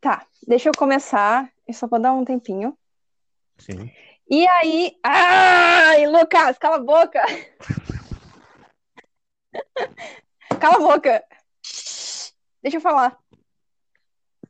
Tá, 0.00 0.26
deixa 0.46 0.68
eu 0.68 0.72
começar. 0.76 1.50
Eu 1.66 1.74
só 1.74 1.86
vou 1.86 1.98
dar 1.98 2.12
um 2.12 2.24
tempinho. 2.24 2.76
Sim. 3.58 3.90
E 4.28 4.46
aí. 4.48 4.96
Ai, 5.02 6.06
Lucas, 6.06 6.58
cala 6.58 6.76
a 6.76 6.80
boca! 6.80 7.20
Cala 10.60 10.76
a 10.76 10.78
boca! 10.78 11.24
Deixa 12.62 12.78
eu 12.78 12.80
falar. 12.80 13.18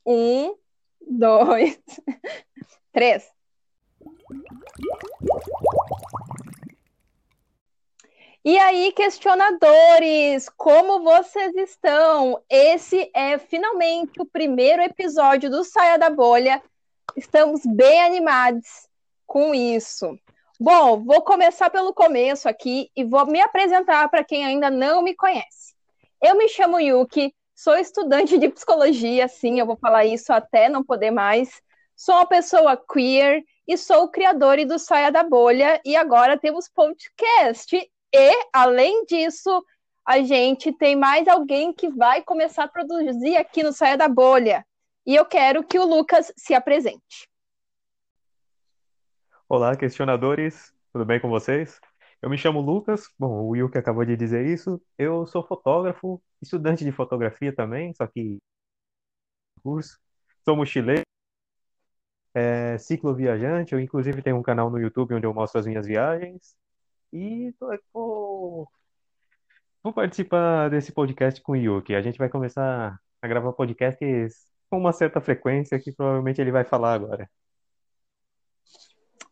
Um, 0.04 0.56
dois, 1.00 1.78
três. 2.92 3.30
E 8.48 8.56
aí, 8.58 8.92
questionadores, 8.92 10.48
como 10.50 11.02
vocês 11.02 11.52
estão? 11.56 12.40
Esse 12.48 13.10
é 13.12 13.38
finalmente 13.38 14.22
o 14.22 14.24
primeiro 14.24 14.82
episódio 14.82 15.50
do 15.50 15.64
Saia 15.64 15.98
da 15.98 16.08
Bolha. 16.08 16.62
Estamos 17.16 17.62
bem 17.66 18.00
animados 18.02 18.88
com 19.26 19.52
isso. 19.52 20.16
Bom, 20.60 21.02
vou 21.02 21.22
começar 21.22 21.70
pelo 21.70 21.92
começo 21.92 22.48
aqui 22.48 22.88
e 22.94 23.02
vou 23.02 23.26
me 23.26 23.40
apresentar 23.40 24.08
para 24.10 24.22
quem 24.22 24.44
ainda 24.44 24.70
não 24.70 25.02
me 25.02 25.16
conhece. 25.16 25.74
Eu 26.22 26.36
me 26.36 26.48
chamo 26.48 26.78
Yuki, 26.78 27.34
sou 27.52 27.76
estudante 27.76 28.38
de 28.38 28.48
psicologia, 28.48 29.26
sim, 29.26 29.58
eu 29.58 29.66
vou 29.66 29.76
falar 29.76 30.04
isso 30.04 30.32
até 30.32 30.68
não 30.68 30.84
poder 30.84 31.10
mais. 31.10 31.60
Sou 31.96 32.14
uma 32.14 32.26
pessoa 32.26 32.76
queer 32.76 33.42
e 33.66 33.76
sou 33.76 34.04
o 34.04 34.08
criador 34.08 34.64
do 34.64 34.78
Saia 34.78 35.10
da 35.10 35.24
Bolha 35.24 35.80
e 35.84 35.96
agora 35.96 36.38
temos 36.38 36.68
podcast 36.68 37.76
e, 38.12 38.48
além 38.52 39.04
disso, 39.04 39.64
a 40.06 40.22
gente 40.22 40.72
tem 40.72 40.94
mais 40.94 41.26
alguém 41.26 41.72
que 41.72 41.88
vai 41.90 42.22
começar 42.22 42.64
a 42.64 42.68
produzir 42.68 43.36
aqui 43.36 43.62
no 43.62 43.72
Saia 43.72 43.96
da 43.96 44.08
Bolha. 44.08 44.64
E 45.04 45.14
eu 45.14 45.24
quero 45.24 45.64
que 45.64 45.78
o 45.78 45.84
Lucas 45.84 46.32
se 46.36 46.54
apresente. 46.54 47.28
Olá, 49.48 49.76
questionadores, 49.76 50.72
tudo 50.92 51.04
bem 51.04 51.20
com 51.20 51.28
vocês? 51.28 51.80
Eu 52.20 52.30
me 52.30 52.38
chamo 52.38 52.60
Lucas, 52.60 53.08
bom, 53.18 53.42
o 53.42 53.48
Will 53.50 53.70
que 53.70 53.78
acabou 53.78 54.04
de 54.04 54.16
dizer 54.16 54.46
isso. 54.46 54.80
Eu 54.98 55.26
sou 55.26 55.46
fotógrafo, 55.46 56.20
estudante 56.40 56.84
de 56.84 56.90
fotografia 56.90 57.54
também, 57.54 57.94
só 57.94 58.06
que 58.06 58.38
curso. 59.62 59.98
Sou 60.44 60.56
mochileiro, 60.56 61.02
é, 62.34 62.78
cicloviajante, 62.78 63.72
eu 63.72 63.80
inclusive 63.80 64.22
tenho 64.22 64.36
um 64.36 64.42
canal 64.42 64.70
no 64.70 64.78
YouTube 64.78 65.14
onde 65.14 65.26
eu 65.26 65.34
mostro 65.34 65.58
as 65.58 65.66
minhas 65.66 65.86
viagens. 65.86 66.56
E 67.12 67.52
tô, 67.58 67.78
vou, 67.92 68.68
vou 69.82 69.92
participar 69.92 70.68
desse 70.68 70.92
podcast 70.92 71.40
com 71.40 71.52
o 71.52 71.56
Yuki. 71.56 71.94
A 71.94 72.02
gente 72.02 72.18
vai 72.18 72.28
começar 72.28 72.98
a 73.22 73.28
gravar 73.28 73.52
podcasts 73.52 74.46
com 74.68 74.78
uma 74.78 74.92
certa 74.92 75.20
frequência 75.20 75.78
que 75.78 75.92
provavelmente 75.92 76.40
ele 76.40 76.50
vai 76.50 76.64
falar 76.64 76.94
agora. 76.94 77.30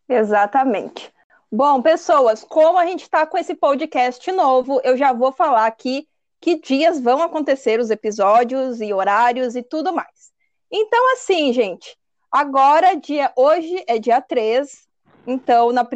Exatamente. 0.08 1.12
Bom, 1.50 1.80
pessoas, 1.80 2.44
como 2.44 2.78
a 2.78 2.86
gente 2.86 3.02
está 3.02 3.26
com 3.26 3.38
esse 3.38 3.54
podcast 3.54 4.30
novo, 4.32 4.80
eu 4.82 4.96
já 4.96 5.12
vou 5.12 5.32
falar 5.32 5.66
aqui 5.66 6.08
que 6.40 6.60
dias 6.60 7.00
vão 7.00 7.22
acontecer 7.22 7.80
os 7.80 7.90
episódios 7.90 8.80
e 8.80 8.92
horários 8.92 9.56
e 9.56 9.62
tudo 9.62 9.94
mais. 9.94 10.32
Então, 10.70 11.12
assim, 11.12 11.52
gente, 11.52 11.96
agora, 12.30 12.94
dia, 12.94 13.32
hoje 13.36 13.82
é 13.86 13.98
dia 13.98 14.20
3, 14.20 14.86
então, 15.26 15.72
na, 15.72 15.86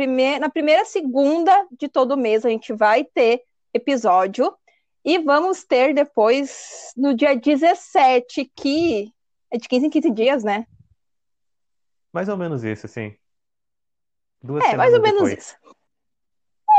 na 0.41 0.49
primeira 0.49 0.85
segunda 0.85 1.67
de 1.71 1.89
todo 1.89 2.17
mês, 2.17 2.45
a 2.45 2.49
gente 2.49 2.73
vai 2.73 3.05
ter 3.05 3.43
episódio. 3.73 4.55
E 5.05 5.19
vamos 5.19 5.65
ter 5.65 5.95
depois, 5.95 6.93
no 6.97 7.15
dia 7.15 7.35
17, 7.35 8.51
que 8.55 9.13
é 9.51 9.57
de 9.57 9.69
15 9.69 9.87
em 9.87 9.91
15 9.91 10.11
dias, 10.11 10.45
né? 10.45 10.67
Mais 12.13 12.29
ou 12.29 12.37
menos 12.37 12.65
isso, 12.65 12.87
assim. 12.87 13.17
Duas 14.43 14.65
é, 14.65 14.77
mais 14.77 14.93
ou 14.93 15.01
menos 15.01 15.23
depois. 15.23 15.39
isso. 15.39 15.57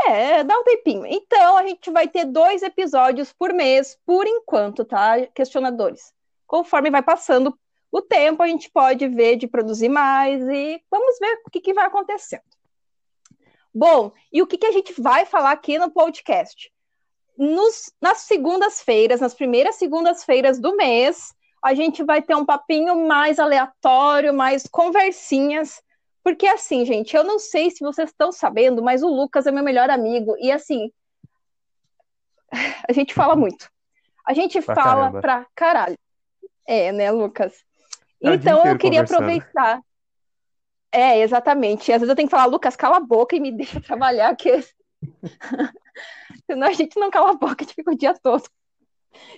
É, 0.06 0.44
dá 0.44 0.58
um 0.58 0.64
tempinho. 0.64 1.04
Então, 1.06 1.56
a 1.56 1.66
gente 1.66 1.90
vai 1.90 2.08
ter 2.08 2.24
dois 2.24 2.62
episódios 2.62 3.32
por 3.32 3.52
mês, 3.52 3.98
por 4.06 4.26
enquanto, 4.26 4.84
tá? 4.84 5.26
Questionadores. 5.34 6.12
Conforme 6.46 6.90
vai 6.90 7.02
passando 7.02 7.58
o 7.92 8.00
tempo, 8.00 8.42
a 8.42 8.46
gente 8.46 8.70
pode 8.70 9.08
ver 9.08 9.36
de 9.36 9.48
produzir 9.48 9.88
mais 9.88 10.40
e 10.48 10.80
vamos 10.90 11.18
ver 11.18 11.40
o 11.46 11.50
que, 11.50 11.60
que 11.60 11.74
vai 11.74 11.86
acontecendo. 11.86 12.42
Bom, 13.74 14.12
e 14.32 14.42
o 14.42 14.46
que, 14.46 14.58
que 14.58 14.66
a 14.66 14.72
gente 14.72 15.00
vai 15.00 15.24
falar 15.24 15.52
aqui 15.52 15.78
no 15.78 15.90
podcast? 15.90 16.72
Nos, 17.36 17.92
nas 18.00 18.18
segundas-feiras, 18.18 19.20
nas 19.20 19.34
primeiras 19.34 19.76
segundas-feiras 19.76 20.60
do 20.60 20.76
mês, 20.76 21.32
a 21.62 21.74
gente 21.74 22.02
vai 22.02 22.20
ter 22.20 22.34
um 22.34 22.44
papinho 22.44 23.06
mais 23.06 23.38
aleatório, 23.38 24.34
mais 24.34 24.66
conversinhas, 24.66 25.82
porque 26.22 26.46
assim, 26.46 26.84
gente, 26.84 27.16
eu 27.16 27.24
não 27.24 27.38
sei 27.38 27.70
se 27.70 27.80
vocês 27.80 28.10
estão 28.10 28.32
sabendo, 28.32 28.82
mas 28.82 29.02
o 29.02 29.08
Lucas 29.08 29.46
é 29.46 29.52
meu 29.52 29.64
melhor 29.64 29.88
amigo, 29.88 30.36
e 30.38 30.50
assim, 30.50 30.90
a 32.88 32.92
gente 32.92 33.14
fala 33.14 33.36
muito. 33.36 33.70
A 34.26 34.34
gente 34.34 34.60
pra 34.60 34.74
fala 34.74 35.00
caramba. 35.02 35.20
pra 35.20 35.46
caralho. 35.54 35.98
É, 36.66 36.92
né, 36.92 37.10
Lucas? 37.10 37.64
É 38.22 38.34
então 38.34 38.64
eu 38.66 38.76
queria 38.78 39.02
aproveitar. 39.02 39.80
É, 40.92 41.20
exatamente. 41.20 41.92
Às 41.92 42.00
vezes 42.00 42.08
eu 42.08 42.16
tenho 42.16 42.28
que 42.28 42.34
falar, 42.34 42.46
Lucas, 42.46 42.76
cala 42.76 42.96
a 42.96 43.00
boca 43.00 43.36
e 43.36 43.40
me 43.40 43.52
deixa 43.52 43.80
trabalhar, 43.80 44.34
que 44.36 44.64
senão 46.46 46.66
a 46.66 46.72
gente 46.72 46.98
não 46.98 47.10
cala 47.10 47.30
a 47.30 47.34
boca, 47.34 47.56
a 47.60 47.62
gente 47.62 47.74
fica 47.74 47.92
o 47.92 47.96
dia 47.96 48.14
todo. 48.14 48.44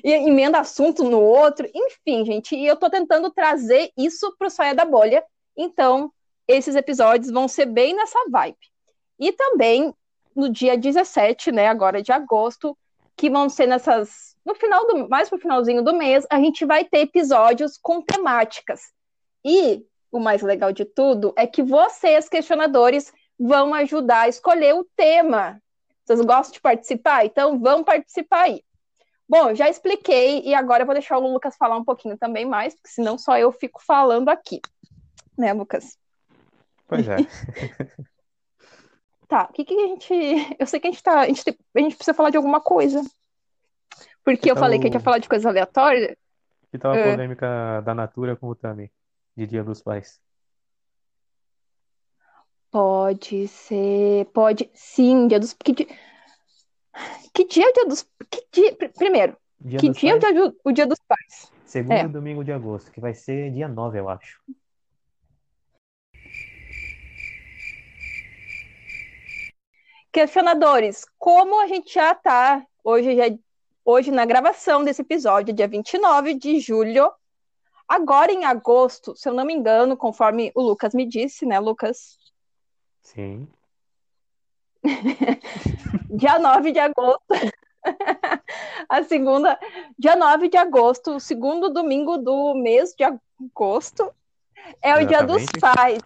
E 0.04 0.12
emenda 0.12 0.60
assunto 0.60 1.02
no 1.04 1.20
outro, 1.20 1.68
enfim, 1.74 2.24
gente. 2.24 2.54
E 2.54 2.66
eu 2.66 2.76
tô 2.76 2.90
tentando 2.90 3.30
trazer 3.30 3.90
isso 3.96 4.34
pro 4.38 4.50
Saia 4.50 4.74
da 4.74 4.84
Bolha. 4.84 5.24
Então, 5.56 6.12
esses 6.46 6.74
episódios 6.74 7.30
vão 7.30 7.48
ser 7.48 7.66
bem 7.66 7.94
nessa 7.94 8.18
vibe. 8.30 8.58
E 9.18 9.32
também 9.32 9.94
no 10.34 10.48
dia 10.48 10.76
17, 10.76 11.52
né, 11.52 11.68
agora 11.68 12.02
de 12.02 12.10
agosto, 12.12 12.76
que 13.16 13.30
vão 13.30 13.48
ser 13.48 13.66
nessas 13.66 14.32
no 14.44 14.54
final 14.54 14.86
do 14.86 15.08
mais 15.08 15.28
pro 15.28 15.38
finalzinho 15.38 15.82
do 15.82 15.94
mês, 15.94 16.26
a 16.28 16.38
gente 16.38 16.64
vai 16.64 16.84
ter 16.84 16.98
episódios 16.98 17.78
com 17.80 18.02
temáticas. 18.02 18.80
E 19.44 19.84
o 20.10 20.18
mais 20.18 20.42
legal 20.42 20.72
de 20.72 20.84
tudo 20.84 21.32
é 21.36 21.46
que 21.46 21.62
vocês, 21.62 22.28
questionadores, 22.28 23.12
vão 23.38 23.72
ajudar 23.74 24.22
a 24.22 24.28
escolher 24.28 24.74
o 24.74 24.86
tema. 24.96 25.60
Vocês 26.04 26.20
gostam 26.20 26.54
de 26.54 26.60
participar? 26.60 27.24
Então 27.24 27.58
vão 27.60 27.84
participar 27.84 28.42
aí. 28.42 28.64
Bom, 29.28 29.54
já 29.54 29.70
expliquei 29.70 30.42
e 30.42 30.54
agora 30.54 30.82
eu 30.82 30.86
vou 30.86 30.94
deixar 30.94 31.16
o 31.16 31.32
Lucas 31.32 31.56
falar 31.56 31.76
um 31.76 31.84
pouquinho 31.84 32.18
também 32.18 32.44
mais, 32.44 32.74
porque 32.74 32.90
senão 32.90 33.16
só 33.16 33.38
eu 33.38 33.50
fico 33.52 33.80
falando 33.82 34.28
aqui. 34.28 34.60
Né, 35.38 35.52
Lucas? 35.52 35.96
Pois 36.86 37.08
é. 37.08 37.16
tá, 39.32 39.48
o 39.48 39.52
que, 39.52 39.64
que 39.64 39.74
a 39.74 39.86
gente. 39.86 40.12
Eu 40.60 40.66
sei 40.66 40.78
que 40.78 40.88
a 40.88 40.90
gente 40.90 41.02
tá. 41.02 41.20
A 41.20 41.26
gente, 41.26 41.42
a 41.48 41.80
gente 41.80 41.96
precisa 41.96 42.14
falar 42.14 42.28
de 42.28 42.36
alguma 42.36 42.60
coisa. 42.60 43.02
Porque 44.24 44.48
eu 44.48 44.56
falei 44.56 44.78
que 44.78 44.84
a 44.84 44.86
gente 44.86 44.94
ia 44.94 45.00
falar 45.00 45.18
de 45.18 45.28
coisas 45.28 45.44
aleatórias. 45.44 46.16
Que 46.70 46.78
tal 46.78 46.92
a 46.92 46.96
é. 46.96 47.10
polêmica 47.10 47.80
da 47.80 47.92
Natura 47.92 48.36
com 48.36 48.46
o 48.46 48.54
Tami, 48.54 48.88
de 49.36 49.48
Dia 49.48 49.64
dos 49.64 49.82
Pais? 49.82 50.20
Pode 52.70 53.48
ser, 53.48 54.26
pode, 54.26 54.70
sim, 54.72 55.26
dia 55.26 55.40
dos, 55.40 55.52
que 55.52 55.72
dia, 55.72 55.86
que 57.34 57.44
dia 57.46 57.66
é 57.66 57.68
o 57.68 57.72
dia 57.72 57.84
dos, 57.84 58.08
que 58.30 58.46
dia, 58.50 58.76
primeiro, 58.96 59.36
dia 59.60 59.78
que 59.78 59.90
dia 59.90 60.18
pais? 60.18 60.24
é 60.24 60.28
o 60.28 60.32
dia, 60.32 60.56
o 60.64 60.72
dia 60.72 60.86
dos 60.86 60.98
pais? 61.06 61.52
Segundo 61.66 61.92
é. 61.92 62.08
domingo 62.08 62.42
de 62.42 62.52
agosto, 62.52 62.90
que 62.90 63.00
vai 63.00 63.12
ser 63.12 63.50
dia 63.50 63.68
9, 63.68 63.98
eu 63.98 64.08
acho. 64.08 64.40
Questionadores, 70.12 71.06
como 71.18 71.60
a 71.60 71.66
gente 71.66 71.94
já 71.94 72.14
tá, 72.14 72.64
hoje 72.84 73.16
já 73.16 73.24
hoje 73.84 74.10
na 74.10 74.24
gravação 74.24 74.84
desse 74.84 75.02
episódio, 75.02 75.54
dia 75.54 75.66
29 75.66 76.34
de 76.34 76.60
julho. 76.60 77.10
Agora 77.88 78.30
em 78.30 78.44
agosto, 78.44 79.16
se 79.16 79.28
eu 79.28 79.34
não 79.34 79.44
me 79.44 79.54
engano, 79.54 79.96
conforme 79.96 80.52
o 80.54 80.62
Lucas 80.62 80.94
me 80.94 81.04
disse, 81.06 81.44
né, 81.44 81.58
Lucas? 81.58 82.18
Sim. 83.00 83.48
dia 86.10 86.38
9 86.38 86.72
de 86.72 86.78
agosto. 86.78 87.22
a 88.88 89.02
segunda, 89.02 89.58
dia 89.98 90.14
9 90.14 90.48
de 90.48 90.56
agosto, 90.56 91.16
o 91.16 91.20
segundo 91.20 91.68
domingo 91.68 92.16
do 92.18 92.54
mês 92.54 92.94
de 92.96 93.04
agosto, 93.04 94.12
é 94.80 94.94
o 94.94 95.00
Exatamente. 95.00 95.08
Dia 95.08 95.22
dos 95.22 95.46
Pais. 95.60 96.02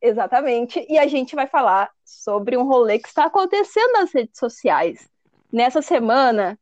Exatamente. 0.00 0.84
E 0.88 0.98
a 0.98 1.06
gente 1.06 1.34
vai 1.34 1.46
falar 1.46 1.90
sobre 2.04 2.56
um 2.56 2.64
rolê 2.64 2.98
que 2.98 3.08
está 3.08 3.24
acontecendo 3.24 3.92
nas 3.92 4.12
redes 4.12 4.38
sociais. 4.38 5.08
Nessa 5.52 5.82
semana, 5.82 6.58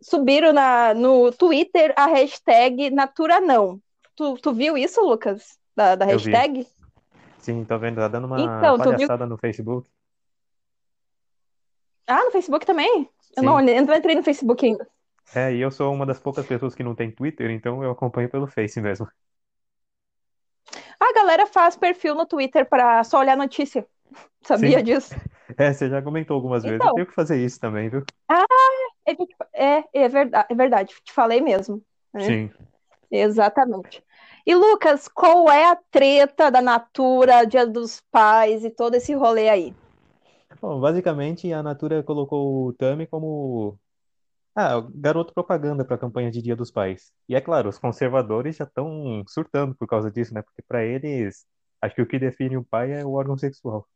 subiram 0.00 0.52
na, 0.52 0.94
no 0.94 1.30
Twitter 1.32 1.92
a 1.96 2.06
hashtag 2.06 2.90
Natura 2.90 3.40
Não. 3.40 3.80
Tu, 4.16 4.34
tu 4.38 4.52
viu 4.52 4.76
isso, 4.76 5.00
Lucas? 5.00 5.58
Da, 5.76 5.94
da 5.94 6.04
hashtag? 6.04 6.66
Sim, 7.38 7.64
tô 7.64 7.78
vendo. 7.78 7.96
Tá 7.96 8.08
dando 8.08 8.26
uma 8.26 8.40
então, 8.40 8.78
palhaçada 8.78 9.26
no 9.26 9.38
Facebook. 9.38 9.88
Ah, 12.06 12.24
no 12.24 12.30
Facebook 12.30 12.66
também? 12.66 13.08
Eu 13.36 13.42
não, 13.42 13.60
eu 13.60 13.86
não 13.86 13.94
entrei 13.94 14.16
no 14.16 14.22
Facebook 14.22 14.66
ainda. 14.66 14.86
É, 15.34 15.54
e 15.54 15.60
eu 15.60 15.70
sou 15.70 15.92
uma 15.92 16.04
das 16.04 16.18
poucas 16.18 16.44
pessoas 16.44 16.74
que 16.74 16.82
não 16.82 16.94
tem 16.94 17.10
Twitter, 17.10 17.50
então 17.50 17.84
eu 17.84 17.92
acompanho 17.92 18.28
pelo 18.28 18.48
Face 18.48 18.80
mesmo. 18.80 19.08
A 21.10 21.14
galera 21.14 21.46
faz 21.46 21.76
perfil 21.76 22.14
no 22.14 22.26
Twitter 22.26 22.68
para 22.68 23.02
só 23.04 23.18
olhar 23.18 23.36
notícia. 23.36 23.86
Sabia 24.42 24.78
Sim. 24.78 24.84
disso? 24.84 25.14
É, 25.58 25.72
você 25.72 25.90
já 25.90 26.00
comentou 26.00 26.36
algumas 26.36 26.62
vezes. 26.62 26.76
Então, 26.76 26.90
eu 26.90 26.94
tenho 26.94 27.06
que 27.08 27.12
fazer 27.12 27.44
isso 27.44 27.58
também, 27.58 27.88
viu? 27.88 28.04
Ah, 28.28 28.44
é, 29.04 29.16
é, 29.52 29.84
é, 29.92 30.08
verdade, 30.08 30.46
é 30.48 30.54
verdade. 30.54 30.94
Te 31.02 31.12
falei 31.12 31.40
mesmo. 31.40 31.82
Né? 32.14 32.20
Sim. 32.20 32.50
Exatamente. 33.10 34.00
E 34.46 34.54
Lucas, 34.54 35.08
qual 35.08 35.50
é 35.50 35.66
a 35.66 35.78
treta 35.90 36.50
da 36.50 36.62
Natura, 36.62 37.44
Dia 37.44 37.66
dos 37.66 38.00
Pais 38.12 38.64
e 38.64 38.70
todo 38.70 38.94
esse 38.94 39.12
rolê 39.12 39.48
aí? 39.48 39.74
Bom, 40.62 40.80
basicamente 40.80 41.52
a 41.52 41.62
Natura 41.62 42.02
colocou 42.02 42.66
o 42.66 42.72
Tami 42.72 43.06
como 43.06 43.78
ah, 44.54 44.80
garoto 44.94 45.32
propaganda 45.32 45.84
para 45.84 45.96
a 45.96 45.98
campanha 45.98 46.30
de 46.30 46.42
Dia 46.42 46.56
dos 46.56 46.70
Pais. 46.70 47.12
E 47.28 47.34
é 47.34 47.40
claro, 47.40 47.68
os 47.68 47.78
conservadores 47.78 48.56
já 48.56 48.64
estão 48.64 49.24
surtando 49.28 49.74
por 49.74 49.86
causa 49.86 50.10
disso, 50.10 50.34
né? 50.34 50.42
Porque 50.42 50.62
para 50.66 50.84
eles, 50.84 51.46
acho 51.80 51.94
que 51.94 52.02
o 52.02 52.06
que 52.06 52.18
define 52.18 52.56
o 52.56 52.64
pai 52.64 52.92
é 52.92 53.04
o 53.04 53.12
órgão 53.12 53.38
sexual. 53.38 53.86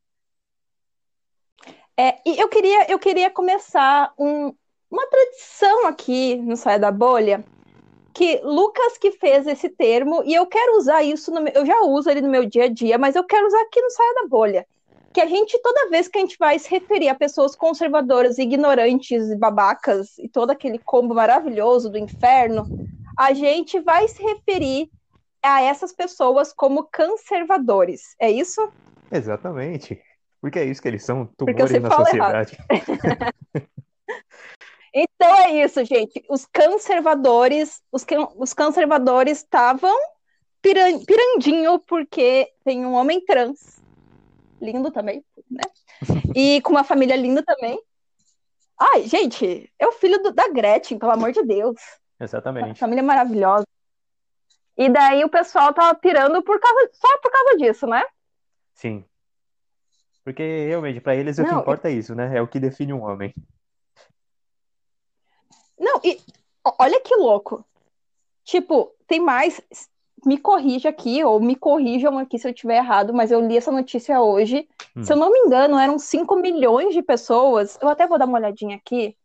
É, 1.97 2.19
e 2.27 2.41
eu 2.41 2.49
queria, 2.49 2.91
eu 2.91 2.99
queria 2.99 3.31
começar 3.31 4.13
um, 4.19 4.53
uma 4.91 5.07
tradição 5.07 5.87
aqui 5.87 6.37
no 6.37 6.57
Saia 6.57 6.79
da 6.79 6.91
Bolha, 6.91 7.45
que 8.13 8.41
Lucas 8.43 8.99
que 8.99 9.13
fez 9.13 9.47
esse 9.47 9.69
termo, 9.69 10.23
e 10.25 10.35
eu 10.35 10.47
quero 10.47 10.79
usar 10.79 11.03
isso, 11.03 11.33
no, 11.33 11.47
eu 11.49 11.67
já 11.67 11.81
uso 11.83 12.09
ele 12.11 12.21
no 12.21 12.31
meu 12.31 12.47
dia 12.47 12.65
a 12.65 12.69
dia, 12.69 12.97
mas 12.99 13.17
eu 13.17 13.25
quero 13.25 13.47
usar 13.47 13.61
aqui 13.63 13.81
no 13.81 13.91
Saia 13.91 14.15
da 14.23 14.29
Bolha. 14.29 14.67
Que 15.15 15.21
a 15.21 15.27
gente, 15.27 15.57
toda 15.63 15.89
vez 15.89 16.09
que 16.09 16.19
a 16.19 16.21
gente 16.21 16.37
vai 16.37 16.59
se 16.59 16.69
referir 16.69 17.09
a 17.09 17.15
pessoas 17.15 17.55
conservadoras, 17.55 18.37
ignorantes 18.37 19.31
e 19.31 19.37
babacas, 19.37 20.19
e 20.19 20.29
todo 20.29 20.51
aquele 20.51 20.79
combo 20.79 21.15
maravilhoso 21.15 21.89
do 21.89 21.97
inferno, 21.97 22.67
a 23.17 23.33
gente 23.33 23.79
vai 23.79 24.09
se 24.09 24.21
referir 24.21 24.91
a 25.41 25.63
essas 25.63 25.93
pessoas 25.93 26.53
como 26.53 26.89
conservadores. 26.93 28.17
É 28.19 28.31
isso? 28.31 28.69
Exatamente. 29.11 30.01
Porque 30.41 30.59
é 30.59 30.65
isso 30.65 30.83
que 30.83 30.89
eles 30.89 31.05
são, 31.05 31.27
tumores 31.37 31.81
na 31.81 31.91
sociedade. 31.91 32.59
então 34.93 35.37
é 35.37 35.65
isso, 35.65 35.85
gente. 35.85 36.25
Os 36.29 36.47
conservadores, 36.47 37.81
os, 37.93 38.05
os 38.37 38.53
conservadores 38.53 39.39
estavam 39.39 39.97
piran, 40.61 40.99
pirandinho 41.05 41.79
porque 41.79 42.51
tem 42.65 42.85
um 42.85 42.95
homem 42.95 43.25
trans, 43.25 43.81
lindo 44.65 44.91
também, 44.91 45.25
né? 45.51 45.63
E 46.35 46.61
com 46.63 46.71
uma 46.71 46.85
família 46.85 47.17
linda 47.17 47.43
também. 47.43 47.79
Ai, 48.79 49.07
gente, 49.07 49.71
é 49.79 49.87
o 49.87 49.93
filho 49.93 50.21
do, 50.23 50.33
da 50.33 50.49
Gretchen, 50.49 50.99
pelo 50.99 51.13
amor 51.13 51.33
de 51.33 51.43
Deus. 51.43 51.81
Exatamente. 52.19 52.67
Uma 52.67 52.75
família 52.75 53.03
maravilhosa. 53.03 53.67
E 54.77 54.89
daí 54.89 55.25
o 55.25 55.29
pessoal 55.29 55.73
tava 55.73 55.95
pirando 55.95 56.43
por 56.43 56.59
causa, 56.59 56.91
só 56.93 57.19
por 57.19 57.31
causa 57.31 57.57
disso, 57.57 57.87
né? 57.87 58.03
Sim. 58.75 59.05
Porque 60.25 60.67
realmente, 60.67 61.01
para 61.01 61.15
eles 61.15 61.39
o 61.39 61.45
que 61.45 61.55
importa 61.55 61.89
é 61.89 61.93
isso, 61.93 62.15
né? 62.15 62.37
É 62.37 62.43
o 62.43 62.49
que 62.49 62.59
define 62.59 62.93
um 62.93 63.03
homem. 63.03 63.33
Não, 65.79 66.01
e 66.03 66.21
olha 66.79 67.01
que 67.01 67.15
louco. 67.15 67.65
Tipo, 68.43 68.95
tem 69.07 69.21
mais. 69.21 69.61
Me 70.27 70.39
corrija 70.39 70.89
aqui, 70.89 71.23
ou 71.25 71.41
me 71.41 71.55
corrijam 71.55 72.19
aqui 72.19 72.39
se 72.39 72.47
eu 72.47 72.53
estiver 72.53 72.77
errado, 72.77 73.13
mas 73.13 73.31
eu 73.31 73.41
li 73.41 73.57
essa 73.57 73.71
notícia 73.71 74.21
hoje. 74.21 74.69
Hum. 74.97 75.05
Se 75.05 75.13
eu 75.13 75.17
não 75.17 75.31
me 75.31 75.39
engano, 75.41 75.79
eram 75.79 75.99
5 75.99 76.37
milhões 76.37 76.95
de 76.95 77.03
pessoas. 77.03 77.79
Eu 77.81 77.89
até 77.89 78.07
vou 78.07 78.19
dar 78.19 78.27
uma 78.27 78.39
olhadinha 78.39 78.77
aqui. 78.77 79.17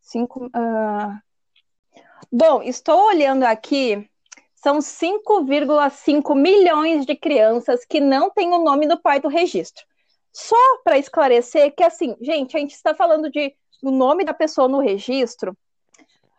5. 0.00 0.46
Uh... 0.46 0.50
Bom, 2.32 2.62
estou 2.62 3.08
olhando 3.08 3.44
aqui. 3.44 4.08
São 4.54 4.78
5,5 4.78 6.34
milhões 6.34 7.04
de 7.04 7.14
crianças 7.14 7.84
que 7.84 8.00
não 8.00 8.30
têm 8.30 8.52
o 8.52 8.64
nome 8.64 8.86
do 8.86 8.98
pai 8.98 9.20
do 9.20 9.28
registro. 9.28 9.84
Só 10.32 10.56
para 10.82 10.98
esclarecer 10.98 11.74
que, 11.74 11.82
assim, 11.82 12.16
gente, 12.20 12.56
a 12.56 12.60
gente 12.60 12.72
está 12.72 12.94
falando 12.94 13.30
de 13.30 13.54
o 13.82 13.90
nome 13.90 14.24
da 14.24 14.32
pessoa 14.32 14.66
no 14.66 14.78
registro, 14.78 15.56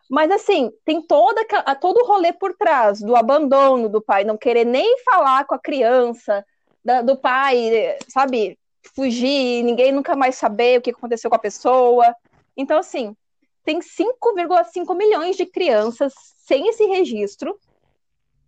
mas, 0.08 0.30
assim, 0.30 0.72
tem 0.84 1.02
toda, 1.02 1.44
todo 1.80 1.98
o 1.98 2.06
rolê 2.06 2.32
por 2.32 2.54
trás 2.54 3.00
do 3.00 3.16
abandono 3.16 3.88
do 3.88 4.00
pai, 4.00 4.24
não 4.24 4.36
querer 4.36 4.64
nem 4.64 4.98
falar 5.02 5.44
com 5.44 5.54
a 5.54 5.58
criança, 5.58 6.44
da, 6.84 7.02
do 7.02 7.16
pai, 7.16 7.98
sabe, 8.08 8.56
fugir, 8.94 9.62
ninguém 9.64 9.90
nunca 9.90 10.14
mais 10.14 10.36
saber 10.36 10.78
o 10.78 10.82
que 10.82 10.90
aconteceu 10.90 11.28
com 11.28 11.36
a 11.36 11.40
pessoa. 11.40 12.14
Então, 12.56 12.78
assim, 12.78 13.16
tem 13.64 13.80
5,5 13.80 14.94
milhões 14.94 15.36
de 15.36 15.44
crianças 15.44 16.14
sem 16.38 16.68
esse 16.68 16.84
registro. 16.86 17.58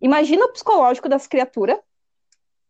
Imagina 0.01 0.45
o 0.45 0.53
psicológico 0.53 1.09
das 1.09 1.27
criaturas. 1.27 1.77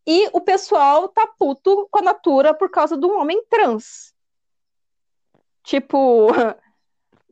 E 0.08 0.28
o 0.34 0.42
pessoal 0.42 1.08
tá 1.08 1.28
puto 1.28 1.88
com 1.92 2.00
a 2.00 2.02
Natura 2.02 2.54
por 2.54 2.72
causa 2.72 2.98
de 2.98 3.06
um 3.06 3.20
homem 3.20 3.44
trans. 3.48 4.16
Tipo, 5.64 6.30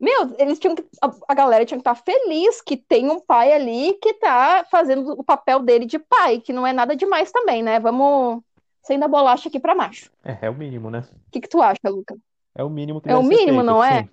meu, 0.00 0.34
eles 0.38 0.58
tinham 0.58 0.76
que, 0.76 0.84
a, 1.02 1.10
a 1.28 1.34
galera 1.34 1.64
tinha 1.64 1.78
que 1.78 1.80
estar 1.80 1.94
tá 1.94 2.02
feliz 2.02 2.60
que 2.60 2.76
tem 2.76 3.10
um 3.10 3.18
pai 3.20 3.52
ali 3.52 3.94
que 3.94 4.14
tá 4.14 4.64
fazendo 4.70 5.12
o 5.12 5.24
papel 5.24 5.60
dele 5.60 5.86
de 5.86 5.98
pai, 5.98 6.40
que 6.40 6.52
não 6.52 6.66
é 6.66 6.72
nada 6.72 6.94
demais 6.94 7.32
também, 7.32 7.62
né? 7.62 7.80
Vamos 7.80 8.42
sendo 8.82 9.04
a 9.04 9.08
bolacha 9.08 9.48
aqui 9.48 9.58
para 9.58 9.74
macho. 9.74 10.10
É, 10.24 10.46
é 10.46 10.50
o 10.50 10.54
mínimo, 10.54 10.90
né? 10.90 11.04
O 11.28 11.30
que, 11.32 11.40
que 11.40 11.48
tu 11.48 11.60
acha, 11.60 11.80
Luca? 11.88 12.16
É 12.54 12.62
o 12.62 12.70
mínimo 12.70 13.00
que 13.00 13.10
É 13.10 13.16
o 13.16 13.22
mínimo, 13.22 13.58
feito, 13.58 13.62
não 13.62 13.82
é? 13.82 14.02
Sim. 14.02 14.10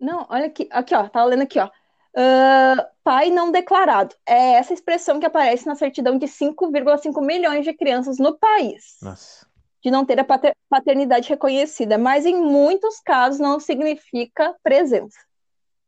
Não, 0.00 0.26
olha 0.30 0.46
aqui, 0.46 0.68
aqui, 0.70 0.94
ó, 0.94 1.08
tá 1.08 1.24
lendo 1.24 1.42
aqui, 1.42 1.58
ó. 1.58 1.66
Uh, 1.66 2.82
pai 3.04 3.30
não 3.30 3.52
declarado. 3.52 4.14
É 4.26 4.54
essa 4.54 4.72
expressão 4.72 5.20
que 5.20 5.26
aparece 5.26 5.66
na 5.66 5.74
certidão 5.74 6.18
de 6.18 6.26
5,5 6.26 7.20
milhões 7.24 7.64
de 7.64 7.72
crianças 7.74 8.18
no 8.18 8.36
país. 8.38 8.96
Nossa. 9.02 9.47
De 9.88 9.90
não 9.90 10.04
ter 10.04 10.20
a 10.20 10.26
paternidade 10.68 11.30
reconhecida, 11.30 11.96
mas 11.96 12.26
em 12.26 12.36
muitos 12.36 13.00
casos 13.00 13.40
não 13.40 13.58
significa 13.58 14.54
presença. 14.62 15.18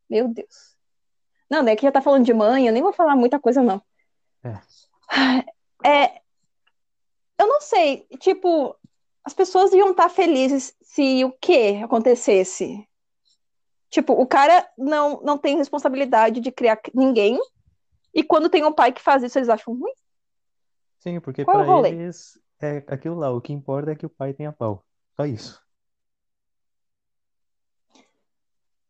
Meu 0.08 0.26
Deus. 0.26 0.74
Não, 1.50 1.62
daí 1.62 1.76
que 1.76 1.82
já 1.82 1.92
tá 1.92 2.00
falando 2.00 2.24
de 2.24 2.32
mãe, 2.32 2.66
eu 2.66 2.72
nem 2.72 2.82
vou 2.82 2.94
falar 2.94 3.14
muita 3.14 3.38
coisa, 3.38 3.62
não. 3.62 3.82
É. 4.42 5.86
é 5.86 6.22
eu 7.38 7.46
não 7.46 7.60
sei, 7.60 8.06
tipo, 8.18 8.74
as 9.22 9.34
pessoas 9.34 9.70
iam 9.74 9.90
estar 9.90 10.08
felizes 10.08 10.74
se 10.80 11.22
o 11.22 11.32
que 11.32 11.76
acontecesse? 11.82 12.82
Tipo, 13.90 14.14
o 14.14 14.26
cara 14.26 14.66
não, 14.78 15.20
não 15.20 15.36
tem 15.36 15.58
responsabilidade 15.58 16.40
de 16.40 16.50
criar 16.50 16.80
ninguém. 16.94 17.38
E 18.14 18.22
quando 18.22 18.48
tem 18.48 18.64
um 18.64 18.72
pai 18.72 18.92
que 18.92 19.02
faz 19.02 19.22
isso, 19.22 19.38
eles 19.38 19.50
acham 19.50 19.78
ruim? 19.78 19.92
Sim, 21.00 21.20
porque 21.20 21.42
é 21.42 21.88
eles 21.88 22.40
é 22.60 22.84
aquilo 22.88 23.16
lá. 23.16 23.30
O 23.30 23.40
que 23.40 23.52
importa 23.52 23.92
é 23.92 23.96
que 23.96 24.06
o 24.06 24.10
pai 24.10 24.32
tenha 24.32 24.52
pau. 24.52 24.84
Só 25.16 25.24
isso. 25.26 25.60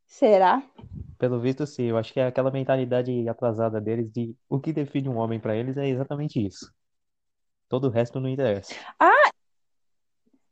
Será? 0.07 0.62
Pelo 1.19 1.41
visto, 1.41 1.67
sim. 1.67 1.85
Eu 1.85 1.97
acho 1.97 2.12
que 2.12 2.21
é 2.21 2.27
aquela 2.27 2.50
mentalidade 2.50 3.29
atrasada 3.29 3.81
deles 3.81 4.11
de 4.11 4.37
o 4.49 4.59
que 4.61 4.73
define 4.73 5.09
um 5.09 5.19
homem 5.19 5.39
para 5.39 5.57
eles 5.57 5.77
é 5.77 5.89
exatamente 5.89 6.45
isso. 6.45 6.73
Todo 7.69 7.87
o 7.87 7.91
resto 7.91 8.19
não 8.19 8.29
interessa. 8.29 8.75
Ah! 8.99 9.31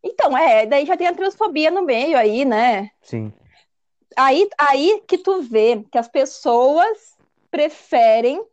Então, 0.03 0.37
é, 0.39 0.65
daí 0.65 0.87
já 0.87 0.97
tem 0.97 1.09
a 1.09 1.15
transfobia 1.15 1.71
no 1.71 1.83
meio 1.83 2.17
aí, 2.17 2.45
né? 2.45 2.91
Sim 3.03 3.33
aí, 4.19 4.49
aí 4.59 5.03
que 5.07 5.17
tu 5.17 5.43
vê 5.43 5.85
que 5.91 5.97
as 5.97 6.09
pessoas 6.09 7.17
preferem 7.51 8.45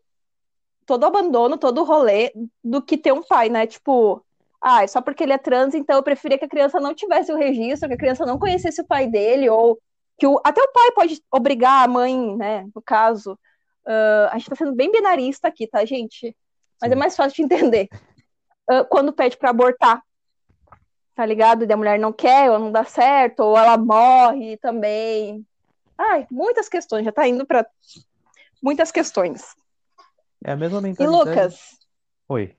todo 0.85 1.03
o 1.03 1.07
abandono, 1.07 1.57
todo 1.57 1.81
o 1.81 1.83
rolê, 1.83 2.31
do 2.63 2.81
que 2.81 2.97
ter 2.97 3.11
um 3.11 3.23
pai, 3.23 3.49
né? 3.49 3.65
Tipo, 3.65 4.23
ah, 4.67 4.87
só 4.87 4.99
porque 4.99 5.21
ele 5.21 5.31
é 5.31 5.37
trans, 5.37 5.75
então 5.75 5.95
eu 5.95 6.01
preferia 6.01 6.39
que 6.39 6.45
a 6.45 6.49
criança 6.49 6.79
não 6.79 6.95
tivesse 6.95 7.31
o 7.31 7.37
registro, 7.37 7.87
que 7.87 7.93
a 7.93 7.97
criança 7.99 8.25
não 8.25 8.39
conhecesse 8.39 8.81
o 8.81 8.87
pai 8.87 9.05
dele, 9.05 9.47
ou 9.47 9.79
que 10.17 10.25
o, 10.25 10.41
até 10.43 10.59
o 10.59 10.71
pai 10.71 10.91
pode 10.91 11.21
obrigar 11.31 11.85
a 11.85 11.87
mãe, 11.87 12.35
né? 12.35 12.67
No 12.73 12.81
caso, 12.81 13.33
uh, 13.33 14.27
a 14.31 14.39
gente 14.39 14.49
tá 14.49 14.55
sendo 14.55 14.73
bem 14.73 14.91
binarista 14.91 15.47
aqui, 15.47 15.67
tá, 15.67 15.85
gente? 15.85 16.35
Mas 16.81 16.89
é 16.89 16.95
é 16.95 16.97
mais 16.97 17.15
fácil 17.15 17.35
de 17.35 17.43
entender. 17.43 17.89
Uh, 18.67 18.83
quando 18.89 19.13
pede 19.13 19.37
para 19.37 19.51
abortar, 19.51 20.01
tá 21.13 21.23
ligado? 21.23 21.63
E 21.63 21.71
a 21.71 21.77
mulher 21.77 21.99
não 21.99 22.11
quer, 22.11 22.49
ou 22.49 22.57
não 22.57 22.71
dá 22.71 22.83
certo, 22.83 23.41
ou 23.41 23.55
ela 23.55 23.77
morre 23.77 24.57
também. 24.57 25.45
Ai, 25.95 26.25
muitas 26.31 26.67
questões, 26.67 27.05
já 27.05 27.11
tá 27.11 27.27
indo 27.27 27.45
para 27.45 27.67
muitas 28.63 28.91
questões. 28.91 29.55
É 30.43 30.53
a 30.53 30.57
mesma 30.57 30.81
mentalidade. 30.81 31.21
E 31.21 31.29
Lucas? 31.29 31.77
Oi. 32.27 32.55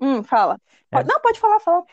Hum, 0.00 0.22
fala. 0.22 0.60
É... 0.90 1.02
Não, 1.04 1.20
pode 1.20 1.40
falar, 1.40 1.60
fala. 1.60 1.84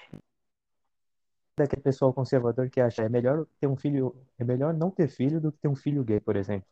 Daquele 1.57 1.81
pessoal 1.81 2.13
conservador 2.13 2.69
que 2.69 2.81
acha 2.81 3.03
é 3.03 3.09
melhor 3.09 3.45
ter 3.59 3.67
um 3.67 3.75
filho, 3.75 4.15
é 4.39 4.43
melhor 4.43 4.73
não 4.73 4.89
ter 4.89 5.07
filho 5.07 5.39
do 5.39 5.51
que 5.51 5.59
ter 5.59 5.67
um 5.67 5.75
filho 5.75 6.03
gay, 6.03 6.19
por 6.19 6.35
exemplo. 6.35 6.67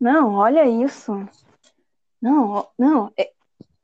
Não, 0.00 0.34
olha 0.34 0.66
isso. 0.66 1.12
Não, 2.20 2.68
não, 2.78 3.12
é, 3.16 3.32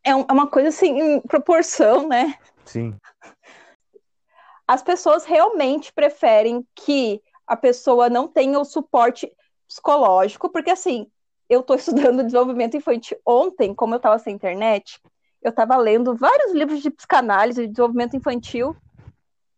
é 0.02 0.14
uma 0.14 0.46
coisa 0.46 0.68
assim, 0.68 0.98
em 0.98 1.20
proporção, 1.20 2.08
né? 2.08 2.38
Sim. 2.64 2.96
As 4.66 4.82
pessoas 4.82 5.24
realmente 5.24 5.92
preferem 5.92 6.66
que 6.74 7.22
a 7.46 7.56
pessoa 7.56 8.08
não 8.08 8.26
tenha 8.26 8.58
o 8.58 8.64
suporte 8.64 9.30
psicológico, 9.68 10.50
porque 10.50 10.70
assim, 10.70 11.10
eu 11.52 11.60
estou 11.60 11.76
estudando 11.76 12.24
desenvolvimento 12.24 12.76
infantil. 12.76 13.18
Ontem, 13.26 13.74
como 13.74 13.94
eu 13.94 13.98
estava 13.98 14.18
sem 14.18 14.34
internet, 14.34 15.00
eu 15.42 15.50
estava 15.50 15.76
lendo 15.76 16.14
vários 16.14 16.52
livros 16.52 16.80
de 16.80 16.90
psicanálise 16.90 17.62
e 17.62 17.68
desenvolvimento 17.68 18.16
infantil 18.16 18.74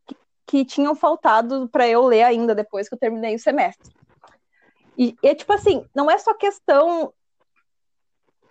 que, 0.06 0.16
que 0.46 0.64
tinham 0.64 0.94
faltado 0.94 1.68
para 1.68 1.88
eu 1.88 2.04
ler 2.04 2.24
ainda 2.24 2.54
depois 2.54 2.88
que 2.88 2.94
eu 2.94 2.98
terminei 2.98 3.34
o 3.34 3.38
semestre. 3.38 3.92
E, 4.98 5.16
e 5.22 5.28
é 5.28 5.34
tipo 5.34 5.52
assim, 5.52 5.84
não 5.94 6.10
é 6.10 6.18
só 6.18 6.34
questão. 6.34 7.12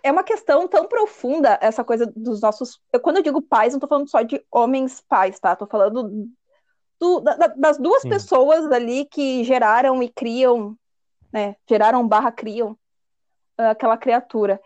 É 0.02 0.12
uma 0.12 0.22
questão 0.22 0.68
tão 0.68 0.86
profunda 0.86 1.58
essa 1.62 1.82
coisa 1.82 2.06
dos 2.14 2.40
nossos. 2.40 2.78
Eu, 2.92 3.00
quando 3.00 3.16
eu 3.16 3.22
digo 3.22 3.40
pais, 3.40 3.72
não 3.72 3.78
estou 3.78 3.88
falando 3.88 4.10
só 4.10 4.22
de 4.22 4.44
homens 4.50 5.02
pais, 5.08 5.40
tá? 5.40 5.54
Estou 5.54 5.66
falando 5.66 6.28
do, 7.00 7.20
da, 7.20 7.34
das 7.48 7.78
duas 7.78 8.02
Sim. 8.02 8.10
pessoas 8.10 8.70
ali 8.70 9.06
que 9.06 9.42
geraram 9.44 10.02
e 10.02 10.08
criam, 10.10 10.76
né? 11.32 11.56
Geraram 11.66 12.06
barra 12.06 12.30
criam 12.30 12.78
aquela 13.56 13.96
criatura. 13.96 14.60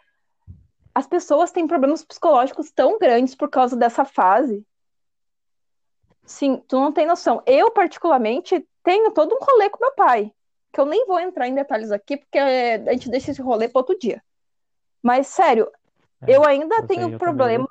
As 0.94 1.06
pessoas 1.06 1.52
têm 1.52 1.66
problemas 1.66 2.04
psicológicos 2.04 2.70
tão 2.70 2.98
grandes 2.98 3.34
por 3.34 3.48
causa 3.48 3.76
dessa 3.76 4.04
fase. 4.04 4.66
Sim, 6.24 6.62
tu 6.66 6.78
não 6.78 6.92
tem 6.92 7.06
noção. 7.06 7.42
Eu, 7.46 7.70
particularmente, 7.70 8.66
tenho 8.82 9.10
todo 9.12 9.34
um 9.34 9.38
rolê 9.38 9.70
com 9.70 9.78
meu 9.80 9.94
pai. 9.94 10.32
Que 10.72 10.80
eu 10.80 10.84
nem 10.84 11.06
vou 11.06 11.18
entrar 11.18 11.48
em 11.48 11.54
detalhes 11.54 11.90
aqui, 11.90 12.16
porque 12.16 12.38
a 12.38 12.92
gente 12.92 13.08
deixa 13.08 13.30
esse 13.30 13.40
rolê 13.40 13.68
para 13.68 13.80
outro 13.80 13.98
dia. 13.98 14.22
Mas, 15.02 15.28
sério, 15.28 15.70
é, 16.22 16.36
eu 16.36 16.44
ainda 16.44 16.76
eu 16.76 16.86
tenho 16.86 17.18
problemas. 17.18 17.68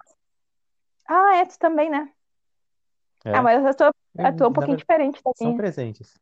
Ah, 1.07 1.37
é, 1.37 1.45
tu 1.45 1.59
também, 1.59 1.89
né? 1.89 2.11
É. 3.25 3.35
Ah, 3.35 3.41
mas 3.41 3.63
eu 3.63 3.75
tô, 3.75 3.85
eu 3.85 4.37
tô 4.37 4.47
um 4.47 4.53
pouquinho 4.53 4.77
diferente 4.77 5.21
também. 5.21 5.35
São 5.35 5.55
presentes. 5.55 6.19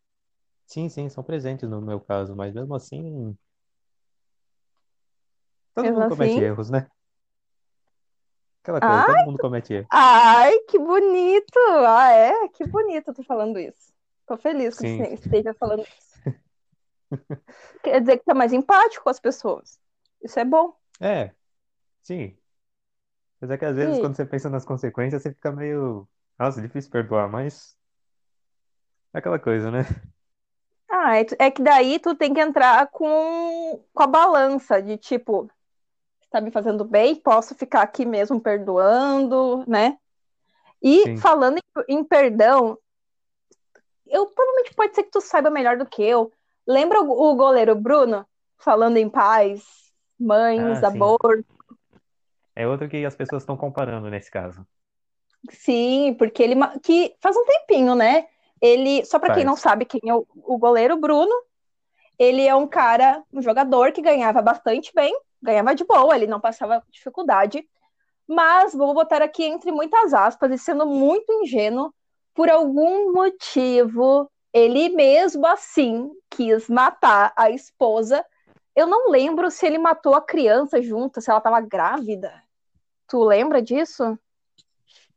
Sim, 0.66 0.90
sim, 0.90 1.08
são 1.08 1.24
presentes 1.24 1.70
no 1.70 1.82
meu 1.82 2.00
caso, 2.00 2.36
mas 2.36 2.54
mesmo 2.54 2.74
assim, 2.74 3.38
Todo 5.76 5.84
Mesmo 5.84 6.00
mundo 6.00 6.10
comete 6.10 6.32
assim. 6.32 6.42
erros, 6.42 6.70
né? 6.70 6.88
Aquela 8.64 8.80
coisa, 8.80 8.96
Ai, 8.96 9.06
todo 9.06 9.26
mundo 9.26 9.40
comete 9.40 9.74
erros. 9.74 9.88
ai, 9.92 10.60
que 10.70 10.80
bonito! 10.80 11.60
Ah, 11.86 12.12
é? 12.12 12.48
Que 12.50 12.66
bonito 12.66 13.14
tu 13.14 13.24
falando 13.24 13.60
isso. 13.60 13.94
Tô 14.26 14.38
feliz 14.38 14.76
que 14.76 14.88
Sim. 14.88 14.98
você 14.98 15.14
esteja 15.14 15.54
falando 15.54 15.84
isso. 15.84 16.16
Quer 17.84 18.00
dizer 18.00 18.18
que 18.18 18.26
tá 18.26 18.34
mais 18.34 18.52
empático 18.54 19.04
com 19.04 19.10
as 19.10 19.20
pessoas. 19.20 19.80
Isso 20.24 20.40
é 20.40 20.46
bom. 20.46 20.74
É, 21.00 21.32
sim. 22.02 22.36
Mas 23.40 23.52
é 23.52 23.58
que 23.58 23.66
às 23.66 23.76
vezes 23.76 23.96
Sim. 23.96 24.02
quando 24.02 24.16
você 24.16 24.26
pensa 24.26 24.50
nas 24.50 24.66
consequências, 24.66 25.22
você 25.22 25.32
fica 25.32 25.52
meio. 25.52 26.08
Nossa, 26.40 26.62
difícil 26.62 26.90
perdoar, 26.90 27.30
mas. 27.30 27.78
É 29.14 29.20
aquela 29.20 29.38
coisa, 29.38 29.70
né? 29.70 29.82
Ah, 30.90 31.20
é, 31.20 31.26
é 31.40 31.52
que 31.52 31.62
daí 31.62 32.00
tu 32.00 32.16
tem 32.16 32.34
que 32.34 32.40
entrar 32.40 32.88
com, 32.88 33.84
com 33.94 34.04
a 34.04 34.08
balança 34.08 34.82
de 34.82 34.98
tipo, 34.98 35.50
tá 36.36 36.42
me 36.42 36.52
fazendo 36.52 36.84
bem, 36.84 37.16
posso 37.16 37.56
ficar 37.56 37.82
aqui 37.82 38.06
mesmo 38.06 38.42
perdoando, 38.42 39.64
né? 39.66 39.98
E 40.84 41.04
Sim. 41.04 41.18
falando 41.18 41.58
em, 41.58 42.00
em 42.00 42.04
perdão, 42.04 42.78
eu 44.06 44.26
provavelmente 44.26 44.76
pode 44.76 44.94
ser 44.94 45.04
que 45.04 45.12
tu 45.12 45.22
saiba 45.22 45.50
melhor 45.50 45.78
do 45.78 45.86
que 45.86 46.04
eu. 46.04 46.32
Lembra 46.68 47.02
o, 47.02 47.10
o 47.10 47.36
goleiro 47.36 47.74
Bruno 47.74 48.28
falando 48.58 48.98
em 48.98 49.10
paz, 49.10 49.64
mães, 50.20 50.84
Ah, 50.84 50.88
amor? 50.90 51.46
É 52.54 52.68
outro 52.68 52.90
que 52.90 53.06
as 53.06 53.16
pessoas 53.16 53.44
estão 53.44 53.56
comparando 53.56 54.10
nesse 54.10 54.30
caso. 54.30 54.68
Sim, 55.50 56.16
porque 56.18 56.44
ele 56.44 56.56
que 56.84 57.16
faz 57.22 57.38
um 57.38 57.46
tempinho, 57.46 57.96
né? 57.96 58.28
Ele, 58.62 59.06
só 59.06 59.20
para 59.20 59.34
quem 59.34 59.46
não 59.46 59.56
sabe 59.56 59.86
quem 59.86 60.02
é 60.10 60.14
o, 60.14 60.28
o 60.36 60.58
goleiro 60.58 60.98
Bruno, 60.98 61.34
ele 62.20 62.46
é 62.46 62.56
um 62.56 62.68
cara, 62.68 63.24
um 63.32 63.42
jogador 63.42 63.92
que 63.92 64.02
ganhava 64.02 64.42
bastante 64.42 64.92
bem, 64.94 65.14
ganhava 65.46 65.76
de 65.76 65.86
boa, 65.86 66.16
ele 66.16 66.28
não 66.28 66.40
passava 66.40 66.84
dificuldade, 66.92 67.66
mas 68.28 68.74
vou 68.74 68.94
botar 68.94 69.22
aqui 69.22 69.44
entre 69.44 69.72
muitas 69.72 70.14
aspas 70.14 70.52
e 70.52 70.58
sendo 70.58 70.86
muito 70.86 71.32
ingênuo, 71.32 71.94
por 72.34 72.50
algum 72.50 73.14
motivo, 73.14 74.30
ele 74.52 74.90
mesmo 74.90 75.46
assim 75.48 76.12
quis 76.30 76.68
matar 76.68 77.32
a 77.38 77.50
esposa. 77.50 78.26
Eu 78.76 78.88
não 78.88 79.10
lembro 79.10 79.50
se 79.50 79.66
ele 79.66 79.78
matou 79.78 80.16
a 80.16 80.22
criança 80.22 80.82
junto, 80.82 81.22
se 81.22 81.30
ela 81.30 81.38
estava 81.38 81.62
grávida. 81.62 82.44
Tu 83.08 83.24
lembra 83.24 83.62
disso? 83.62 84.20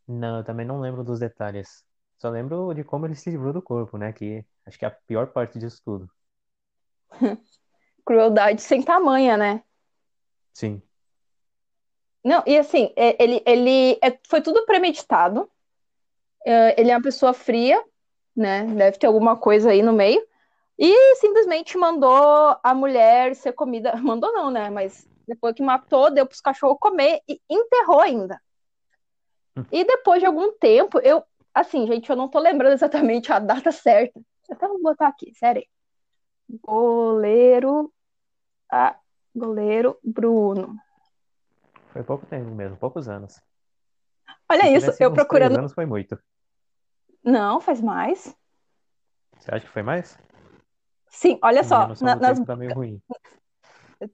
Não, 0.06 0.38
eu 0.38 0.44
também 0.44 0.64
não 0.64 0.80
lembro 0.80 1.02
dos 1.02 1.18
detalhes. 1.18 1.85
Só 2.18 2.30
lembro 2.30 2.73
de 2.75 2.85
como 2.85 3.06
ele 3.06 3.14
se 3.14 3.30
livrou 3.30 3.52
do 3.52 3.62
corpo, 3.62 3.97
né? 3.97 4.12
Que 4.12 4.44
acho 4.66 4.78
que 4.78 4.85
é 4.85 4.88
a 4.88 4.90
pior 4.90 5.28
parte 5.28 5.58
disso 5.58 5.80
tudo. 5.85 6.11
Crueldade 8.04 8.62
sem 8.62 8.82
tamanha, 8.82 9.37
né? 9.37 9.62
Sim. 10.58 10.82
Não, 12.24 12.42
e 12.44 12.58
assim, 12.58 12.92
é- 12.96 13.16
ele, 13.22 13.40
ele 13.46 13.96
é- 14.02 14.18
foi 14.28 14.40
tudo 14.42 14.66
premeditado. 14.66 15.48
É, 16.44 16.80
Ele 16.80 16.90
é 16.90 16.96
uma 16.96 17.02
pessoa 17.02 17.32
fria, 17.32 17.82
né? 18.36 18.64
Deve 18.64 18.98
ter 18.98 19.06
alguma 19.06 19.36
coisa 19.36 19.70
aí 19.70 19.82
no 19.82 19.92
meio. 19.92 20.20
E 20.78 21.16
simplesmente 21.16 21.78
mandou 21.78 22.56
a 22.62 22.74
mulher 22.74 23.36
ser 23.36 23.52
comida. 23.52 23.92
Mandou 24.04 24.32
não, 24.32 24.50
né? 24.50 24.70
Mas 24.70 25.08
depois 25.28 25.54
que 25.54 25.62
matou, 25.62 26.10
deu 26.10 26.26
pros 26.26 26.40
cachorros 26.40 26.78
comer 26.80 27.20
e 27.28 27.40
enterrou 27.48 28.00
ainda. 28.00 28.40
E 29.70 29.84
depois 29.84 30.20
de 30.20 30.26
algum 30.26 30.52
tempo, 30.58 30.98
eu. 31.00 31.22
Assim, 31.54 31.86
gente, 31.86 32.10
eu 32.10 32.16
não 32.16 32.28
tô 32.28 32.38
lembrando 32.40 32.72
exatamente 32.74 33.32
a 33.32 33.38
data 33.38 33.70
certa. 33.72 34.20
Até 34.50 34.66
vou 34.68 34.80
botar 34.82 35.08
aqui, 35.08 35.32
sério. 35.34 35.64
Goleiro. 36.62 37.92
Ah, 38.70 38.98
goleiro 39.38 39.99
Bruno. 40.04 40.76
Foi 41.92 42.02
pouco 42.02 42.26
tempo 42.26 42.50
mesmo, 42.50 42.76
poucos 42.76 43.09
anos. 43.09 43.40
Olha 44.50 44.62
Se 44.62 44.75
isso, 44.76 44.87
eu 44.87 44.92
uns 45.09 45.14
três 45.14 45.14
procurando. 45.14 45.59
anos 45.59 45.73
foi 45.73 45.87
muito. 45.87 46.18
Não, 47.25 47.61
faz 47.61 47.80
mais. 47.80 48.37
Você 49.38 49.54
acha 49.54 49.64
que 49.66 49.73
foi 49.73 49.83
mais? 49.83 50.18
Sim, 51.09 51.38
olha 51.42 51.64
só, 51.64 51.88
na- 52.02 52.16
nas 52.16 52.40
tá 52.40 52.57
meio 52.57 52.75
ruim. 52.75 53.00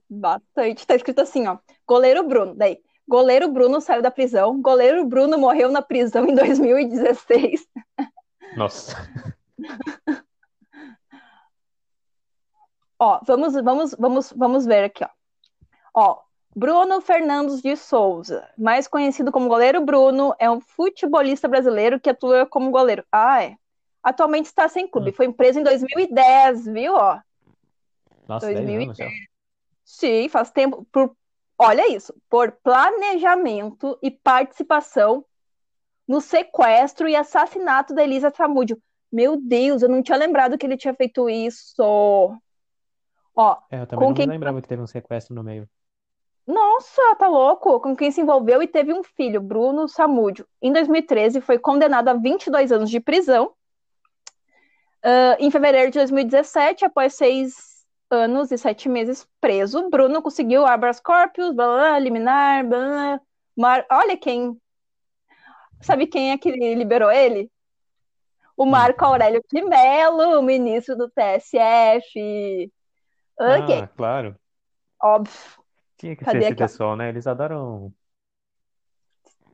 Bastante. 0.09 0.87
Tá 0.87 0.95
escrito 0.95 1.19
assim, 1.21 1.47
ó. 1.47 1.57
Goleiro 1.87 2.27
Bruno. 2.27 2.55
Daí, 2.55 2.81
goleiro 3.07 3.51
Bruno 3.51 3.79
saiu 3.81 4.01
da 4.01 4.09
prisão. 4.09 4.61
Goleiro 4.61 5.05
Bruno 5.05 5.37
morreu 5.37 5.71
na 5.71 5.81
prisão 5.81 6.25
em 6.27 6.33
2016. 6.35 7.67
Nossa. 8.55 8.95
Ó, 12.97 13.19
vamos, 13.25 13.53
vamos, 13.53 13.95
vamos, 13.97 14.33
vamos 14.35 14.65
ver 14.65 14.85
aqui, 14.85 15.03
ó. 15.03 15.09
Ó, 15.93 16.21
Bruno 16.55 17.01
Fernandes 17.01 17.61
de 17.61 17.75
Souza, 17.75 18.49
mais 18.57 18.87
conhecido 18.87 19.31
como 19.31 19.49
goleiro 19.49 19.83
Bruno, 19.83 20.33
é 20.39 20.49
um 20.49 20.61
futebolista 20.61 21.47
brasileiro 21.47 21.99
que 21.99 22.09
atua 22.09 22.45
como 22.45 22.71
goleiro. 22.71 23.03
Ah, 23.11 23.43
é. 23.43 23.55
Atualmente 24.01 24.45
está 24.45 24.69
sem 24.69 24.87
clube. 24.87 25.09
Hum. 25.09 25.13
Foi 25.13 25.33
preso 25.33 25.59
em 25.59 25.63
2010, 25.63 26.65
viu? 26.67 26.93
Ó, 26.93 27.19
Nossa, 28.27 28.47
10 28.47 28.59
2010. 28.59 28.99
anos. 28.99 29.13
Sim, 29.83 30.29
faz 30.29 30.49
tempo. 30.51 30.87
Por, 30.91 31.15
olha 31.57 31.93
isso, 31.93 32.13
por 32.29 32.51
planejamento 32.63 33.97
e 34.01 34.09
participação 34.09 35.25
no 36.07 36.21
sequestro 36.21 37.07
e 37.09 37.15
assassinato 37.15 37.93
da 37.93 38.03
Elisa 38.03 38.31
Samúdio. 38.35 38.81
Meu 39.11 39.35
Deus, 39.35 39.81
eu 39.81 39.89
não 39.89 40.01
tinha 40.01 40.17
lembrado 40.17 40.57
que 40.57 40.65
ele 40.65 40.77
tinha 40.77 40.93
feito 40.93 41.29
isso. 41.29 42.37
Ó, 43.35 43.57
É, 43.69 43.81
eu 43.81 43.87
também 43.87 44.03
com 44.05 44.09
não 44.09 44.15
quem. 44.15 44.27
lembrava 44.27 44.61
que 44.61 44.67
teve 44.67 44.81
um 44.81 44.87
sequestro 44.87 45.35
no 45.35 45.43
meio. 45.43 45.67
Nossa, 46.47 47.01
tá 47.17 47.27
louco? 47.27 47.79
Com 47.79 47.95
quem 47.95 48.11
se 48.11 48.21
envolveu 48.21 48.61
e 48.61 48.67
teve 48.67 48.93
um 48.93 49.03
filho, 49.03 49.41
Bruno 49.41 49.87
Samúdio. 49.87 50.47
Em 50.61 50.71
2013, 50.71 51.41
foi 51.41 51.57
condenado 51.57 52.07
a 52.09 52.13
22 52.13 52.71
anos 52.71 52.89
de 52.89 52.99
prisão. 52.99 53.53
Ah, 55.03 55.35
em 55.39 55.51
fevereiro 55.51 55.91
de 55.91 55.99
2017, 55.99 56.85
após 56.85 57.13
seis 57.15 57.85
anos 58.09 58.51
e 58.51 58.57
sete 58.57 58.87
meses 58.87 59.27
preso, 59.41 59.89
Bruno 59.89 60.21
conseguiu 60.21 60.65
habeas 60.65 60.99
corpus, 60.99 61.53
blá, 61.53 61.65
blá, 61.67 61.99
liminar, 61.99 62.65
blá, 62.67 62.79
blá, 62.87 63.21
Mar... 63.57 63.85
Olha 63.91 64.15
quem. 64.17 64.55
Sabe 65.81 66.07
quem 66.07 66.31
é 66.31 66.37
que 66.37 66.51
liberou 66.51 67.11
ele? 67.11 67.51
O 68.57 68.65
Hum. 68.65 68.69
Marco 68.69 69.03
Aurélio 69.05 69.43
de 69.51 69.61
Mello, 69.63 70.39
o 70.39 70.41
ministro 70.43 70.95
do 70.95 71.09
TSF. 71.09 72.71
Ok, 73.39 73.81
Ah, 73.83 73.87
claro. 73.87 74.35
óbvio. 75.01 75.33
Tinha 75.97 76.15
que 76.15 76.23
ser 76.23 76.31
Cadê 76.31 76.39
esse 76.39 76.53
aqui, 76.53 76.63
ó? 76.63 76.65
pessoal, 76.65 76.95
né? 76.95 77.09
Eles 77.09 77.25
adoram 77.27 77.93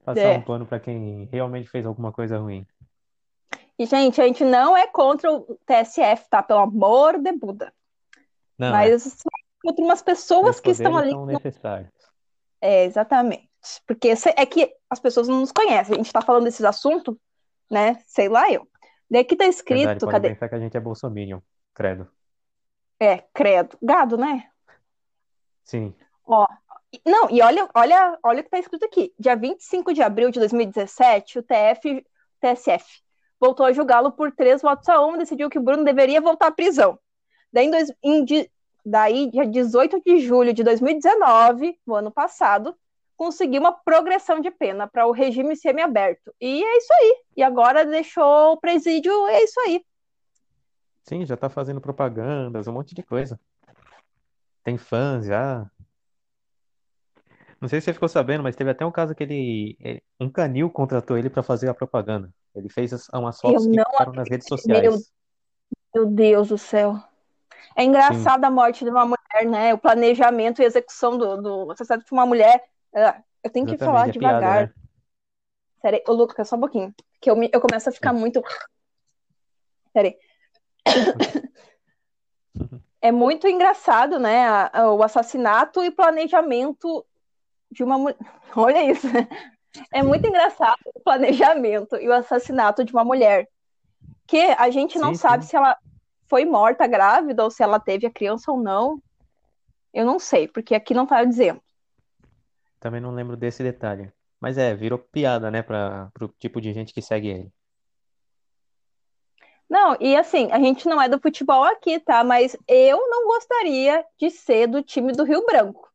passar 0.03 0.19
É. 0.21 0.37
um 0.37 0.41
pano 0.41 0.65
pra 0.65 0.79
quem 0.79 1.25
realmente 1.31 1.69
fez 1.69 1.85
alguma 1.85 2.11
coisa 2.11 2.37
ruim. 2.39 2.65
E, 3.77 3.85
gente, 3.85 4.21
a 4.21 4.27
gente 4.27 4.43
não 4.43 4.75
é 4.77 4.87
contra 4.87 5.31
o 5.31 5.57
TSF, 5.65 6.29
tá? 6.29 6.43
Pelo 6.43 6.59
amor 6.59 7.19
de 7.19 7.31
Buda. 7.31 7.73
Não, 8.57 8.67
é. 8.67 8.71
Mas 8.71 9.03
são 9.03 9.31
contra 9.63 9.83
umas 9.83 10.01
pessoas 10.01 10.55
Os 10.57 10.61
que 10.61 10.71
estão 10.71 10.97
ali. 10.97 11.09
são 11.11 11.25
necessários. 11.25 11.89
É, 12.59 12.85
exatamente. 12.85 13.49
Porque 13.87 14.13
é 14.35 14.45
que 14.45 14.71
as 14.89 14.99
pessoas 14.99 15.27
não 15.27 15.39
nos 15.39 15.51
conhecem. 15.51 15.95
A 15.95 15.97
gente 15.97 16.13
tá 16.13 16.21
falando 16.21 16.43
desses 16.43 16.63
assuntos, 16.65 17.15
né? 17.69 17.99
Sei 18.05 18.27
lá 18.29 18.51
eu. 18.51 18.67
Daqui 19.09 19.35
tá 19.35 19.43
Verdade, 19.45 19.55
escrito, 19.55 19.99
pode 20.05 20.11
cadê? 20.11 20.29
pensar 20.29 20.49
que 20.49 20.55
a 20.55 20.59
gente 20.59 20.77
é 20.77 20.79
bolsominion. 20.79 21.39
Credo. 21.73 22.07
É, 23.01 23.23
credo. 23.33 23.75
Gado, 23.81 24.15
né? 24.15 24.47
Sim. 25.63 25.91
Ó, 26.23 26.45
não, 27.03 27.31
e 27.31 27.41
olha, 27.41 27.67
olha, 27.73 28.19
olha 28.21 28.39
o 28.41 28.43
que 28.43 28.47
está 28.47 28.59
escrito 28.59 28.85
aqui. 28.85 29.11
Dia 29.17 29.35
25 29.35 29.91
de 29.91 30.03
abril 30.03 30.29
de 30.29 30.39
2017, 30.39 31.39
o 31.39 31.43
TF, 31.43 32.05
TSF 32.39 33.01
voltou 33.39 33.65
a 33.65 33.73
julgá-lo 33.73 34.11
por 34.11 34.31
três 34.31 34.61
votos 34.61 34.87
a 34.87 35.03
um 35.03 35.15
e 35.15 35.17
decidiu 35.17 35.49
que 35.49 35.57
o 35.57 35.61
Bruno 35.63 35.83
deveria 35.83 36.21
voltar 36.21 36.47
à 36.47 36.51
prisão. 36.51 36.99
Daí, 37.51 37.65
em, 37.65 37.71
dois, 37.71 37.91
em, 38.03 38.49
daí, 38.85 39.31
dia 39.31 39.47
18 39.47 39.99
de 40.05 40.19
julho 40.19 40.53
de 40.53 40.63
2019, 40.63 41.79
no 41.87 41.95
ano 41.95 42.11
passado, 42.11 42.75
conseguiu 43.17 43.61
uma 43.61 43.71
progressão 43.71 44.39
de 44.39 44.51
pena 44.51 44.87
para 44.87 45.07
o 45.07 45.11
regime 45.11 45.55
semiaberto. 45.55 46.31
E 46.39 46.63
é 46.63 46.77
isso 46.77 46.93
aí. 46.93 47.15
E 47.37 47.43
agora 47.43 47.83
deixou 47.83 48.53
o 48.53 48.57
presídio, 48.57 49.11
é 49.27 49.43
isso 49.43 49.59
aí. 49.61 49.83
Sim, 51.03 51.25
já 51.25 51.35
tá 51.35 51.49
fazendo 51.49 51.81
propagandas, 51.81 52.67
um 52.67 52.73
monte 52.73 52.93
de 52.93 53.03
coisa. 53.03 53.39
Tem 54.63 54.77
fãs 54.77 55.25
já. 55.25 55.69
Não 57.59 57.67
sei 57.67 57.79
se 57.79 57.85
você 57.85 57.93
ficou 57.93 58.09
sabendo, 58.09 58.43
mas 58.43 58.55
teve 58.55 58.71
até 58.71 58.85
um 58.85 58.91
caso 58.91 59.13
que 59.13 59.23
ele. 59.23 60.03
Um 60.19 60.29
canil 60.29 60.69
contratou 60.69 61.17
ele 61.17 61.29
para 61.29 61.43
fazer 61.43 61.69
a 61.69 61.73
propaganda. 61.73 62.33
Ele 62.55 62.69
fez 62.69 62.91
umas 63.13 63.39
fotos 63.39 63.67
que 63.67 63.77
ficaram 63.77 64.13
nas 64.13 64.29
redes 64.29 64.47
sociais. 64.47 64.81
Meu, 64.83 64.99
meu 65.93 66.05
Deus 66.07 66.49
do 66.49 66.57
céu. 66.57 66.95
É 67.75 67.83
engraçado 67.83 68.41
Sim. 68.41 68.47
a 68.47 68.51
morte 68.51 68.83
de 68.83 68.89
uma 68.89 69.05
mulher, 69.05 69.45
né? 69.45 69.73
O 69.73 69.77
planejamento 69.77 70.61
e 70.61 70.65
execução 70.65 71.17
do, 71.17 71.37
do 71.41 71.71
assassinato 71.71 72.05
de 72.05 72.11
uma 72.11 72.25
mulher. 72.25 72.63
Ah, 72.93 73.21
eu 73.43 73.49
tenho 73.49 73.65
que 73.65 73.77
falar 73.77 74.09
é 74.09 74.11
devagar. 74.11 74.67
Né? 74.67 74.73
Sério, 75.81 76.01
ô 76.07 76.13
Lucas, 76.13 76.47
só 76.47 76.55
um 76.55 76.59
pouquinho. 76.59 76.93
Que 77.19 77.29
eu, 77.29 77.35
me, 77.35 77.49
eu 77.53 77.61
começo 77.61 77.89
a 77.89 77.91
ficar 77.91 78.11
muito. 78.11 78.41
Sério. 79.93 80.13
É 83.01 83.11
muito 83.11 83.47
engraçado, 83.47 84.19
né? 84.19 84.69
O 84.93 85.01
assassinato 85.01 85.83
e 85.83 85.89
planejamento 85.89 87.03
de 87.71 87.83
uma 87.83 87.97
mulher. 87.97 88.17
Olha 88.55 88.91
isso. 88.91 89.07
É 89.91 90.03
muito 90.03 90.27
engraçado 90.27 90.77
o 90.93 90.99
planejamento 90.99 91.95
e 91.95 92.07
o 92.07 92.13
assassinato 92.13 92.83
de 92.83 92.93
uma 92.93 93.03
mulher. 93.03 93.47
Que 94.27 94.37
a 94.57 94.69
gente 94.69 94.99
não 94.99 95.15
sim, 95.15 95.21
sabe 95.21 95.43
sim. 95.43 95.49
se 95.49 95.55
ela 95.55 95.75
foi 96.27 96.45
morta 96.45 96.85
grávida 96.85 97.43
ou 97.43 97.49
se 97.49 97.63
ela 97.63 97.79
teve 97.79 98.05
a 98.05 98.11
criança 98.11 98.51
ou 98.51 98.61
não. 98.61 99.01
Eu 99.93 100.05
não 100.05 100.19
sei, 100.19 100.47
porque 100.47 100.75
aqui 100.75 100.93
não 100.93 101.05
tá 101.05 101.23
dizendo. 101.23 101.61
Também 102.79 103.01
não 103.01 103.11
lembro 103.11 103.35
desse 103.35 103.63
detalhe. 103.63 104.11
Mas 104.39 104.57
é, 104.57 104.73
virou 104.75 104.97
piada, 104.97 105.51
né, 105.51 105.61
para 105.61 106.11
o 106.21 106.27
tipo 106.27 106.61
de 106.61 106.73
gente 106.73 106.93
que 106.93 107.01
segue 107.01 107.27
ele. 107.27 107.53
Não, 109.71 109.95
e 110.01 110.17
assim, 110.17 110.51
a 110.51 110.59
gente 110.59 110.85
não 110.85 111.01
é 111.01 111.07
do 111.07 111.17
futebol 111.17 111.63
aqui, 111.63 111.97
tá? 111.97 112.25
Mas 112.25 112.57
eu 112.67 112.97
não 113.07 113.25
gostaria 113.25 114.05
de 114.19 114.29
ser 114.29 114.67
do 114.67 114.83
time 114.83 115.13
do 115.13 115.23
Rio 115.23 115.45
Branco. 115.45 115.89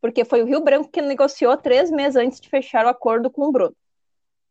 Porque 0.00 0.24
foi 0.24 0.42
o 0.42 0.46
Rio 0.46 0.60
Branco 0.60 0.88
que 0.88 1.02
negociou 1.02 1.56
três 1.56 1.90
meses 1.90 2.14
antes 2.14 2.38
de 2.40 2.48
fechar 2.48 2.86
o 2.86 2.88
acordo 2.88 3.28
com 3.28 3.48
o 3.48 3.50
Bruno. 3.50 3.74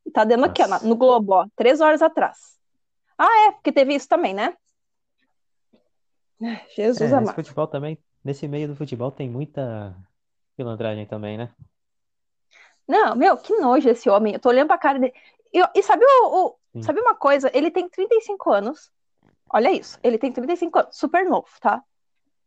E 0.06 0.12
tá 0.12 0.26
dando 0.26 0.44
aqui, 0.44 0.62
ó, 0.62 0.68
no 0.86 0.98
Globo, 0.98 1.36
ó, 1.36 1.48
três 1.56 1.80
horas 1.80 2.02
atrás. 2.02 2.60
Ah, 3.18 3.48
é, 3.48 3.52
porque 3.54 3.72
teve 3.72 3.96
isso 3.96 4.10
também, 4.10 4.34
né? 4.34 4.54
Jesus 6.76 7.14
é, 7.14 7.16
amado. 7.16 7.36
futebol 7.36 7.66
também, 7.66 7.98
nesse 8.22 8.46
meio 8.46 8.68
do 8.68 8.76
futebol 8.76 9.10
tem 9.10 9.30
muita 9.30 9.96
pilantragem 10.58 11.06
também, 11.06 11.38
né? 11.38 11.50
Não, 12.86 13.16
meu, 13.16 13.38
que 13.38 13.56
nojo 13.56 13.88
esse 13.88 14.10
homem. 14.10 14.34
Eu 14.34 14.40
tô 14.42 14.50
olhando 14.50 14.68
pra 14.68 14.78
cara 14.78 15.00
dele. 15.00 15.14
E, 15.54 15.64
e 15.76 15.82
sabe 15.82 16.04
o, 16.04 16.48
o 16.48 16.59
Sabe 16.82 17.02
uma 17.02 17.16
coisa? 17.16 17.50
Ele 17.54 17.72
tem 17.72 17.90
35 17.90 18.52
anos. 18.52 18.92
Olha 19.52 19.72
isso. 19.72 19.98
Ele 20.04 20.18
tem 20.18 20.32
35 20.32 20.80
anos. 20.80 20.96
Super 20.96 21.26
novo, 21.26 21.48
tá? 21.60 21.84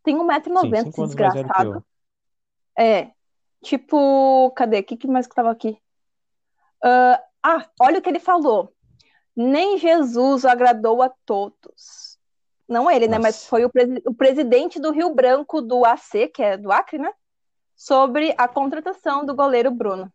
Tem 0.03 0.17
1,90m, 0.17 0.89
esse 0.89 1.03
desgraçado. 1.03 1.85
É. 2.79 3.11
Tipo, 3.63 4.51
cadê? 4.57 4.81
O 4.81 4.85
que, 4.85 4.97
que 4.97 5.09
mais 5.09 5.27
que 5.27 5.35
tava 5.35 5.51
aqui? 5.51 5.79
Uh, 6.85 7.19
ah, 7.43 7.67
olha 7.81 7.99
o 7.99 8.03
que 8.03 8.09
ele 8.09 8.19
falou. 8.19 8.73
Nem 9.35 9.79
Jesus 9.79 10.45
agradou 10.45 11.03
a 11.03 11.11
todos. 11.25 12.19
Não 12.69 12.91
ele, 12.91 13.07
Nossa. 13.07 13.19
né? 13.19 13.23
Mas 13.23 13.47
foi 13.47 13.65
o, 13.65 13.71
presi 13.71 14.03
o 14.07 14.15
presidente 14.15 14.81
do 14.81 14.91
Rio 14.91 15.15
Branco 15.15 15.61
do 15.61 15.85
AC, 15.85 16.29
que 16.33 16.43
é 16.43 16.57
do 16.57 16.73
Acre, 16.73 16.99
né? 16.99 17.13
Sobre 17.77 18.35
a 18.39 18.47
contratação 18.47 19.25
do 19.25 19.35
goleiro 19.35 19.71
Bruno. 19.71 20.13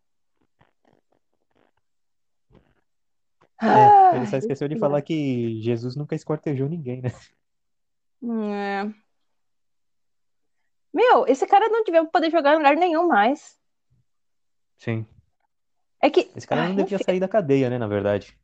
É, 3.62 4.16
ele 4.16 4.28
só 4.28 4.38
esqueceu 4.38 4.68
de 4.68 4.78
falar 4.78 5.02
que 5.02 5.62
Jesus 5.62 5.96
nunca 5.96 6.16
esquartejou 6.16 6.70
ninguém, 6.70 7.02
né? 7.02 7.12
É. 8.24 8.90
Meu, 10.94 11.28
esse 11.28 11.46
cara 11.46 11.70
não 11.70 11.84
devia 11.84 12.06
poder 12.06 12.32
jogar 12.32 12.54
em 12.54 12.58
lugar 12.58 12.76
nenhum 12.76 13.08
mais. 13.08 13.58
Sim. 14.78 15.06
É 16.02 16.10
que. 16.10 16.32
Esse 16.36 16.48
cara 16.48 16.68
não 16.68 16.76
devia 16.76 16.96
enfim. 16.96 17.04
sair 17.04 17.20
da 17.20 17.28
cadeia, 17.28 17.70
né, 17.70 17.78
na 17.78 17.88
verdade. 17.88 18.38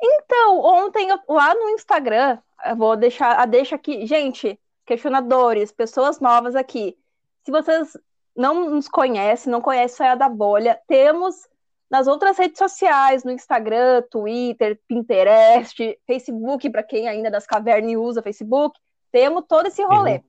Então, 0.00 0.60
ontem, 0.60 1.08
lá 1.28 1.54
no 1.54 1.70
Instagram, 1.70 2.38
eu 2.64 2.76
vou 2.76 2.96
deixar 2.96 3.40
a 3.40 3.46
deixa 3.46 3.76
aqui. 3.76 4.06
Gente, 4.06 4.58
questionadores, 4.84 5.72
pessoas 5.72 6.20
novas 6.20 6.54
aqui. 6.54 6.96
Se 7.44 7.50
vocês 7.50 7.96
não 8.36 8.70
nos 8.70 8.88
conhecem, 8.88 9.50
não 9.50 9.60
conhecem 9.60 9.96
Saia 9.96 10.16
da 10.16 10.28
Bolha, 10.28 10.80
temos 10.86 11.48
nas 11.90 12.06
outras 12.06 12.36
redes 12.36 12.58
sociais, 12.58 13.24
no 13.24 13.30
Instagram, 13.30 14.02
Twitter, 14.10 14.78
Pinterest, 14.88 15.98
Facebook, 16.06 16.68
para 16.70 16.82
quem 16.82 17.08
ainda 17.08 17.30
das 17.30 17.46
cavernas 17.46 17.96
usa 17.96 18.22
Facebook, 18.22 18.78
temos 19.12 19.44
todo 19.48 19.66
esse 19.66 19.84
rolê. 19.84 20.22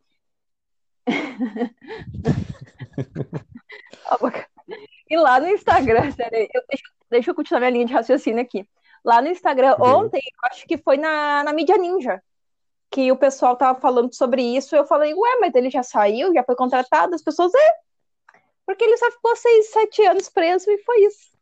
e 5.10 5.18
lá 5.18 5.40
no 5.40 5.48
Instagram, 5.48 6.12
eu, 6.54 6.62
deixa, 6.70 6.84
deixa, 7.10 7.32
eu 7.32 7.36
continuar 7.36 7.62
minha 7.62 7.72
linha 7.72 7.86
de 7.86 7.94
raciocínio 7.94 8.42
aqui. 8.42 8.68
Lá 9.04 9.22
no 9.22 9.30
Instagram, 9.30 9.76
ontem, 9.80 10.22
acho 10.44 10.68
que 10.68 10.78
foi 10.78 10.98
na, 10.98 11.44
na 11.44 11.54
mídia 11.54 11.78
ninja, 11.78 12.22
que 12.92 13.12
o 13.12 13.18
pessoal 13.18 13.56
tava 13.56 13.80
falando 13.80 14.14
sobre 14.14 14.42
isso. 14.42 14.76
Eu 14.76 14.86
falei, 14.86 15.14
ué, 15.14 15.38
mas 15.40 15.56
ele 15.56 15.70
já 15.70 15.84
saiu, 15.84 16.34
já 16.34 16.44
foi 16.44 16.56
contratado? 16.56 17.16
As 17.16 17.24
pessoas, 17.24 17.54
é. 17.54 17.72
Porque 18.66 18.84
ele 18.84 18.98
só 18.98 19.10
ficou 19.12 19.36
seis, 19.36 19.72
sete 19.72 20.04
anos 20.04 20.30
preso 20.30 20.70
e 20.70 20.78
foi 20.80 21.06
isso. 21.06 21.37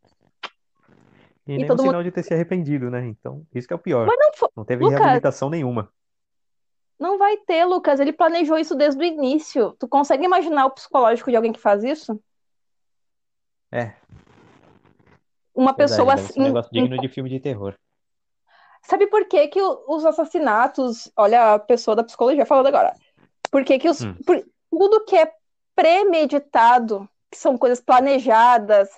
E, 1.47 1.53
e 1.53 1.55
nenhum 1.57 1.67
todo 1.67 1.81
sinal 1.81 1.95
mundo... 1.95 2.05
de 2.05 2.11
ter 2.11 2.23
se 2.23 2.33
arrependido, 2.33 2.89
né? 2.89 3.05
Então, 3.07 3.45
isso 3.53 3.67
que 3.67 3.73
é 3.73 3.75
o 3.75 3.79
pior. 3.79 4.07
Mas 4.07 4.17
não, 4.17 4.33
foi... 4.33 4.49
não 4.55 4.65
teve 4.65 4.83
Lucas, 4.83 4.99
reabilitação 4.99 5.49
nenhuma. 5.49 5.89
Não 6.99 7.17
vai 7.17 7.37
ter, 7.37 7.65
Lucas. 7.65 7.99
Ele 7.99 8.13
planejou 8.13 8.57
isso 8.57 8.75
desde 8.75 9.01
o 9.01 9.05
início. 9.05 9.75
Tu 9.79 9.87
consegue 9.87 10.25
imaginar 10.25 10.65
o 10.65 10.71
psicológico 10.71 11.29
de 11.29 11.35
alguém 11.35 11.51
que 11.51 11.59
faz 11.59 11.83
isso? 11.83 12.19
É. 13.71 13.93
Uma 15.53 15.73
Verdade, 15.73 15.77
pessoa 15.77 16.13
assim. 16.13 16.41
Um 16.41 16.45
negócio 16.45 16.71
digno 16.71 16.97
de 16.97 17.07
filme 17.09 17.29
de 17.29 17.39
terror. 17.39 17.75
Sabe 18.81 19.07
por 19.07 19.25
que, 19.27 19.47
que 19.47 19.61
os 19.61 20.05
assassinatos. 20.05 21.11
Olha 21.15 21.55
a 21.55 21.59
pessoa 21.59 21.95
da 21.95 22.03
psicologia 22.03 22.45
falando 22.45 22.67
agora. 22.67 22.93
Por 23.51 23.63
que, 23.63 23.77
que 23.79 23.89
os, 23.89 24.01
hum. 24.01 24.15
por, 24.25 24.43
tudo 24.69 25.05
que 25.05 25.15
é 25.15 25.31
premeditado, 25.75 27.07
que 27.29 27.37
são 27.37 27.57
coisas 27.57 27.81
planejadas, 27.81 28.89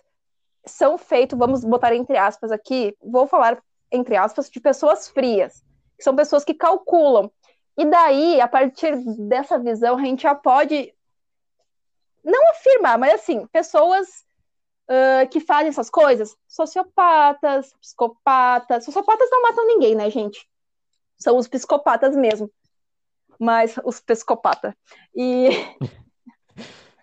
são 0.67 0.97
feitos, 0.97 1.37
vamos 1.37 1.63
botar 1.63 1.95
entre 1.95 2.17
aspas 2.17 2.51
aqui, 2.51 2.95
vou 3.01 3.27
falar 3.27 3.61
entre 3.91 4.15
aspas, 4.15 4.49
de 4.49 4.59
pessoas 4.59 5.07
frias, 5.07 5.63
que 5.97 6.03
são 6.03 6.15
pessoas 6.15 6.43
que 6.43 6.53
calculam. 6.53 7.31
E 7.77 7.85
daí, 7.85 8.41
a 8.41 8.47
partir 8.47 8.95
dessa 9.27 9.57
visão, 9.59 9.97
a 9.97 10.01
gente 10.01 10.23
já 10.23 10.35
pode 10.35 10.93
não 12.23 12.51
afirmar, 12.51 12.97
mas 12.97 13.13
assim, 13.13 13.45
pessoas 13.47 14.25
uh, 14.89 15.27
que 15.29 15.39
fazem 15.39 15.69
essas 15.69 15.89
coisas, 15.89 16.35
sociopatas, 16.47 17.73
psicopatas. 17.79 18.83
Sociopatas 18.83 19.29
não 19.31 19.43
matam 19.43 19.67
ninguém, 19.67 19.95
né, 19.95 20.09
gente? 20.09 20.47
São 21.17 21.37
os 21.37 21.47
psicopatas 21.47 22.15
mesmo. 22.15 22.51
Mas 23.39 23.75
os 23.83 23.99
psicopatas. 23.99 24.73
E. 25.15 25.49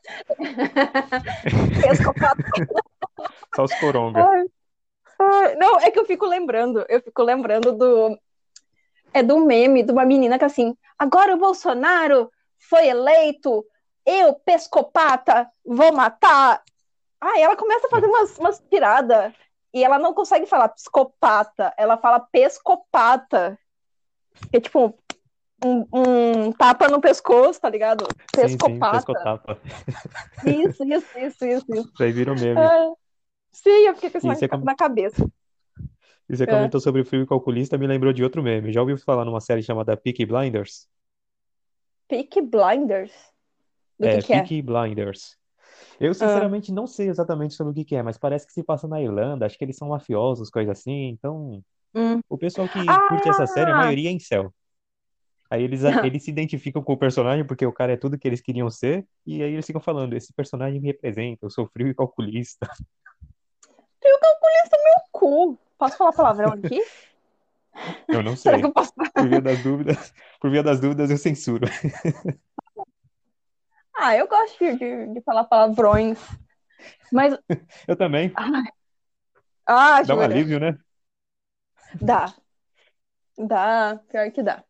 psicopata. 1.93 2.45
Só 3.55 3.65
os 3.65 3.75
coronga. 3.75 4.21
não, 5.59 5.79
é 5.81 5.91
que 5.91 5.99
eu 5.99 6.05
fico 6.05 6.27
lembrando, 6.27 6.85
eu 6.89 7.01
fico 7.01 7.23
lembrando 7.23 7.73
do. 7.73 8.19
É 9.13 9.23
do 9.23 9.39
meme 9.39 9.85
de 9.85 9.93
uma 9.93 10.05
menina 10.05 10.39
que 10.39 10.45
assim, 10.45 10.77
agora 10.99 11.35
o 11.35 11.39
Bolsonaro 11.39 12.31
foi 12.59 12.89
eleito, 12.89 13.65
eu, 14.05 14.35
pescopata, 14.35 15.49
vou 15.65 15.93
matar. 15.93 16.63
Aí 17.21 17.43
ela 17.43 17.57
começa 17.57 17.87
a 17.87 17.91
fazer 17.91 18.07
umas, 18.07 18.37
umas 18.39 18.63
tiradas 18.69 19.33
e 19.73 19.85
ela 19.85 19.99
não 19.99 20.13
consegue 20.13 20.47
falar 20.47 20.69
psicopata, 20.69 21.73
ela 21.77 21.97
fala 21.97 22.21
pescopata. 22.21 23.57
É 24.53 24.61
tipo 24.61 24.99
um, 25.65 25.87
um 25.93 26.53
tapa 26.53 26.89
no 26.89 27.01
pescoço, 27.01 27.61
tá 27.61 27.71
ligado? 27.71 28.07
Pescopata. 28.33 29.59
Sim, 30.43 30.73
sim, 30.73 30.93
Isso, 30.93 31.17
isso, 31.17 31.19
isso, 31.19 31.45
isso. 31.47 31.73
Isso 31.73 32.03
aí 32.03 32.13
vira 32.13 32.33
um 32.33 32.35
meme. 32.35 32.61
É... 32.61 33.04
Sim, 33.55 33.71
eu 33.87 33.95
fiquei 33.95 34.11
com 34.11 34.19
isso 34.19 34.29
na, 34.29 34.59
na 34.65 34.77
cabeça. 34.77 35.25
E 36.29 36.37
você 36.37 36.47
é. 36.47 36.51
comentou 36.51 36.81
sobre 36.81 37.01
o 37.03 37.05
filme 37.05 37.27
Calculista, 37.27 37.79
me 37.79 37.87
lembrou 37.87 38.13
de 38.13 38.23
outro 38.23 38.43
meme. 38.43 38.73
Já 38.73 38.81
ouviu 38.81 38.99
falar 38.99 39.25
numa 39.25 39.41
série 39.41 39.63
chamada 39.63 39.97
Peaky 39.97 40.27
Blinders? 40.27 40.89
Peaky 42.09 42.41
Blinders? 42.43 43.13
Do 43.99 44.07
É, 44.07 44.21
que 44.21 44.23
que 44.23 44.33
é? 44.35 44.41
Peaky 44.41 44.63
Blinders. 44.63 45.37
Eu, 46.01 46.13
Ah, 46.13 46.15
sinceramente, 46.15 46.73
não 46.73 46.87
sei 46.87 47.09
exatamente 47.09 47.55
sobre 47.55 47.73
o 47.73 47.75
que 47.75 47.85
que 47.85 47.97
é, 47.97 48.03
mas 48.03 48.19
parece 48.19 48.47
que 48.47 48.53
se 48.53 48.63
passa 48.65 48.89
na 48.89 49.03
Irlanda. 49.03 49.47
Acho 49.47 49.59
que 49.59 49.65
eles 49.65 49.77
são 49.77 49.89
mafiosos, 49.89 50.51
coisa 50.51 50.73
assim. 50.73 51.09
Então, 51.11 51.63
hum. 51.95 52.21
o 52.29 52.39
pessoal 52.39 52.69
que 52.69 52.81
curte 53.09 53.29
essa 53.29 53.47
série, 53.47 53.71
a 53.71 53.75
Ah! 53.75 53.79
maioria 53.79 54.11
é 54.11 54.13
incel. 54.13 54.55
Aí 55.51 55.63
eles, 55.63 55.83
eles 56.05 56.25
se 56.25 56.31
identificam 56.31 56.83
com 56.83 56.95
o 56.95 56.99
personagem 56.99 57.47
porque 57.47 57.67
o 57.67 57.73
cara 57.73 57.93
é 57.93 57.97
tudo 57.97 58.19
que 58.19 58.29
eles 58.29 58.41
queriam 58.41 58.71
ser. 58.71 59.07
E 59.27 59.43
aí 59.43 59.53
eles 59.55 59.67
ficam 59.67 59.81
falando: 59.81 60.15
esse 60.15 60.33
personagem 60.35 60.81
me 60.81 60.89
representa, 60.89 61.47
eu 61.47 61.51
sou 61.51 61.69
frio 61.69 61.89
e 61.89 61.95
calculista. 61.95 62.69
Frio 64.05 64.19
calculista 64.21 64.77
meu 64.85 64.95
cu. 65.11 65.59
Posso 65.79 65.97
falar 65.97 66.13
palavrão 66.13 66.53
aqui? 66.53 66.85
Eu 68.07 68.23
não 68.23 68.37
Será 68.37 68.57
que 68.57 68.63
sei. 68.63 68.69
eu 68.69 68.73
posso? 68.73 68.93
Por 68.93 69.27
via 69.27 69.41
das 69.41 69.63
dúvidas, 69.63 70.15
por 70.39 70.51
via 70.51 70.63
das 70.63 70.79
dúvidas, 70.79 71.11
eu 71.11 71.17
censuro. 71.17 71.67
Ah, 73.97 74.17
eu 74.17 74.29
gosto 74.29 74.59
de, 74.59 75.07
de, 75.15 75.21
falar 75.23 75.45
palavrões. 75.45 76.19
Mas. 77.11 77.39
Eu 77.89 77.97
também. 77.97 78.33
Ah, 79.67 80.03
Dá 80.03 80.17
um 80.17 80.21
alívio, 80.21 80.59
né? 80.61 80.77
Dá. 82.03 82.35
Dá. 83.39 84.01
Pior 84.11 84.31
que 84.33 84.43
dá. 84.43 84.65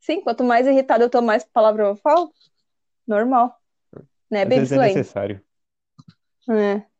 Sim, 0.00 0.22
quanto 0.22 0.42
mais 0.42 0.66
irritado 0.66 1.04
eu 1.04 1.10
tô, 1.10 1.20
mais 1.20 1.44
palavrão 1.44 1.88
eu 1.88 1.96
falo. 1.96 2.32
Normal. 3.06 3.60
Né, 4.30 4.42
Às 4.42 4.48
Baby 4.48 4.56
vezes 4.56 4.72
é 4.72 4.78
necessário. 4.78 5.44
É. 6.48 6.95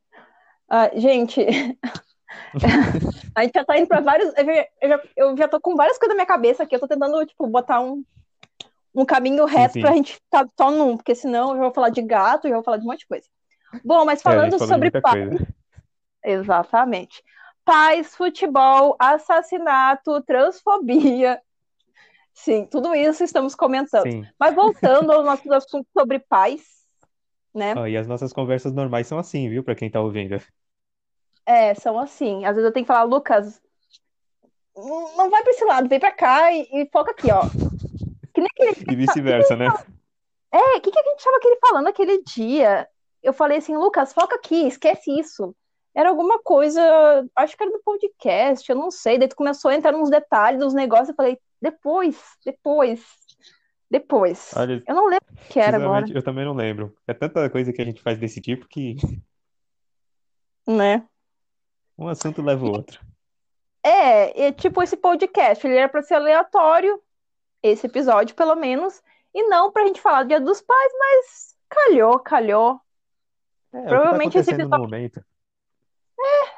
Ah, 0.69 0.91
gente, 0.95 1.41
a 3.35 3.43
gente 3.43 3.55
já 3.55 3.65
tá 3.65 3.79
indo 3.79 3.87
pra 3.87 4.01
vários. 4.01 4.33
Eu 4.37 4.45
já, 4.89 5.03
eu 5.17 5.37
já, 5.37 5.49
tô 5.49 5.61
com 5.61 5.77
várias 5.77 5.99
coisas 5.99 6.11
na 6.11 6.15
minha 6.15 6.27
cabeça 6.27 6.63
aqui. 6.63 6.75
Eu 6.75 6.81
tô 6.81 6.89
tentando, 6.89 7.25
tipo, 7.25 7.47
botar 7.47 7.81
um, 7.81 8.05
um 8.95 9.05
caminho 9.05 9.47
Sim, 9.47 9.55
reto 9.55 9.81
pra 9.81 9.91
sim. 9.91 9.97
gente 9.99 10.15
ficar 10.15 10.49
só 10.59 10.71
num, 10.71 10.97
porque 10.97 11.15
senão 11.15 11.51
eu 11.51 11.57
já 11.57 11.63
vou 11.63 11.75
falar 11.75 11.91
de 11.91 12.03
gato, 12.03 12.49
já 12.49 12.55
vou 12.55 12.65
falar 12.65 12.79
de 12.79 12.85
um 12.85 12.87
monte 12.87 13.01
de 13.01 13.07
coisa. 13.07 13.27
Bom, 13.85 14.05
mas 14.05 14.21
É, 14.21 14.23
a 14.23 14.35
falando 14.35 14.57
de 14.57 14.59
sobre 14.59 14.91
coisa. 14.91 15.47
exatamente. 16.25 17.23
Paz, 17.65 18.15
futebol, 18.15 18.97
assassinato, 18.99 20.23
transfobia. 20.23 21.41
Sim, 22.33 22.67
tudo 22.67 22.95
isso 22.95 23.25
estamos 23.25 23.55
comentando. 23.55 24.11
Sim. 24.11 24.27
Mas 24.39 24.55
voltando 24.55 25.11
aos 25.13 25.25
nossos 25.25 25.51
assuntos 25.51 25.91
sobre 25.93 26.19
paz, 26.19 26.76
né? 27.57 27.75
Ó, 27.77 27.87
e 27.87 27.97
as 27.97 28.07
nossas 28.07 28.33
conversas 28.33 28.73
normais 28.73 29.07
são 29.07 29.19
assim, 29.19 29.49
viu? 29.49 29.65
Pra 29.65 29.75
quem 29.75 29.91
tá 29.91 30.01
ouvindo. 30.01 30.41
É, 31.45 31.75
são 31.75 31.99
assim. 31.99 32.45
Às 32.45 32.55
vezes 32.55 32.67
eu 32.67 32.73
tenho 32.73 32.85
que 32.85 32.93
falar, 32.93 33.05
Lucas, 33.05 33.61
não 34.77 35.31
vai 35.31 35.43
pra 35.43 35.53
esse 35.53 35.65
lado, 35.65 35.89
vem 35.89 35.99
pra 35.99 36.13
cá 36.13 36.53
e, 36.53 36.69
e 36.73 36.89
foca 36.93 37.13
aqui, 37.13 37.31
ó. 37.31 37.43
Que 38.35 38.41
nem 38.41 38.49
aquele. 38.51 38.85
E 38.93 38.97
vice-versa, 38.97 39.57
né? 39.57 39.67
É, 40.53 40.77
o 40.77 40.81
que, 40.81 40.91
que 40.91 40.99
a 40.99 41.03
gente 41.03 41.25
tava 41.25 41.37
aquele 41.37 41.57
falando 41.57 41.87
aquele 41.89 42.23
dia? 42.23 42.89
Eu 43.23 43.33
falei 43.33 43.59
assim, 43.59 43.77
Lucas, 43.77 44.13
foca 44.13 44.37
aqui, 44.37 44.67
esquece 44.67 45.11
isso. 45.19 45.55
Era 45.95 46.11
alguma 46.11 46.39
coisa, 46.41 46.81
acho 47.35 47.57
que 47.57 47.63
era 47.63 47.73
do 47.73 47.83
podcast, 47.83 48.69
eu 48.69 48.77
não 48.77 48.91
sei. 48.91 49.19
Daí 49.19 49.29
tu 49.29 49.37
começou 49.37 49.71
a 49.71 49.75
entrar 49.75 49.93
nos 49.93 50.11
detalhes 50.11 50.61
dos 50.61 50.75
negócios, 50.75 51.09
eu 51.09 51.15
falei, 51.15 51.39
depois, 51.61 52.17
depois, 52.45 53.03
depois. 53.91 54.53
Olha, 54.57 54.83
Eu 54.87 54.95
não 54.95 55.07
lembro 55.07 55.27
o 55.31 55.49
que 55.49 55.61
era 55.61 55.77
agora, 55.77 56.07
eu 56.13 56.23
também 56.23 56.45
não 56.45 56.55
lembro. 56.55 56.95
É 57.07 57.15
tanta 57.15 57.49
coisa 57.51 57.73
que 57.73 57.81
a 57.81 57.85
gente 57.85 58.03
faz 58.03 58.19
desse 58.19 58.41
tipo 58.41 58.67
que 58.69 58.97
né? 60.67 61.07
um 61.99 62.09
assunto 62.09 62.43
leva 62.43 62.65
o 62.65 62.71
outro. 62.71 63.01
É, 63.83 64.49
e, 64.49 64.53
tipo, 64.53 64.83
esse 64.83 64.97
podcast, 64.97 65.65
ele 65.67 65.77
era 65.77 65.89
pra 65.89 66.03
ser 66.03 66.15
aleatório, 66.15 67.01
esse 67.63 67.87
episódio, 67.87 68.35
pelo 68.35 68.57
menos, 68.57 69.01
e 69.33 69.45
não 69.49 69.71
pra 69.71 69.87
gente 69.87 70.01
falar 70.01 70.25
do 70.25 70.29
Dia 70.29 70.41
dos 70.41 70.61
Pais, 70.61 70.93
mas 70.99 71.57
calhou, 71.69 72.19
calhou. 72.19 72.81
É, 73.73 73.83
tá 73.83 73.89
Provavelmente 73.89 74.39
esse 74.39 74.51
acontecendo 74.51 74.69
no 74.69 74.77
episódio. 74.77 74.85
momento. 74.85 75.25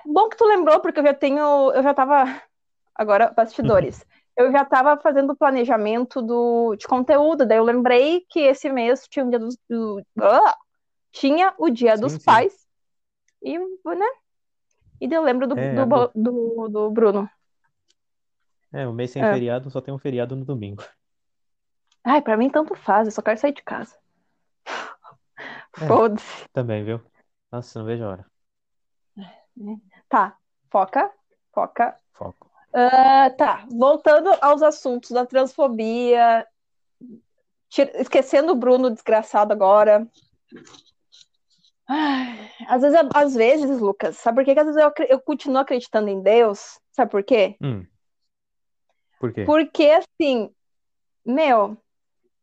Bom 0.06 0.28
que 0.28 0.36
tu 0.36 0.46
lembrou, 0.46 0.80
porque 0.80 1.00
eu 1.00 1.04
já 1.04 1.14
tenho. 1.14 1.70
Eu 1.72 1.82
já 1.82 1.92
tava. 1.92 2.24
Agora, 2.94 3.30
bastidores. 3.36 4.04
Eu 4.38 4.52
já 4.52 4.64
tava 4.64 4.96
fazendo 5.00 5.32
o 5.32 5.36
planejamento 5.36 6.22
do, 6.22 6.76
de 6.76 6.86
conteúdo, 6.86 7.44
daí 7.44 7.58
eu 7.58 7.64
lembrei 7.64 8.24
que 8.30 8.38
esse 8.38 8.70
mês 8.70 9.08
tinha 9.08 9.24
o 9.24 9.28
Dia 9.28 9.38
dos. 9.40 9.58
Do, 9.68 10.00
ah! 10.22 10.56
tinha 11.10 11.52
o 11.58 11.68
Dia 11.68 11.96
dos 11.96 12.12
Sim, 12.12 12.18
sim. 12.20 12.24
Pais. 12.24 12.66
E, 13.42 13.58
né? 13.58 14.06
E 15.00 15.08
daí 15.08 15.18
eu 15.18 15.22
lembro 15.22 15.48
do, 15.48 15.58
É, 15.58 15.74
do, 15.74 16.10
do, 16.14 16.68
do 16.68 16.90
Bruno. 16.90 17.28
É, 18.72 18.86
o 18.86 18.92
mês 18.92 19.10
sem 19.10 19.22
É. 19.22 19.32
feriado 19.32 19.70
só 19.70 19.80
tem 19.80 19.92
um 19.92 19.98
feriado 19.98 20.36
no 20.36 20.44
domingo. 20.44 20.84
Ai, 22.04 22.22
pra 22.22 22.36
mim 22.36 22.48
tanto 22.48 22.76
faz, 22.76 23.08
eu 23.08 23.12
só 23.12 23.20
quero 23.20 23.40
sair 23.40 23.52
de 23.52 23.62
casa. 23.62 23.96
É. 25.80 25.86
Foda-se. 25.88 26.48
Também, 26.52 26.84
viu? 26.84 27.00
Nossa, 27.50 27.78
não 27.78 27.86
vejo 27.86 28.04
a 28.04 28.08
hora. 28.08 28.26
Tá, 30.08 30.36
foca, 30.70 31.10
foca. 31.52 31.96
Foco. 32.12 32.47
Ah, 32.72 33.30
tá, 33.30 33.66
voltando 33.70 34.30
aos 34.40 34.62
assuntos 34.62 35.10
da 35.10 35.24
transfobia, 35.24 36.46
esquecendo 37.94 38.52
o 38.52 38.56
Bruno 38.56 38.90
desgraçado 38.90 39.52
agora. 39.52 40.06
Ai, 41.86 42.50
às 42.66 42.82
vezes, 42.82 42.98
às 43.14 43.34
vezes, 43.34 43.80
Lucas, 43.80 44.18
sabe 44.18 44.36
por 44.36 44.44
quê 44.44 44.54
que 44.54 44.60
às 44.60 44.66
vezes 44.66 44.80
eu, 44.80 44.92
eu 45.08 45.20
continuo 45.20 45.60
acreditando 45.60 46.10
em 46.10 46.20
Deus? 46.20 46.78
Sabe 46.92 47.10
por 47.10 47.22
quê? 47.22 47.56
Hum. 47.62 47.86
Por 49.18 49.32
quê? 49.32 49.44
Porque, 49.46 49.90
assim, 49.90 50.54
meu, 51.24 51.78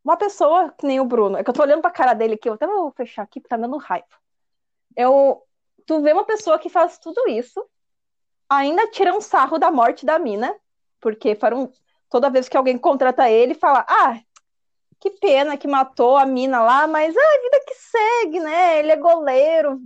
uma 0.04 0.18
pessoa 0.18 0.72
que 0.72 0.86
nem 0.86 1.00
o 1.00 1.06
Bruno, 1.06 1.38
é 1.38 1.44
que 1.44 1.50
eu 1.50 1.54
tô 1.54 1.62
olhando 1.62 1.82
pra 1.82 1.92
cara 1.92 2.14
dele 2.14 2.34
aqui, 2.34 2.50
eu 2.50 2.54
até 2.54 2.66
vou 2.66 2.92
fechar 2.92 3.22
aqui 3.22 3.40
porque 3.40 3.50
tá 3.50 3.58
dando 3.58 3.78
raiva. 3.78 4.08
Eu, 4.96 5.44
tu 5.86 6.02
vê 6.02 6.12
uma 6.14 6.26
pessoa 6.26 6.58
que 6.58 6.70
faz 6.70 6.98
tudo 6.98 7.28
isso, 7.30 7.64
ainda 8.50 8.88
tira 8.90 9.14
um 9.16 9.22
sarro 9.22 9.58
da 9.58 9.72
morte 9.72 10.06
da 10.06 10.18
mina, 10.20 10.56
porque 11.00 11.36
foram, 11.36 11.72
toda 12.10 12.30
vez 12.30 12.48
que 12.50 12.58
alguém 12.58 12.78
contrata 12.78 13.30
ele, 13.30 13.54
fala, 13.54 13.86
ah, 13.88 14.20
que 15.00 15.12
pena 15.12 15.58
que 15.58 15.68
matou 15.68 16.18
a 16.18 16.26
mina 16.26 16.62
lá, 16.64 16.88
mas 16.88 17.16
ah, 17.16 17.20
a 17.20 17.42
vida 17.42 17.64
que 17.66 17.76
segue, 17.76 18.40
né? 18.40 18.80
Ele 18.80 18.92
é 18.92 18.96
goleiro, 18.96 19.80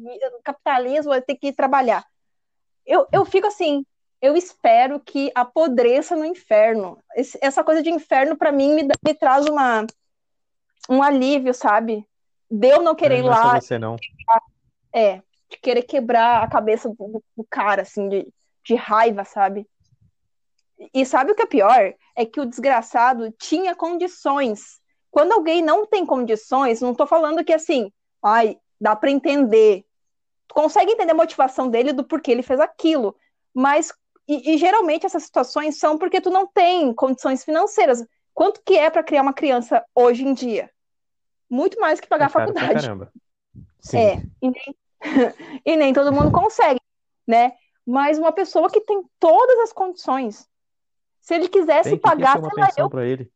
capitalismo, 0.43 1.11
vai 1.11 1.21
ter 1.21 1.35
que 1.35 1.47
ir 1.47 1.53
trabalhar. 1.53 2.05
Eu, 2.85 3.05
eu 3.11 3.25
fico 3.25 3.47
assim, 3.47 3.85
eu 4.21 4.35
espero 4.35 4.99
que 4.99 5.31
apodreça 5.35 6.15
no 6.15 6.25
inferno. 6.25 6.97
Esse- 7.15 7.39
essa 7.41 7.63
coisa 7.63 7.81
de 7.81 7.89
inferno, 7.89 8.37
pra 8.37 8.51
mim, 8.51 8.73
me, 8.73 8.83
me 9.05 9.13
traz 9.13 9.45
uma, 9.45 9.85
um 10.89 11.01
alívio, 11.03 11.53
sabe? 11.53 12.05
De 12.49 12.67
eu 12.67 12.81
não 12.81 12.95
querer 12.95 13.19
ir 13.19 13.23
Não 13.23 13.31
é 13.31 13.35
só 13.35 13.43
lá, 13.43 13.61
você, 13.61 13.77
não. 13.79 13.95
é, 14.93 15.21
de 15.49 15.57
querer 15.61 15.83
quebrar 15.83 16.43
a 16.43 16.47
cabeça 16.47 16.89
do, 16.89 17.23
do 17.35 17.45
cara, 17.49 17.81
assim, 17.83 18.07
de, 18.09 18.27
de 18.69 18.75
raiva, 18.75 19.25
sabe? 19.25 19.67
E 20.93 21.03
sabe 21.05 21.31
o 21.31 21.35
que 21.35 21.41
é 21.41 21.47
pior? 21.47 21.93
É 22.15 22.25
que 22.25 22.39
o 22.39 22.45
desgraçado 22.45 23.31
tinha 23.31 23.75
condições. 23.75 24.79
Quando 25.09 25.33
alguém 25.33 25.63
não 25.63 25.87
tem 25.87 26.05
condições, 26.05 26.79
não 26.79 26.93
tô 26.93 27.07
falando 27.07 27.43
que 27.43 27.51
assim, 27.51 27.91
ai, 28.23 28.57
dá 28.79 28.95
pra 28.95 29.09
entender. 29.09 29.83
Tu 30.47 30.53
consegue 30.53 30.91
entender 30.91 31.11
a 31.11 31.15
motivação 31.15 31.67
dele 31.67 31.91
do 31.91 32.03
porquê 32.03 32.31
ele 32.31 32.43
fez 32.43 32.59
aquilo. 32.59 33.15
Mas, 33.53 33.91
e, 34.27 34.53
e 34.53 34.57
geralmente 34.57 35.05
essas 35.05 35.23
situações 35.23 35.79
são 35.79 35.97
porque 35.97 36.21
tu 36.21 36.29
não 36.29 36.45
tem 36.45 36.93
condições 36.93 37.43
financeiras. 37.43 38.05
Quanto 38.33 38.61
que 38.63 38.77
é 38.77 38.89
pra 38.89 39.03
criar 39.03 39.23
uma 39.23 39.33
criança 39.33 39.83
hoje 39.95 40.23
em 40.23 40.33
dia? 40.33 40.69
Muito 41.49 41.79
mais 41.79 41.99
que 41.99 42.07
pagar 42.07 42.25
É 42.25 42.27
a 42.27 42.29
faculdade. 42.29 42.73
caramba. 42.73 43.11
Sim. 43.79 43.97
É, 43.97 44.21
e 44.41 44.49
nem, 44.51 44.75
e 45.65 45.75
nem 45.75 45.93
todo 45.93 46.13
mundo 46.13 46.31
consegue, 46.31 46.79
né? 47.27 47.53
Mas 47.89 48.19
uma 48.19 48.31
pessoa 48.31 48.69
que 48.69 48.81
tem 48.81 49.03
todas 49.19 49.57
as 49.61 49.73
condições, 49.73 50.47
se 51.19 51.33
ele 51.33 51.49
quisesse 51.49 51.97
pagar, 51.97 52.39
sei 52.39 52.51
lá, 52.55 52.69
eu, 52.77 52.87
pra 52.87 53.03
ele. 53.03 53.31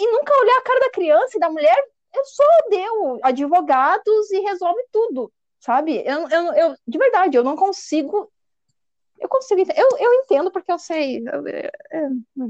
e 0.00 0.10
nunca 0.10 0.36
olhar 0.36 0.58
a 0.58 0.62
cara 0.62 0.80
da 0.80 0.90
criança 0.90 1.36
e 1.36 1.40
da 1.40 1.48
mulher, 1.48 1.88
eu 2.12 2.24
só 2.24 2.42
deu 2.68 3.20
advogados 3.22 4.32
e 4.32 4.40
resolve 4.40 4.82
tudo, 4.90 5.32
sabe? 5.60 6.02
Eu, 6.04 6.28
eu, 6.28 6.52
eu, 6.54 6.76
de 6.84 6.98
verdade, 6.98 7.36
eu 7.36 7.44
não 7.44 7.54
consigo. 7.54 8.28
Eu 9.16 9.28
consigo. 9.28 9.60
Eu, 9.60 9.96
eu 9.96 10.12
entendo 10.14 10.50
porque 10.50 10.72
eu 10.72 10.78
sei. 10.80 11.18
Eu, 11.18 11.46
é, 11.46 11.70
é, 11.92 12.08
hum. 12.36 12.48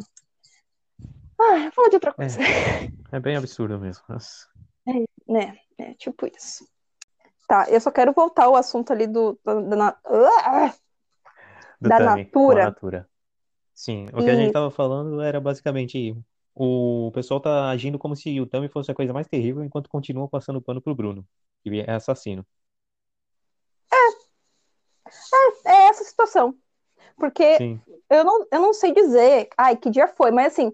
ah, 1.38 1.59
eu 1.66 1.72
falo 1.72 1.90
de 1.90 1.96
outra 1.96 2.14
coisa. 2.14 2.38
É 3.12 3.20
bem 3.20 3.37
absurdo 3.37 3.79
mesmo. 3.79 4.03
Nossa. 4.09 4.48
né? 5.29 5.59
É 5.77 5.92
tipo 5.92 6.27
isso. 6.27 6.66
Tá, 7.46 7.66
eu 7.68 7.83
só 7.83 7.90
quero 7.90 8.14
voltar 8.14 8.44
ao 8.44 8.57
assunto 8.57 8.94
ali 8.94 9.07
do, 9.07 9.38
da, 9.44 9.61
da, 9.61 9.77
na- 9.77 9.98
Ah! 10.07 10.75
Do 11.83 11.88
Da 11.88 11.99
Tami, 11.99 12.11
a 12.11 12.25
Natura. 12.25 12.64
Natura. 12.64 13.09
Sim, 13.75 14.07
o 14.12 14.23
que 14.23 14.31
a 14.31 14.37
gente 14.37 14.53
tava 14.53 14.71
falando 14.71 15.21
era 15.21 15.40
basicamente 15.40 16.16
o 16.55 17.11
pessoal 17.12 17.40
tá 17.40 17.71
agindo 17.71 17.99
como 17.99 18.14
se 18.14 18.40
o 18.40 18.47
Tami 18.47 18.68
fosse 18.68 18.90
a 18.90 18.95
coisa 18.95 19.12
mais 19.12 19.27
terrível 19.27 19.64
enquanto 19.64 19.88
continua 19.88 20.29
passando 20.29 20.62
pano 20.62 20.81
pro 20.81 20.95
Bruno, 20.95 21.27
que 21.62 21.81
é 21.81 21.90
assassino. 21.90 22.47
é 25.66 25.88
essa 25.88 26.05
situação. 26.05 26.55
Porque 27.16 27.57
Sim. 27.57 27.81
eu 28.09 28.25
não, 28.25 28.47
eu 28.53 28.61
não 28.61 28.73
sei 28.73 28.92
dizer, 28.92 29.49
ai, 29.59 29.77
que 29.77 29.90
dia 29.90 30.07
foi, 30.07 30.31
mas 30.31 30.53
assim, 30.53 30.73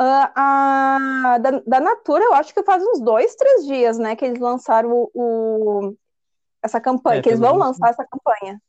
Uh, 0.00 0.32
a, 0.34 1.38
da, 1.38 1.50
da 1.66 1.80
Natura, 1.80 2.24
eu 2.24 2.32
acho 2.32 2.54
que 2.54 2.62
faz 2.62 2.82
uns 2.82 2.98
dois, 2.98 3.34
três 3.36 3.66
dias, 3.66 3.98
né, 3.98 4.16
que 4.16 4.24
eles 4.24 4.40
lançaram 4.40 4.90
o, 4.90 5.10
o 5.14 5.96
essa 6.62 6.80
campanha, 6.80 7.18
é, 7.18 7.22
que 7.22 7.28
eles 7.28 7.38
vão 7.38 7.56
lançar 7.56 7.90
essa 7.90 8.04
campanha. 8.06 8.60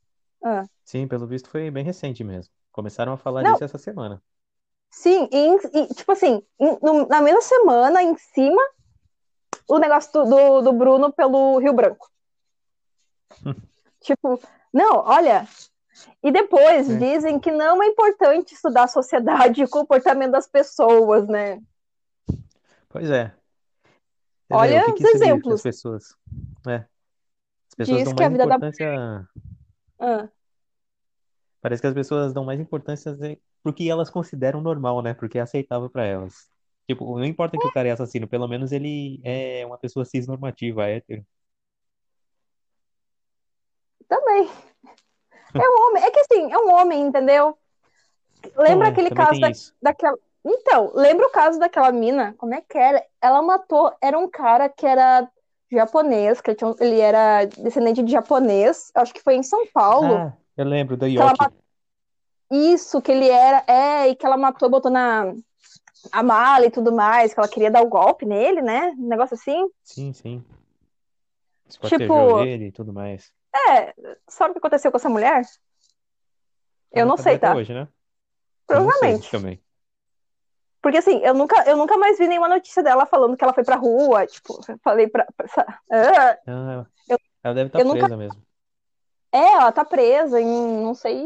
Uh. 0.42 0.70
Sim, 0.84 1.08
pelo 1.08 1.28
visto 1.28 1.50
foi 1.50 1.72
bem 1.72 1.84
recente 1.84 2.24
mesmo. 2.24 2.54
Começaram 2.72 3.14
a 3.14 3.18
falar 3.18 3.44
Não. 3.44 3.54
disso 3.54 3.64
essa 3.64 3.78
semana. 3.78 4.22
Sim, 4.92 5.28
e, 5.32 5.80
e 5.80 5.94
tipo 5.94 6.12
assim, 6.12 6.44
no, 6.60 7.08
na 7.08 7.22
mesma 7.22 7.42
semana, 7.42 8.04
em 8.04 8.16
cima, 8.18 8.62
o 9.68 9.80
negócio 9.80 10.12
do, 10.12 10.26
do, 10.26 10.62
do 10.62 10.74
Bruno 10.74 11.12
pelo 11.12 11.58
Rio 11.58 11.74
Branco. 11.74 12.10
tipo, 14.02 14.40
não, 14.72 14.98
olha. 14.98 15.48
E 16.22 16.32
depois 16.32 16.90
é. 16.90 16.98
dizem 16.98 17.40
que 17.40 17.52
não 17.52 17.82
é 17.82 17.88
importante 17.88 18.54
estudar 18.54 18.84
a 18.84 18.88
sociedade 18.88 19.62
e 19.62 19.64
o 19.64 19.70
comportamento 19.70 20.32
das 20.32 20.48
pessoas, 20.48 21.28
né? 21.28 21.62
Pois 22.90 23.10
é. 23.10 23.34
Olha 24.52 24.86
que 24.94 25.04
os 25.04 25.14
exemplos. 25.16 25.56
As 25.56 25.62
pessoas. 25.62 26.16
É. 26.68 26.76
As 26.76 27.76
pessoas 27.76 27.98
Diz 27.98 28.14
dão 28.14 28.30
mais 28.30 28.34
importância. 28.34 28.96
Da... 28.96 29.28
Ah. 30.00 30.30
Parece 31.64 31.82
que 31.82 31.88
as 31.88 31.94
pessoas 31.94 32.34
dão 32.34 32.44
mais 32.44 32.60
importância 32.60 33.18
porque 33.64 33.90
elas 33.90 34.10
consideram 34.10 34.60
normal, 34.60 35.02
né? 35.02 35.14
Porque 35.14 35.38
é 35.38 35.42
aceitável 35.42 35.90
para 35.90 36.04
elas. 36.04 36.50
Tipo, 36.86 37.18
não 37.18 37.24
importa 37.24 37.58
que 37.58 37.66
o 37.66 37.72
cara 37.72 37.88
é 37.88 37.92
assassino, 37.92 38.28
pelo 38.28 38.50
menos 38.50 38.74
ele 38.74 39.22
é 39.24 39.66
uma 39.66 39.78
pessoa 39.78 40.04
cisnormativa, 40.04 40.86
hétero. 40.86 41.26
Também. 44.10 44.52
É 45.54 45.70
um 45.70 45.88
homem. 45.88 46.04
É 46.04 46.12
que 46.12 46.20
assim, 46.20 46.52
é 46.52 46.58
um 46.58 46.74
homem, 46.74 47.02
entendeu? 47.02 47.58
Lembra 48.58 48.90
aquele 48.90 49.10
caso 49.10 49.40
da, 49.40 49.50
daquela. 49.82 50.18
Então, 50.44 50.92
lembra 50.94 51.28
o 51.28 51.32
caso 51.32 51.58
daquela 51.60 51.94
mina? 51.94 52.36
Como 52.38 52.54
é 52.54 52.60
que 52.60 52.78
era? 52.78 53.02
Ela 53.22 53.42
matou. 53.42 53.96
Era 54.02 54.20
um 54.20 54.30
cara 54.30 54.68
que 54.68 54.86
era 54.86 55.32
japonês, 55.72 56.42
que 56.42 56.52
ele, 56.52 56.58
tinha, 56.58 56.76
ele 56.82 57.00
era 57.00 57.46
descendente 57.46 58.04
de 58.04 58.12
japonês. 58.12 58.92
Acho 58.94 59.14
que 59.14 59.24
foi 59.24 59.36
em 59.36 59.44
São 59.44 59.66
Paulo. 59.68 60.16
Ah, 60.16 60.38
eu 60.58 60.66
lembro 60.66 60.98
da 60.98 61.08
Yoki. 61.08 61.46
Isso, 62.52 63.02
que 63.02 63.12
ele 63.12 63.30
era. 63.30 63.64
É, 63.68 64.10
e 64.10 64.16
que 64.16 64.26
ela 64.26 64.38
matou, 64.38 64.70
botou 64.70 64.92
na 64.92 65.34
a 66.12 66.22
mala 66.22 66.66
e 66.66 66.72
tudo 66.72 66.92
mais, 66.92 67.34
que 67.34 67.40
ela 67.40 67.48
queria 67.48 67.72
dar 67.72 67.82
o 67.82 67.90
golpe 67.90 68.26
nele, 68.26 68.62
né? 68.62 68.94
Um 68.98 69.08
negócio 69.08 69.36
assim. 69.36 69.70
Sim, 69.84 70.12
sim. 70.14 70.44
Tipo, 71.88 72.44
ele 72.44 72.68
e 72.68 72.72
tudo 72.72 72.94
mais. 72.94 73.34
É, 73.70 73.94
sabe 74.28 74.52
o 74.52 74.54
que 74.54 74.60
aconteceu 74.60 74.92
com 74.92 74.98
essa 74.98 75.10
mulher? 75.10 75.44
Eu 76.92 77.06
não 77.06 77.18
sei, 77.18 77.40
tá? 77.40 77.56
Hoje, 77.56 77.74
né? 77.74 77.88
Provavelmente. 78.68 79.32
também. 79.32 79.60
Porque 80.82 80.98
assim, 80.98 81.20
eu 81.20 81.34
nunca, 81.34 81.64
eu 81.68 81.78
nunca 81.78 81.98
mais 81.98 82.18
vi 82.18 82.28
nenhuma 82.28 82.50
notícia 82.50 82.84
dela 82.84 83.06
falando 83.06 83.38
que 83.38 83.44
ela 83.44 83.54
foi 83.54 83.64
pra 83.64 83.78
rua, 83.78 84.28
tipo, 84.28 84.60
falei 84.84 85.08
pra. 85.08 85.26
ah, 85.90 86.38
ah, 86.46 86.86
eu, 87.08 87.18
ela 87.42 87.54
deve 87.54 87.68
estar 87.68 87.80
tá 87.80 87.90
presa 87.90 88.08
nunca... 88.08 88.18
mesmo. 88.18 88.43
É, 89.34 89.54
ela 89.54 89.72
tá 89.72 89.84
presa 89.84 90.40
em 90.40 90.46
não 90.46 90.94
sei. 90.94 91.26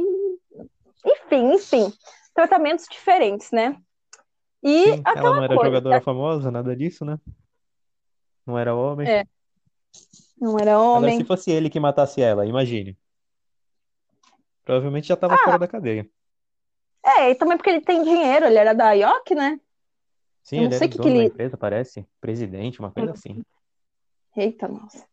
Enfim, 1.06 1.54
enfim. 1.54 1.94
Tratamentos 2.34 2.86
diferentes, 2.90 3.52
né? 3.52 3.78
E 4.64 4.84
Sim, 4.96 5.04
ela 5.06 5.22
não 5.22 5.44
era 5.44 5.56
coisa, 5.56 5.66
jogadora 5.66 6.02
famosa, 6.02 6.50
nada 6.50 6.76
disso, 6.76 7.04
né? 7.04 7.20
Não 8.46 8.58
era 8.58 8.74
homem. 8.74 9.08
É. 9.08 9.26
Não 10.40 10.58
era 10.58 10.80
homem. 10.80 11.12
Agora, 11.12 11.22
se 11.22 11.28
fosse 11.28 11.52
ele 11.52 11.70
que 11.70 11.80
matasse 11.80 12.22
ela, 12.22 12.46
imagine. 12.46 12.98
Provavelmente 14.64 15.08
já 15.08 15.18
tava 15.18 15.36
ah. 15.36 15.40
fora 15.40 15.60
da 15.60 15.68
cadeia. 15.68 16.10
É, 17.04 17.32
e 17.32 17.36
também 17.36 17.58
porque 17.58 17.70
ele 17.70 17.82
tem 17.82 18.04
dinheiro, 18.04 18.46
ele 18.46 18.58
era 18.58 18.74
da 18.74 18.92
IOC, 18.94 19.36
né? 19.36 19.60
Sim, 20.44 20.64
ele 20.64 20.76
era 20.76 20.88
que 20.88 20.98
dono 20.98 21.04
que 21.04 21.10
ele... 21.10 21.20
da 21.20 21.26
empresa, 21.26 21.58
parece. 21.58 22.08
Presidente, 22.22 22.80
uma 22.80 22.92
coisa 22.92 23.12
assim. 23.12 23.44
Eita, 24.36 24.68
nossa. 24.68 25.06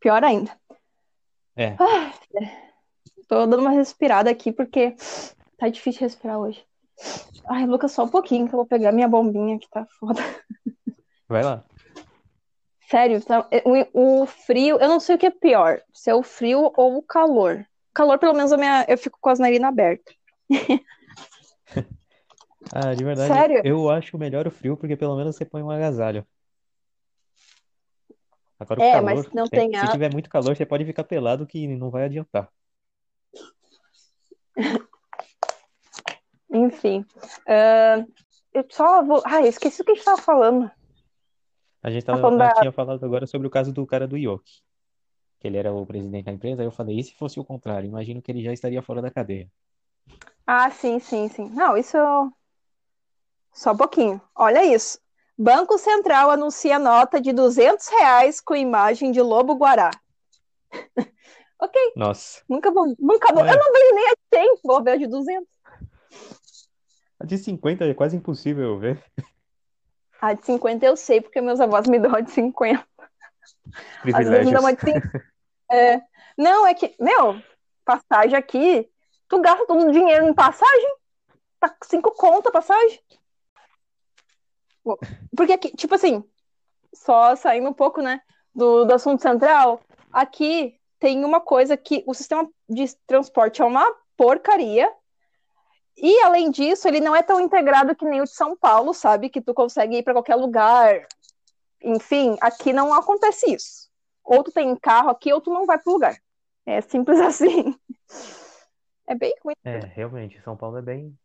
Pior 0.00 0.22
ainda. 0.24 0.56
É. 1.56 1.74
Ah, 1.80 2.12
tô 3.28 3.46
dando 3.46 3.60
uma 3.60 3.70
respirada 3.70 4.30
aqui 4.30 4.52
porque 4.52 4.94
tá 5.56 5.68
difícil 5.68 6.02
respirar 6.02 6.38
hoje. 6.38 6.62
Ai, 7.48 7.66
Lucas, 7.66 7.92
só 7.92 8.04
um 8.04 8.08
pouquinho 8.08 8.46
que 8.46 8.54
eu 8.54 8.58
vou 8.58 8.66
pegar 8.66 8.92
minha 8.92 9.08
bombinha 9.08 9.58
que 9.58 9.68
tá 9.70 9.86
foda. 9.98 10.20
Vai 11.28 11.42
lá. 11.42 11.64
Sério, 12.88 13.24
tá, 13.24 13.46
é, 13.50 13.62
o, 13.64 14.22
o, 14.22 14.26
frio, 14.26 14.78
eu 14.78 14.88
não 14.88 15.00
sei 15.00 15.16
o 15.16 15.18
que 15.18 15.26
é 15.26 15.30
pior, 15.30 15.80
se 15.92 16.08
é 16.08 16.14
o 16.14 16.22
frio 16.22 16.72
ou 16.76 16.98
o 16.98 17.02
calor. 17.02 17.66
O 17.90 17.94
calor, 17.94 18.18
pelo 18.18 18.34
menos, 18.34 18.52
eu, 18.52 18.58
minha, 18.58 18.84
eu 18.88 18.96
fico 18.96 19.18
com 19.20 19.28
as 19.28 19.40
narinas 19.40 19.68
abertas. 19.68 20.14
ah, 22.72 22.94
de 22.94 23.02
verdade, 23.02 23.34
Sério? 23.34 23.60
eu 23.64 23.90
acho 23.90 24.16
melhor 24.16 24.46
o 24.46 24.52
frio, 24.52 24.76
porque 24.76 24.96
pelo 24.96 25.16
menos 25.16 25.34
você 25.34 25.44
põe 25.44 25.62
um 25.62 25.70
agasalho. 25.70 26.24
Agora 28.58 28.80
o 28.80 28.82
é, 28.82 28.92
calor, 28.92 29.04
mas 29.04 29.32
não 29.32 29.46
tem 29.46 29.72
se, 29.74 29.80
se 29.80 29.92
tiver 29.92 30.12
muito 30.12 30.30
calor, 30.30 30.56
você 30.56 30.64
pode 30.64 30.84
ficar 30.84 31.04
pelado 31.04 31.46
que 31.46 31.66
não 31.66 31.90
vai 31.90 32.04
adiantar. 32.04 32.50
Enfim. 36.50 37.04
Eu 38.52 38.64
só 38.70 39.04
vou. 39.04 39.22
Ah, 39.26 39.42
esqueci 39.42 39.82
o 39.82 39.84
que 39.84 39.90
a 39.90 39.94
gente 39.94 40.00
estava 40.00 40.22
falando. 40.22 40.70
A 41.82 41.90
gente 41.90 42.04
tava, 42.04 42.22
tá 42.22 42.36
da... 42.36 42.54
tinha 42.54 42.72
falado 42.72 43.04
agora 43.04 43.26
sobre 43.26 43.46
o 43.46 43.50
caso 43.50 43.72
do 43.72 43.86
cara 43.86 44.08
do 44.08 44.16
Yoki. 44.16 44.62
Que 45.38 45.46
ele 45.46 45.58
era 45.58 45.72
o 45.72 45.84
presidente 45.84 46.24
da 46.24 46.32
empresa. 46.32 46.62
Aí 46.62 46.66
eu 46.66 46.72
falei, 46.72 46.98
e 46.98 47.04
se 47.04 47.14
fosse 47.14 47.38
o 47.38 47.44
contrário? 47.44 47.86
Imagino 47.86 48.22
que 48.22 48.32
ele 48.32 48.42
já 48.42 48.52
estaria 48.52 48.80
fora 48.80 49.02
da 49.02 49.10
cadeia. 49.10 49.48
Ah, 50.46 50.70
sim, 50.70 50.98
sim, 50.98 51.28
sim. 51.28 51.50
Não, 51.50 51.76
isso. 51.76 51.98
Só 53.52 53.72
um 53.72 53.76
pouquinho. 53.76 54.20
Olha 54.34 54.64
isso. 54.64 54.98
Banco 55.38 55.76
Central 55.76 56.30
anuncia 56.30 56.78
nota 56.78 57.20
de 57.20 57.32
200 57.32 57.86
reais 57.88 58.40
com 58.40 58.56
imagem 58.56 59.12
de 59.12 59.20
lobo 59.20 59.54
guará. 59.54 59.90
ok. 61.60 61.92
Nossa. 61.94 62.42
Nunca 62.48 62.70
vou. 62.70 62.94
Nunca 62.98 63.32
vou. 63.34 63.44
É. 63.44 63.52
Eu 63.52 63.58
não 63.58 63.72
vejo 63.72 63.94
nem 63.94 64.08
a 64.08 64.14
100, 64.34 64.60
vou 64.64 64.82
ver 64.82 64.92
a 64.92 64.96
de 64.96 65.06
200. 65.06 65.46
A 67.20 67.24
de 67.26 67.38
50 67.38 67.84
é 67.84 67.94
quase 67.94 68.16
impossível 68.16 68.64
eu 68.64 68.78
ver. 68.78 69.02
A 70.20 70.32
de 70.32 70.44
50 70.44 70.86
eu 70.86 70.96
sei, 70.96 71.20
porque 71.20 71.40
meus 71.40 71.60
avós 71.60 71.86
me 71.86 71.98
dão 71.98 72.14
a 72.14 72.20
de 72.20 72.30
50. 72.30 72.86
Às 74.14 74.28
vezes 74.28 74.46
me 74.46 74.52
dão 74.52 74.60
uma 74.62 74.72
de 74.72 74.80
50. 74.80 75.24
É... 75.70 76.00
Não, 76.38 76.66
é 76.66 76.74
que, 76.74 76.94
meu, 77.00 77.42
passagem 77.84 78.36
aqui, 78.36 78.88
tu 79.28 79.40
gasta 79.40 79.66
todo 79.66 79.86
o 79.86 79.92
dinheiro 79.92 80.26
em 80.26 80.34
passagem? 80.34 80.96
Tá 81.58 81.74
cinco 81.84 82.10
conto 82.12 82.48
a 82.48 82.52
passagem? 82.52 83.00
Porque 85.36 85.52
aqui, 85.52 85.76
tipo 85.76 85.94
assim, 85.94 86.22
só 86.94 87.34
saindo 87.36 87.68
um 87.68 87.74
pouco, 87.74 88.00
né, 88.00 88.20
do, 88.54 88.84
do 88.84 88.94
assunto 88.94 89.22
central, 89.22 89.80
aqui 90.12 90.78
tem 90.98 91.24
uma 91.24 91.40
coisa 91.40 91.76
que 91.76 92.02
o 92.06 92.14
sistema 92.14 92.48
de 92.68 92.84
transporte 93.06 93.60
é 93.60 93.64
uma 93.64 93.84
porcaria, 94.16 94.90
e 95.96 96.20
além 96.22 96.50
disso, 96.50 96.86
ele 96.86 97.00
não 97.00 97.16
é 97.16 97.22
tão 97.22 97.40
integrado 97.40 97.96
que 97.96 98.04
nem 98.04 98.20
o 98.20 98.24
de 98.24 98.30
São 98.30 98.54
Paulo, 98.56 98.92
sabe? 98.92 99.30
Que 99.30 99.40
tu 99.40 99.54
consegue 99.54 99.96
ir 99.96 100.02
para 100.02 100.12
qualquer 100.12 100.34
lugar. 100.34 101.06
Enfim, 101.82 102.36
aqui 102.40 102.72
não 102.72 102.92
acontece 102.92 103.54
isso. 103.54 103.88
Ou 104.22 104.42
tu 104.44 104.52
tem 104.52 104.76
carro 104.76 105.08
aqui, 105.08 105.32
ou 105.32 105.40
tu 105.40 105.50
não 105.50 105.64
vai 105.64 105.78
pro 105.78 105.92
lugar. 105.92 106.14
É 106.66 106.82
simples 106.82 107.18
assim. 107.22 107.74
É 109.06 109.14
bem 109.14 109.34
ruim. 109.42 109.54
É, 109.64 109.78
realmente, 109.78 110.40
São 110.42 110.56
Paulo 110.56 110.76
é 110.76 110.82
bem. 110.82 111.16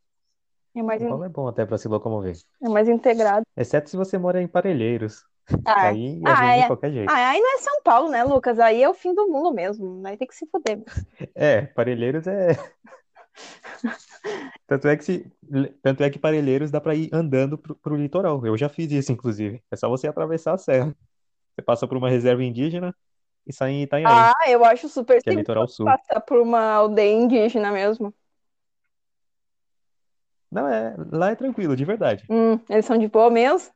É 0.76 0.82
mais 0.82 1.02
São 1.02 1.10
Paulo 1.10 1.24
in... 1.24 1.28
é 1.28 1.30
bom 1.30 1.48
até 1.48 1.66
para 1.66 1.78
se 1.78 1.88
locomover. 1.88 2.36
É 2.62 2.70
mais 2.70 2.88
integrado. 2.88 3.46
Exceto 3.56 3.90
se 3.90 3.98
você 3.98 4.18
mora 4.18 4.42
em 4.42 4.48
Parelheiros. 4.48 5.26
Ah, 5.66 5.88
aí 5.88 6.22
ah, 6.26 6.56
é 6.56 6.62
de 6.62 6.68
qualquer 6.68 6.92
jeito. 6.92 7.10
Ah, 7.10 7.30
aí 7.32 7.40
não 7.40 7.56
é 7.56 7.58
São 7.58 7.82
Paulo, 7.84 8.10
né, 8.10 8.24
Lucas? 8.24 8.60
Aí 8.60 8.82
é 8.82 8.90
o 8.90 8.94
fim 8.94 9.14
do 9.14 9.28
mundo 9.28 9.54
mesmo. 9.54 10.02
Aí 10.06 10.16
tem 10.16 10.28
que 10.28 10.36
se 10.36 10.48
foder. 10.48 10.82
É, 11.36 11.64
Parelheiros 11.64 12.26
é. 12.28 12.50
Tanto 14.68 14.88
é 14.88 14.96
que 14.96 15.04
se, 15.04 15.32
tanto 15.82 16.04
é 16.04 16.10
que 16.10 16.20
Parelheiros 16.20 16.72
dá 16.72 16.80
para 16.80 16.96
ir 16.96 17.10
andando 17.12 17.58
pro, 17.58 17.76
pro 17.76 17.96
litoral. 17.96 18.46
Eu 18.46 18.58
já 18.58 18.70
fiz 18.70 18.92
isso, 18.92 19.12
inclusive. 19.12 19.62
É 19.70 19.76
só 19.76 19.90
você 19.90 20.08
atravessar 20.08 20.54
a 20.54 20.58
serra. 20.58 20.96
Você 21.54 21.62
passa 21.62 21.88
por 21.88 21.98
uma 21.98 22.10
reserva 22.10 22.44
indígena 22.44 22.96
e 23.46 23.54
sai 23.54 23.72
em 23.72 23.84
Itanhaém, 23.84 24.08
Ah, 24.08 24.50
eu 24.50 24.64
acho 24.64 24.88
super 24.88 25.22
que 25.22 25.30
é 25.30 25.34
litoral 25.34 25.68
sul. 25.68 25.86
passar 25.86 26.22
por 26.22 26.40
uma 26.40 26.72
aldeia 26.72 27.14
indígena 27.14 27.72
mesmo. 27.72 28.14
Não, 30.52 30.68
é, 30.68 30.96
lá 31.12 31.32
é 31.32 31.36
tranquilo, 31.36 31.76
de 31.76 31.86
verdade. 31.86 32.26
Hum, 32.30 32.60
eles 32.70 32.86
são 32.86 32.98
de 32.98 33.08
boa 33.08 33.30
mesmo? 33.30 33.72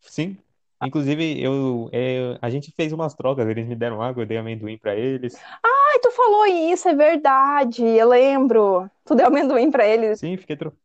Sim. 0.00 0.36
Inclusive, 0.82 1.42
eu, 1.42 1.88
é, 1.92 2.38
a 2.42 2.50
gente 2.50 2.70
fez 2.72 2.92
umas 2.92 3.14
trocas, 3.14 3.48
eles 3.48 3.66
me 3.66 3.74
deram 3.74 4.02
água, 4.02 4.22
eu 4.22 4.26
dei 4.26 4.36
amendoim 4.36 4.76
para 4.76 4.94
eles. 4.94 5.34
Ah, 5.62 5.76
Ai, 5.96 6.00
tu 6.00 6.10
falou 6.10 6.44
isso, 6.46 6.88
é 6.88 6.94
verdade, 6.94 7.82
eu 7.82 8.08
lembro. 8.08 8.90
Tu 9.06 9.14
deu 9.14 9.26
amendoim 9.28 9.70
pra 9.70 9.86
eles. 9.86 10.20
Sim, 10.20 10.36
fiquei, 10.36 10.56
tro... 10.56 10.76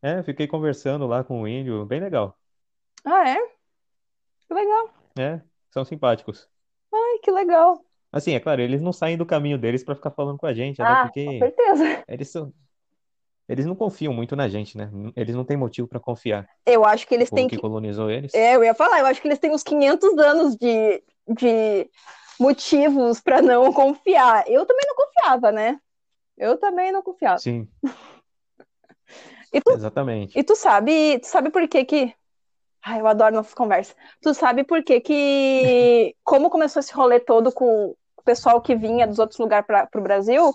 é, 0.00 0.22
fiquei 0.22 0.46
conversando 0.46 1.06
lá 1.06 1.22
com 1.22 1.42
o 1.42 1.48
índio, 1.48 1.84
bem 1.84 2.00
legal. 2.00 2.38
Ah, 3.04 3.28
é? 3.28 3.36
Que 4.48 4.54
legal. 4.54 4.88
É, 5.18 5.40
são 5.70 5.84
simpáticos. 5.84 6.48
Ai, 6.92 7.18
que 7.22 7.30
legal. 7.30 7.84
Assim, 8.10 8.32
é 8.32 8.40
claro, 8.40 8.62
eles 8.62 8.80
não 8.80 8.92
saem 8.92 9.18
do 9.18 9.26
caminho 9.26 9.58
deles 9.58 9.84
pra 9.84 9.94
ficar 9.94 10.10
falando 10.12 10.38
com 10.38 10.46
a 10.46 10.54
gente, 10.54 10.80
Ah, 10.80 11.02
com 11.02 11.12
porque 11.12 11.38
certeza. 11.38 12.04
eles 12.08 12.30
são, 12.30 12.52
eles 13.48 13.66
não 13.66 13.74
confiam 13.74 14.12
muito 14.12 14.34
na 14.34 14.48
gente, 14.48 14.76
né? 14.76 14.90
Eles 15.14 15.34
não 15.34 15.44
têm 15.44 15.56
motivo 15.56 15.86
para 15.86 16.00
confiar. 16.00 16.48
Eu 16.64 16.84
acho 16.84 17.06
que 17.06 17.14
eles 17.14 17.30
têm 17.30 17.46
que. 17.46 17.58
colonizou 17.58 18.10
eles. 18.10 18.32
É, 18.34 18.56
eu 18.56 18.64
ia 18.64 18.74
falar, 18.74 19.00
eu 19.00 19.06
acho 19.06 19.20
que 19.20 19.28
eles 19.28 19.38
têm 19.38 19.50
uns 19.50 19.62
500 19.62 20.18
anos 20.18 20.56
de, 20.56 21.02
de 21.28 21.90
motivos 22.40 23.20
para 23.20 23.42
não 23.42 23.70
confiar. 23.72 24.44
Eu 24.48 24.64
também 24.64 24.86
não 24.86 24.96
confiava, 24.96 25.52
né? 25.52 25.78
Eu 26.36 26.56
também 26.56 26.90
não 26.90 27.02
confiava. 27.02 27.38
Sim, 27.38 27.68
E 29.52 29.60
tu, 29.60 29.72
exatamente. 29.72 30.36
e 30.36 30.42
tu 30.42 30.56
sabe, 30.56 31.18
tu 31.20 31.26
sabe 31.26 31.50
por 31.50 31.68
que 31.68 31.84
que. 31.84 32.14
Ai, 32.82 33.00
eu 33.00 33.06
adoro 33.06 33.34
nossas 33.36 33.54
conversas. 33.54 33.94
Tu 34.20 34.34
sabe 34.34 34.64
por 34.64 34.82
que 34.82 35.00
que. 35.00 36.16
Como 36.24 36.50
começou 36.50 36.80
esse 36.80 36.92
rolê 36.92 37.20
todo 37.20 37.52
com 37.52 37.94
o 38.16 38.22
pessoal 38.24 38.60
que 38.60 38.74
vinha 38.74 39.06
dos 39.06 39.18
outros 39.18 39.38
lugares 39.38 39.66
para 39.66 39.88
o 39.94 40.02
Brasil? 40.02 40.52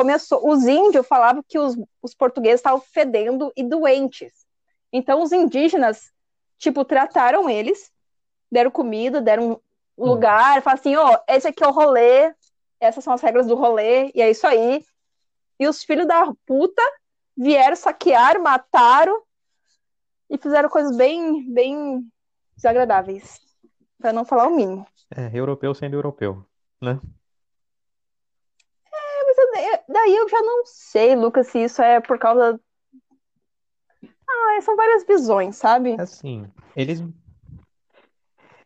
Começou. 0.00 0.48
Os 0.48 0.66
índios 0.66 1.06
falavam 1.06 1.44
que 1.46 1.58
os, 1.58 1.76
os 2.02 2.14
portugueses 2.14 2.60
estavam 2.60 2.80
fedendo 2.80 3.52
e 3.54 3.62
doentes. 3.62 4.46
Então 4.92 5.22
os 5.22 5.30
indígenas, 5.30 6.10
tipo, 6.58 6.84
trataram 6.84 7.50
eles, 7.50 7.92
deram 8.50 8.70
comida, 8.70 9.20
deram 9.20 9.52
um 9.52 10.04
Hum. 10.04 10.08
lugar, 10.08 10.62
falaram 10.62 10.80
assim: 10.80 10.96
ó, 10.96 11.18
esse 11.28 11.46
aqui 11.46 11.62
é 11.62 11.68
o 11.68 11.72
rolê, 11.72 12.34
essas 12.80 13.04
são 13.04 13.12
as 13.12 13.20
regras 13.20 13.46
do 13.46 13.54
rolê, 13.54 14.10
e 14.14 14.22
é 14.22 14.30
isso 14.30 14.46
aí. 14.46 14.82
E 15.58 15.68
os 15.68 15.84
filhos 15.84 16.06
da 16.06 16.32
puta 16.46 16.82
vieram, 17.36 17.76
saquearam, 17.76 18.42
mataram 18.42 19.22
e 20.30 20.38
fizeram 20.38 20.70
coisas 20.70 20.96
bem, 20.96 21.52
bem 21.52 22.10
desagradáveis, 22.56 23.38
para 23.98 24.14
não 24.14 24.24
falar 24.24 24.46
o 24.46 24.56
mínimo. 24.56 24.86
É, 25.14 25.30
europeu 25.34 25.74
sendo 25.74 25.94
europeu, 25.94 26.42
né? 26.80 26.98
Daí 29.92 30.14
eu 30.14 30.28
já 30.28 30.40
não 30.40 30.64
sei, 30.64 31.16
Lucas, 31.16 31.48
se 31.48 31.58
isso 31.64 31.82
é 31.82 32.00
por 32.00 32.16
causa. 32.16 32.60
Ah, 34.28 34.60
são 34.62 34.76
várias 34.76 35.04
visões, 35.04 35.56
sabe? 35.56 35.96
Assim, 35.98 36.46
eles. 36.76 37.02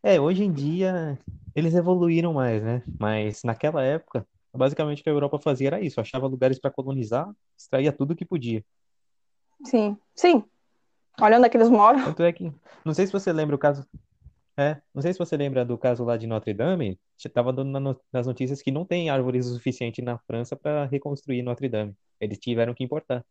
É, 0.02 0.20
hoje 0.20 0.44
em 0.44 0.52
dia 0.52 1.18
eles 1.54 1.74
evoluíram 1.74 2.34
mais, 2.34 2.62
né? 2.62 2.82
Mas 3.00 3.42
naquela 3.42 3.82
época, 3.82 4.26
basicamente 4.52 5.00
o 5.00 5.02
que 5.02 5.08
a 5.08 5.12
Europa 5.12 5.38
fazia 5.38 5.68
era 5.68 5.80
isso, 5.80 5.98
achava 5.98 6.26
lugares 6.26 6.58
para 6.58 6.70
colonizar, 6.70 7.30
extraía 7.56 7.90
tudo 7.90 8.14
que 8.14 8.26
podia. 8.26 8.62
Sim, 9.64 9.96
sim. 10.14 10.44
Olha 11.18 11.38
onde 11.38 11.56
é 11.56 11.64
moram. 11.70 12.04
Tanto 12.04 12.22
é 12.22 12.32
que, 12.32 12.52
não 12.84 12.92
sei 12.92 13.06
se 13.06 13.12
você 13.12 13.32
lembra 13.32 13.56
o 13.56 13.58
caso, 13.58 13.86
é, 14.56 14.80
não 14.94 15.02
sei 15.02 15.12
se 15.12 15.18
você 15.18 15.36
lembra 15.36 15.64
do 15.64 15.76
caso 15.78 16.04
lá 16.04 16.16
de 16.16 16.26
Notre 16.26 16.54
Dame, 16.54 16.98
estava 17.18 17.52
dando 17.52 17.70
na 17.70 17.80
no- 17.80 18.00
nas 18.12 18.26
notícias 18.26 18.62
que 18.62 18.70
não 18.70 18.84
tem 18.84 19.10
árvores 19.10 19.46
o 19.46 19.54
suficiente 19.54 20.00
na 20.02 20.18
França 20.18 20.56
para 20.56 20.86
reconstruir 20.86 21.42
Notre 21.42 21.68
Dame. 21.68 21.96
Eles 22.20 22.38
tiveram 22.38 22.74
que 22.74 22.84
importar, 22.84 23.24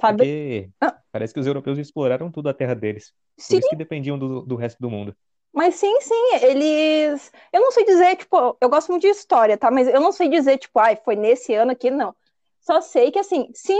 Sabe? 0.00 0.24
porque 0.26 0.70
Ah. 0.80 1.02
parece 1.12 1.34
que 1.34 1.40
os 1.40 1.46
europeus 1.46 1.78
exploraram 1.78 2.30
tudo 2.32 2.48
a 2.48 2.54
terra 2.54 2.74
deles. 2.74 3.12
Por 3.48 3.56
Sim, 3.56 3.60
isso 3.60 3.68
que 3.68 3.76
dependiam 3.76 4.18
do, 4.18 4.42
do 4.42 4.56
resto 4.56 4.78
do 4.80 4.90
mundo. 4.90 5.16
mas 5.52 5.74
sim, 5.76 6.00
sim, 6.00 6.14
eles. 6.42 7.32
Eu 7.52 7.60
não 7.60 7.70
sei 7.72 7.84
dizer, 7.84 8.16
tipo, 8.16 8.56
eu 8.60 8.68
gosto 8.68 8.88
muito 8.90 9.02
de 9.02 9.08
história, 9.08 9.58
tá? 9.58 9.70
Mas 9.70 9.88
eu 9.88 10.00
não 10.00 10.12
sei 10.12 10.28
dizer, 10.28 10.58
tipo, 10.58 10.78
ai, 10.78 10.96
foi 11.04 11.16
nesse 11.16 11.54
ano 11.54 11.72
aqui, 11.72 11.90
não. 11.90 12.14
Só 12.60 12.80
sei 12.80 13.10
que, 13.10 13.18
assim, 13.18 13.50
sim, 13.54 13.78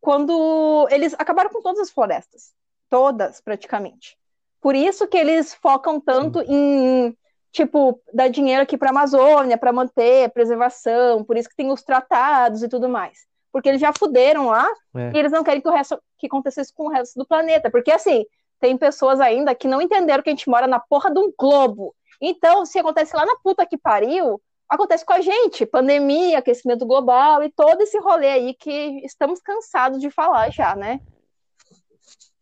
quando 0.00 0.88
eles 0.90 1.14
acabaram 1.18 1.50
com 1.50 1.60
todas 1.60 1.80
as 1.80 1.90
florestas. 1.90 2.54
Todas, 2.88 3.40
praticamente. 3.40 4.18
Por 4.60 4.74
isso 4.74 5.06
que 5.06 5.16
eles 5.16 5.54
focam 5.54 5.98
tanto 6.00 6.40
em, 6.46 7.16
tipo, 7.50 8.00
dar 8.12 8.28
dinheiro 8.28 8.62
aqui 8.62 8.76
para 8.76 8.88
a 8.88 8.92
Amazônia, 8.92 9.56
para 9.56 9.72
manter 9.72 10.24
a 10.24 10.28
preservação, 10.28 11.24
por 11.24 11.36
isso 11.36 11.48
que 11.48 11.56
tem 11.56 11.70
os 11.70 11.82
tratados 11.82 12.62
e 12.62 12.68
tudo 12.68 12.88
mais. 12.88 13.26
Porque 13.52 13.68
eles 13.68 13.80
já 13.80 13.92
fuderam 13.92 14.46
lá 14.46 14.68
É. 14.94 15.10
e 15.14 15.18
eles 15.18 15.32
não 15.32 15.42
querem 15.42 15.60
que 15.60 15.68
o 15.68 15.72
resto 15.72 16.00
que 16.18 16.26
acontecesse 16.26 16.72
com 16.74 16.84
o 16.84 16.90
resto 16.90 17.18
do 17.18 17.26
planeta. 17.26 17.70
Porque, 17.70 17.90
assim, 17.90 18.24
tem 18.60 18.76
pessoas 18.76 19.20
ainda 19.20 19.54
que 19.54 19.66
não 19.66 19.80
entenderam 19.80 20.22
que 20.22 20.30
a 20.30 20.32
gente 20.32 20.48
mora 20.48 20.66
na 20.66 20.78
porra 20.78 21.10
de 21.10 21.18
um 21.18 21.32
globo. 21.36 21.94
Então, 22.20 22.66
se 22.66 22.78
acontece 22.78 23.16
lá 23.16 23.24
na 23.24 23.34
puta 23.42 23.64
que 23.66 23.78
pariu, 23.78 24.40
acontece 24.68 25.04
com 25.04 25.14
a 25.14 25.20
gente. 25.20 25.64
Pandemia, 25.66 26.38
aquecimento 26.38 26.84
global 26.86 27.42
e 27.42 27.50
todo 27.50 27.80
esse 27.80 27.98
rolê 27.98 28.28
aí 28.28 28.54
que 28.54 29.00
estamos 29.04 29.40
cansados 29.40 29.98
de 29.98 30.10
falar 30.10 30.50
já, 30.50 30.76
né? 30.76 31.00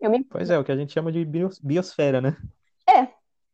Eu 0.00 0.10
me... 0.10 0.22
Pois 0.24 0.48
é, 0.50 0.58
o 0.58 0.64
que 0.64 0.72
a 0.72 0.76
gente 0.76 0.92
chama 0.92 1.10
de 1.10 1.24
bios- 1.24 1.58
biosfera, 1.58 2.20
né? 2.20 2.36
É. 2.88 3.08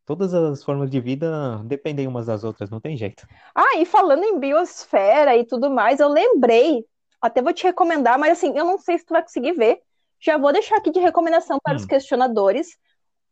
Todas 0.05 0.35
as 0.35 0.63
formas 0.63 0.91
de 0.91 1.01
vida 1.01 1.63
dependem 1.65 2.07
umas 2.07 2.27
das 2.27 2.45
outras, 2.45 2.69
não 2.69 2.81
tem 2.81 2.97
jeito. 2.97 3.27
Ah, 3.55 3.79
e 3.79 3.87
falando 3.87 4.23
em 4.23 4.39
biosfera 4.39 5.35
e 5.37 5.45
tudo 5.45 5.71
mais, 5.71 6.01
eu 6.01 6.09
lembrei, 6.09 6.85
até 7.21 7.41
vou 7.41 7.53
te 7.55 7.65
recomendar, 7.65 8.19
mas 8.19 8.33
assim, 8.33 8.57
eu 8.57 8.65
não 8.67 8.77
sei 8.79 8.99
se 8.99 9.07
tu 9.07 9.15
vai 9.15 9.23
conseguir 9.23 9.53
ver. 9.53 9.81
Já 10.21 10.37
vou 10.37 10.53
deixar 10.53 10.77
aqui 10.77 10.91
de 10.91 11.01
recomendação 11.01 11.59
para 11.63 11.77
os 11.77 11.85
Hum. 11.85 11.89
questionadores. 11.89 12.77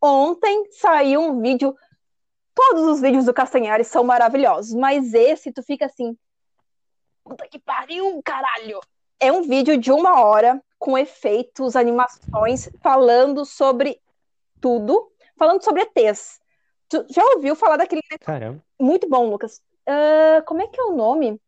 Ontem 0.00 0.66
saiu 0.72 1.20
um 1.20 1.40
vídeo. 1.40 1.74
Todos 2.54 2.82
os 2.84 3.00
vídeos 3.00 3.24
do 3.26 3.32
Castanhari 3.34 3.84
são 3.84 4.02
maravilhosos, 4.04 4.74
mas 4.74 5.14
esse 5.14 5.52
tu 5.52 5.62
fica 5.62 5.86
assim. 5.86 6.16
Puta 7.24 7.46
que 7.48 7.58
pariu, 7.58 8.20
caralho! 8.24 8.80
É 9.20 9.30
um 9.30 9.42
vídeo 9.42 9.78
de 9.78 9.92
uma 9.92 10.22
hora 10.24 10.60
com 10.82 10.98
efeitos, 10.98 11.76
animações, 11.76 12.68
falando 12.82 13.44
sobre 13.44 14.00
tudo, 14.60 15.12
falando 15.38 15.62
sobre 15.62 15.82
ETs. 15.82 16.40
Tu 16.88 17.06
já 17.08 17.24
ouviu 17.36 17.54
falar 17.54 17.76
daquele 17.76 18.02
Caramba. 18.20 18.60
muito 18.80 19.08
bom, 19.08 19.30
Lucas. 19.30 19.62
Ah, 19.86 20.42
como 20.44 20.60
é 20.60 20.66
que 20.66 20.80
é 20.80 20.82
o 20.82 20.96
nome? 20.96 21.40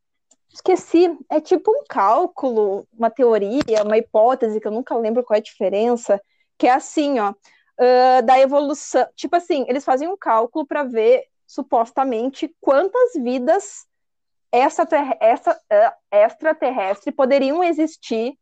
Esqueci. 0.53 1.18
É 1.29 1.40
tipo 1.40 1.68
um 1.73 1.83
cálculo, 1.88 2.87
uma 2.97 3.11
teoria, 3.11 3.83
uma 3.85 3.99
hipótese, 3.99 4.61
que 4.61 4.68
eu 4.68 4.73
nunca 4.73 4.97
lembro 4.97 5.25
qual 5.25 5.35
é 5.35 5.40
a 5.40 5.42
diferença, 5.42 6.23
que 6.57 6.68
é 6.68 6.73
assim, 6.73 7.18
ó, 7.18 7.35
ah, 7.77 8.20
da 8.20 8.38
evolução. 8.38 9.05
Tipo 9.16 9.35
assim, 9.35 9.66
eles 9.68 9.85
fazem 9.85 10.07
um 10.07 10.16
cálculo 10.16 10.64
para 10.64 10.85
ver, 10.85 11.25
supostamente, 11.44 12.55
quantas 12.61 13.14
vidas 13.14 13.85
extraterre- 14.53 15.18
extra- 15.20 15.61
ah, 15.68 15.97
extraterrestre 16.12 17.11
poderiam 17.11 17.64
existir 17.64 18.38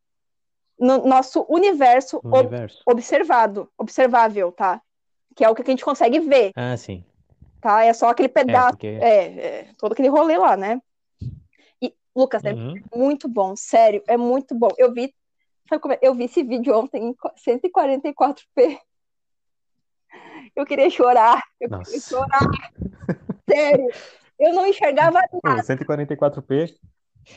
no 0.82 1.06
nosso 1.06 1.46
universo 1.48 2.20
No 2.24 2.30
ob- 2.30 2.48
universo. 2.48 2.82
observado, 2.84 3.70
observável, 3.78 4.50
tá? 4.50 4.82
Que 5.36 5.44
é 5.44 5.48
o 5.48 5.54
que 5.54 5.62
a 5.62 5.64
gente 5.64 5.84
consegue 5.84 6.18
ver, 6.18 6.50
Ah, 6.56 6.76
sim. 6.76 7.04
tá? 7.60 7.84
É 7.84 7.92
só 7.94 8.08
aquele 8.08 8.26
É, 8.28 8.32
pedaço 8.32 8.70
porque. 8.72 8.88
é, 9.00 9.24
é, 9.38 9.68
todo 9.78 9.92
aquele 9.92 10.08
rolê 10.08 10.36
lá, 10.36 10.56
né? 10.56 10.80
E, 11.80 11.94
Lucas, 12.16 12.44
é 12.44 12.52
Uhum. 12.52 12.74
muito 12.94 13.28
bom, 13.28 13.54
sério, 13.54 14.02
é 14.08 14.16
muito 14.16 14.54
bom. 14.56 14.70
Eu 14.76 14.92
vi, 14.92 15.14
sabe 15.68 15.80
como 15.80 15.94
é? 15.94 15.98
Eu 16.02 16.14
vi 16.14 16.24
esse 16.24 16.42
vídeo 16.42 16.76
ontem 16.76 17.00
em 17.10 17.14
144p. 17.36 18.78
Eu 20.56 20.66
queria 20.66 20.90
chorar, 20.90 21.40
eu 21.60 21.68
queria 21.68 21.78
Nossa. 21.78 22.00
chorar, 22.08 22.50
sério. 23.48 23.88
Eu 24.38 24.52
não 24.52 24.66
enxergava 24.66 25.20
nada, 25.44 25.62
144p. 25.62 26.74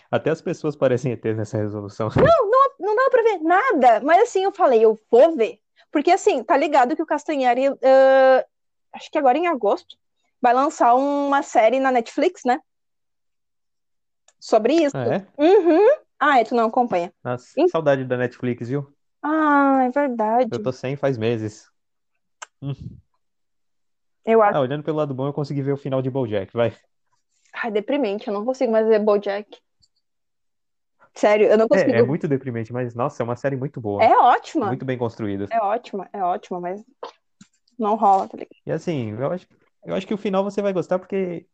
Até 0.10 0.32
as 0.32 0.42
pessoas 0.42 0.76
parecem 0.76 1.12
ETs 1.12 1.38
nessa 1.38 1.58
resolução. 1.60 2.10
não 2.16 2.65
dava 2.94 3.10
pra 3.10 3.24
ver 3.24 3.40
nada. 3.40 4.02
Mas 4.02 4.24
assim, 4.24 4.44
eu 4.44 4.52
falei, 4.52 4.84
eu 4.84 5.00
vou 5.10 5.36
ver. 5.38 5.60
Porque 5.90 6.12
assim, 6.12 6.44
tá 6.44 6.58
ligado 6.58 6.94
que 6.94 7.02
o 7.02 7.06
Castanhari, 7.06 7.68
ah, 7.68 8.46
acho 8.92 9.10
que 9.10 9.18
agora 9.18 9.38
em 9.38 9.48
agosto, 9.48 9.96
vai 10.42 10.54
lançar 10.54 10.94
uma 10.94 11.42
série 11.42 11.80
na 11.80 11.90
Netflix, 11.90 12.42
né? 12.46 12.60
Sobre 14.40 14.74
isso. 14.74 14.98
Ah, 14.98 15.08
é? 15.08 15.26
Uhum. 15.38 15.88
Ah, 16.20 16.40
é, 16.40 16.44
tu 16.44 16.54
não 16.54 16.66
acompanha. 16.66 17.14
Nossa, 17.24 17.48
saudade 17.72 18.04
da 18.04 18.18
Netflix, 18.18 18.68
viu? 18.68 18.94
Ah, 19.22 19.86
é 19.86 19.90
verdade. 19.90 20.50
Eu 20.52 20.62
tô 20.62 20.72
sem 20.72 20.96
faz 20.96 21.18
meses. 21.18 21.70
Eu 24.26 24.42
acho. 24.42 24.58
Ah, 24.58 24.62
olhando 24.62 24.84
pelo 24.84 24.98
lado 24.98 25.14
bom, 25.14 25.28
eu 25.28 25.34
consegui 25.34 25.62
ver 25.62 25.72
o 25.72 25.78
final 25.78 26.02
de 26.02 26.10
BoJack, 26.10 26.54
vai. 26.54 26.76
Ai, 27.54 27.72
deprimente, 27.72 28.28
eu 28.28 28.34
não 28.34 28.44
consigo 28.46 28.72
mais 28.72 28.88
ver 28.88 29.00
BoJack. 29.00 29.60
Sério, 31.16 31.48
eu 31.48 31.58
não 31.58 31.66
É, 31.66 31.68
consigo. 31.70 31.92
é 31.92 32.04
muito 32.04 32.28
deprimente, 32.28 32.74
mas 32.74 32.94
nossa, 32.94 33.22
é 33.22 33.24
uma 33.24 33.36
série 33.36 33.56
muito 33.56 33.80
boa. 33.80 34.04
É 34.04 34.16
ótima. 34.18 34.68
Muito 34.68 34.84
bem 34.86 34.98
construída. 34.98 35.48
É 35.50 35.60
ótima, 35.60 36.10
é 36.12 36.22
ótima, 36.22 36.60
mas 36.60 36.84
não 37.80 37.96
rola, 37.96 38.28
tá 38.28 38.38
ligado? 38.38 38.56
E 38.66 38.72
assim, 38.72 39.12
eu 39.12 39.32
acho, 39.32 39.48
eu 39.86 39.96
acho 39.96 40.06
que 40.06 40.14
o 40.14 40.18
final 40.18 40.44
você 40.44 40.62
vai 40.62 40.74
gostar 40.74 41.00
porque 41.00 41.46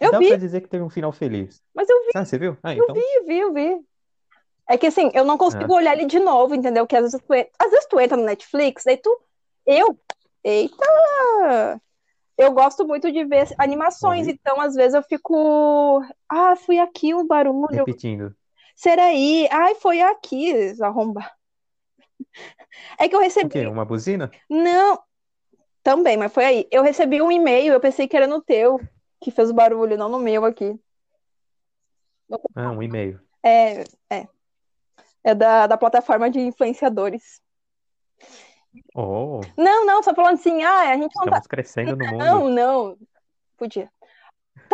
Eu 0.00 0.10
dá 0.10 0.18
vi, 0.18 0.28
pra 0.28 0.36
dizer 0.36 0.60
que 0.60 0.68
teve 0.68 0.82
um 0.84 0.90
final 0.90 1.10
feliz. 1.12 1.62
mas 1.74 1.88
eu 1.88 1.98
vi, 2.02 2.10
Ah, 2.14 2.24
você 2.24 2.38
viu? 2.38 2.56
Ah, 2.62 2.74
eu 2.74 2.84
então. 2.84 2.94
vi, 2.94 3.02
vi, 3.26 3.38
eu 3.38 3.52
vi. 3.52 3.80
É 4.68 4.76
que 4.76 4.86
assim, 4.86 5.10
eu 5.14 5.24
não 5.24 5.38
consigo 5.38 5.72
Ah. 5.72 5.76
olhar 5.76 5.94
ele 5.96 6.04
de 6.04 6.18
novo, 6.18 6.54
entendeu? 6.54 6.86
Que 6.86 6.94
às 6.94 7.02
vezes 7.04 7.20
tu, 7.26 7.32
às 7.32 7.70
vezes 7.70 7.86
tu 7.88 7.98
entra 7.98 8.16
no 8.16 8.24
Netflix, 8.24 8.84
daí 8.84 8.98
tu. 8.98 9.10
Eu. 9.64 9.98
Eita! 10.44 11.80
Eu 12.36 12.52
gosto 12.52 12.86
muito 12.86 13.10
de 13.10 13.24
ver 13.24 13.48
animações, 13.58 14.26
Oi? 14.26 14.32
então 14.34 14.60
às 14.60 14.74
vezes 14.74 14.94
eu 14.94 15.02
fico. 15.02 16.02
Ah, 16.28 16.54
fui 16.54 16.78
aqui 16.78 17.14
o 17.14 17.24
barulho. 17.24 17.66
Repetindo. 17.70 18.34
Será 18.78 19.06
aí? 19.06 19.48
Ai, 19.50 19.74
foi 19.74 20.00
aqui, 20.00 20.52
arromba. 20.80 21.28
É 22.96 23.08
que 23.08 23.14
eu 23.14 23.18
O 23.18 23.22
recebi. 23.22 23.50
quê? 23.50 23.66
Uma 23.66 23.84
buzina? 23.84 24.30
Não, 24.48 25.02
também, 25.82 26.16
mas 26.16 26.32
foi 26.32 26.44
aí. 26.44 26.68
Eu 26.70 26.84
recebi 26.84 27.20
um 27.20 27.32
e-mail, 27.32 27.72
eu 27.72 27.80
pensei 27.80 28.06
que 28.06 28.16
era 28.16 28.28
no 28.28 28.40
teu 28.40 28.80
que 29.20 29.32
fez 29.32 29.50
o 29.50 29.54
barulho, 29.54 29.98
não 29.98 30.08
no 30.08 30.20
meu 30.20 30.44
aqui. 30.44 30.78
Ah, 32.54 32.70
um 32.70 32.80
e-mail. 32.80 33.20
É, 33.42 33.82
é. 34.08 34.28
É 35.24 35.34
da, 35.34 35.66
da 35.66 35.76
plataforma 35.76 36.30
de 36.30 36.38
influenciadores. 36.38 37.42
Oh, 38.94 39.40
Não, 39.56 39.84
não, 39.84 40.04
só 40.04 40.14
falando 40.14 40.34
assim, 40.34 40.62
ah, 40.62 40.90
a 40.90 40.96
gente 40.96 41.16
não 41.16 41.24
tá. 41.24 41.40
crescendo 41.40 41.96
no 41.96 42.06
mundo. 42.06 42.16
Não, 42.16 42.48
não. 42.48 42.98
Podia. 43.56 43.90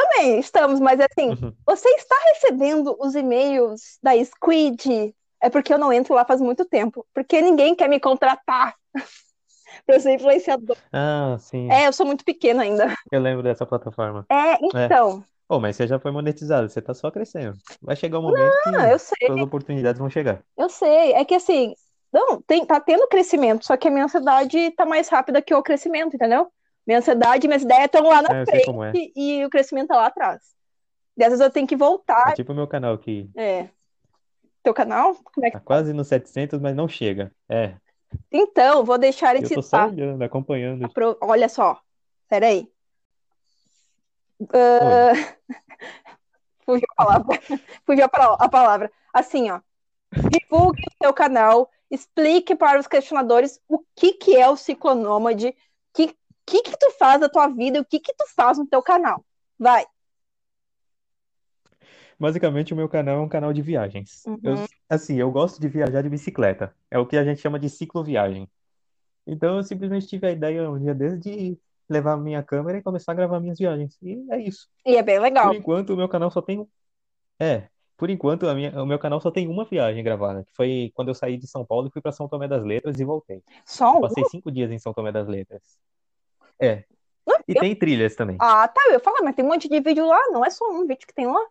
Também 0.09 0.39
estamos, 0.39 0.81
mas 0.81 1.01
assim, 1.01 1.31
Uhum. 1.31 1.53
você 1.67 1.89
está 1.91 2.15
recebendo 2.35 2.97
os 3.01 3.15
e-mails 3.15 3.99
da 4.03 4.13
Squid? 4.25 5.15
É 5.41 5.51
porque 5.51 5.73
eu 5.73 5.79
não 5.79 5.93
entro 5.93 6.15
lá 6.15 6.25
faz 6.25 6.41
muito 6.41 6.65
tempo. 6.65 7.07
Porque 7.15 7.41
ninguém 7.41 7.75
quer 7.75 7.89
me 7.89 8.01
contratar 8.01 8.75
para 9.87 10.01
ser 10.01 10.15
influenciador. 10.15 10.77
Ah, 10.93 11.37
sim. 11.39 11.69
É, 11.71 11.87
eu 11.87 11.93
sou 11.93 12.07
muito 12.07 12.25
pequena 12.25 12.63
ainda. 12.63 12.95
Eu 13.11 13.21
lembro 13.21 13.43
dessa 13.43 13.67
plataforma. 13.67 14.27
É, 14.31 14.59
então. 14.63 15.25
Oh, 15.49 15.61
mas 15.61 15.77
você 15.77 15.87
já 15.87 15.99
foi 15.99 16.11
monetizado, 16.11 16.69
você 16.69 16.81
tá 16.81 16.95
só 16.95 17.11
crescendo. 17.11 17.59
Vai 17.83 17.95
chegar 17.97 18.19
um 18.19 18.23
momento 18.23 18.59
que 18.63 18.71
Ah, 18.77 18.89
eu 18.91 18.99
sei, 18.99 19.29
as 19.29 19.41
oportunidades 19.41 19.99
vão 19.99 20.09
chegar. 20.09 20.43
eu 20.57 20.69
sei. 20.69 21.13
É 21.13 21.25
que 21.25 21.35
assim, 21.35 21.75
não, 22.13 22.41
tem, 22.43 22.65
tá 22.65 22.81
tendo 22.81 23.07
crescimento, 23.09 23.65
só 23.65 23.77
que 23.77 23.89
a 23.89 23.91
minha 23.91 24.05
ansiedade 24.05 24.71
tá 24.73 24.87
mais 24.87 25.09
rápida 25.09 25.43
que 25.43 25.55
o 25.55 25.63
crescimento, 25.63 26.15
entendeu? 26.17 26.51
Minha 26.87 26.99
ansiedade 26.99 27.47
e 27.47 27.49
minhas 27.49 27.63
ideias 27.63 27.87
estão 27.87 28.03
lá 28.07 28.23
na 28.23 28.39
É, 28.39 28.43
é. 28.43 28.47
frente 28.47 29.13
e 29.17 29.45
o 29.45 29.51
crescimento 29.51 29.89
tá 29.89 29.97
lá 29.97 30.07
atrás. 30.07 30.43
Dessas 31.17 31.41
eu 31.41 31.51
tenho 31.51 31.67
que 31.67 31.75
É 31.75 31.79
voltar. 31.79 32.35
tipo 32.35 32.53
o 32.53 32.55
meu 32.55 32.67
canal 32.67 32.99
que 32.99 33.31
É. 33.37 33.69
Teu 34.63 34.75
canal? 34.75 35.15
Como 35.33 35.47
é 35.47 35.51
que... 35.51 35.59
tá 35.59 35.61
quase 35.61 35.93
nos 35.93 36.09
700, 36.09 36.61
mas 36.61 36.75
não 36.75 36.89
chega. 36.89 37.31
É, 37.49 37.75
Então, 38.33 38.85
vou 38.85 38.99
deixar 38.99 39.35
ele 39.37 39.45
eu 39.47 39.51
tô 39.55 39.63
só 39.63 39.87
olhando, 39.87 40.23
acompanhando. 40.23 40.89
Pro- 40.93 41.17
Olha 41.21 41.49
só, 41.49 41.81
peraí. 42.29 42.69
Oi. 44.41 44.41
Fugiu 46.65 46.87
a 46.97 47.05
palavra. 47.05 47.41
Fugiu 47.85 48.05
a 48.05 48.09
pala- 48.09 48.37
a 48.41 48.49
palavra. 48.49 48.91
Assim, 49.13 49.51
ó. 49.51 49.61
Divulgue 50.31 50.83
o 50.83 51.05
seu 51.05 51.13
canal, 51.13 51.69
explique 51.91 52.55
para 52.55 52.79
os 52.81 52.87
questionadores 52.87 53.61
o 53.69 53.81
que 53.95 54.13
que 54.13 54.37
é 54.37 54.49
o 54.49 54.57
ciclonômade, 54.57 55.49
o 55.49 55.55
que, 55.93 56.17
que 56.47 56.63
que 56.63 56.77
tu 56.79 56.91
faz 56.93 57.21
da 57.21 57.29
tua 57.29 57.49
vida, 57.49 57.81
o 57.81 57.85
que 57.85 57.99
que 58.01 58.15
tu 58.15 58.25
faz 58.35 58.59
no 58.59 58.67
teu 58.67 58.83
canal. 58.83 59.25
Vai. 59.59 59.85
Basicamente, 62.19 62.73
o 62.73 62.77
meu 62.77 62.89
canal 62.89 63.19
é 63.19 63.21
um 63.21 63.29
canal 63.29 63.53
de 63.53 63.61
viagens. 63.63 64.25
Eu, 64.43 64.55
Uhum. 64.55 64.67
assim, 64.89 65.17
eu 65.17 65.31
gosto 65.31 65.61
de 65.61 65.69
viajar 65.69 66.03
de 66.03 66.09
bicicleta. 66.09 66.75
É 66.91 66.99
o 66.99 67.07
que 67.07 67.17
a 67.17 67.25
gente 67.25 67.41
chama 67.41 67.59
de 67.59 67.69
cicloviagem. 67.69 68.49
Então, 69.27 69.57
eu 69.57 69.63
simplesmente 69.65 70.07
tive 70.07 70.27
a 70.27 70.31
ideia 70.31 70.71
um 70.71 70.79
dia 70.79 70.95
desses 70.95 71.21
de 71.21 71.59
levar 71.89 72.13
a 72.13 72.17
minha 72.17 72.43
câmera 72.43 72.79
e 72.79 72.83
começar 72.83 73.13
a 73.13 73.15
gravar 73.15 73.41
minhas 73.41 73.59
viagens. 73.59 73.99
E 74.03 74.25
é 74.31 74.41
isso. 74.41 74.69
E 74.87 74.97
é 74.97 75.03
bem 75.03 75.19
legal. 75.19 75.49
Por 75.49 75.57
enquanto, 75.57 75.91
o 75.91 75.97
meu 75.97 76.09
canal 76.09 76.31
só 76.31 76.41
tem. 76.41 76.67
É, 77.41 77.69
por 77.97 78.11
enquanto, 78.11 78.49
a 78.49 78.55
minha, 78.55 78.83
o 78.83 78.87
meu 78.87 78.99
canal 78.99 79.21
só 79.21 79.31
tem 79.31 79.49
uma 79.49 79.65
viagem 79.65 80.03
gravada, 80.05 80.45
que 80.45 80.53
foi 80.55 80.93
quando 80.95 81.09
eu 81.09 81.15
saí 81.15 81.37
de 81.37 81.47
São 81.47 81.65
Paulo 81.65 81.89
e 81.89 81.91
fui 81.91 82.01
para 82.03 82.13
São 82.13 82.29
Tomé 82.29 82.47
das 82.47 82.65
Letras 82.65 82.99
e 83.01 83.05
voltei. 83.05 83.43
Só 83.67 83.93
Eu 83.93 83.99
um? 83.99 84.01
passei 84.03 84.25
cinco 84.27 84.53
dias 84.53 84.71
em 84.71 84.79
São 84.79 84.93
Tomé 84.93 85.11
das 85.11 85.27
Letras. 85.27 85.63
É. 86.61 86.85
Não, 87.27 87.37
E 87.49 87.53
eu- 87.55 87.61
tem 87.61 87.75
trilhas 87.75 88.15
também. 88.15 88.37
Ah, 88.41 88.67
tá. 88.69 88.81
Eu 88.87 88.93
ia 88.95 89.01
falar, 89.01 89.23
mas 89.23 89.35
tem 89.35 89.45
um 89.45 89.49
monte 89.49 89.69
de 89.69 89.81
vídeo 89.81 90.07
lá, 90.07 90.19
não 90.31 90.45
é 90.45 90.51
só 90.51 90.65
um 90.71 90.87
vídeo 90.87 91.07
que 91.07 91.15
tem 91.15 91.27
lá. 91.27 91.47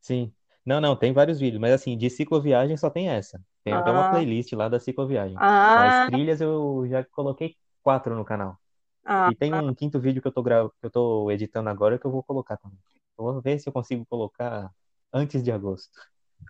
Sim. 0.00 0.32
Não, 0.64 0.80
não, 0.80 0.94
tem 0.96 1.12
vários 1.12 1.40
vídeos, 1.40 1.60
mas 1.60 1.72
assim, 1.72 1.96
de 1.96 2.08
cicloviagem 2.08 2.76
só 2.76 2.88
tem 2.88 3.08
essa. 3.08 3.40
Tem 3.64 3.72
até 3.72 3.90
uma 3.90 4.06
Ah. 4.06 4.10
playlist 4.10 4.52
lá 4.52 4.68
da 4.68 4.78
cicloviagem. 4.78 5.36
Ah, 5.40 5.74
Mas 5.76 6.06
trilhas 6.06 6.40
eu 6.40 6.84
já 6.88 7.04
coloquei 7.04 7.56
quatro 7.82 8.14
no 8.14 8.24
canal. 8.24 8.56
ah, 9.04 9.28
E 9.30 9.34
tem 9.34 9.52
um 9.54 9.74
quinto 9.74 9.98
vídeo 10.00 10.22
que 10.22 10.28
eu 10.28 10.32
tô 10.32 10.42
gra... 10.42 10.68
que 10.80 10.86
eu 10.86 10.90
tô 10.90 11.30
editando 11.30 11.68
agora 11.68 11.98
que 11.98 12.06
eu 12.06 12.10
vou 12.10 12.22
colocar 12.22 12.56
também. 12.56 12.78
Eu 13.18 13.24
vou 13.24 13.40
ver 13.40 13.58
se 13.58 13.68
eu 13.68 13.72
consigo 13.72 14.06
colocar 14.06 14.70
antes 15.12 15.42
de 15.42 15.50
agosto. 15.52 15.90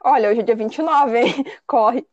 olha, 0.05 0.31
hoje 0.31 0.41
é 0.41 0.43
dia 0.43 0.57
29, 0.57 1.19
hein? 1.19 1.33
Corre. 1.67 2.07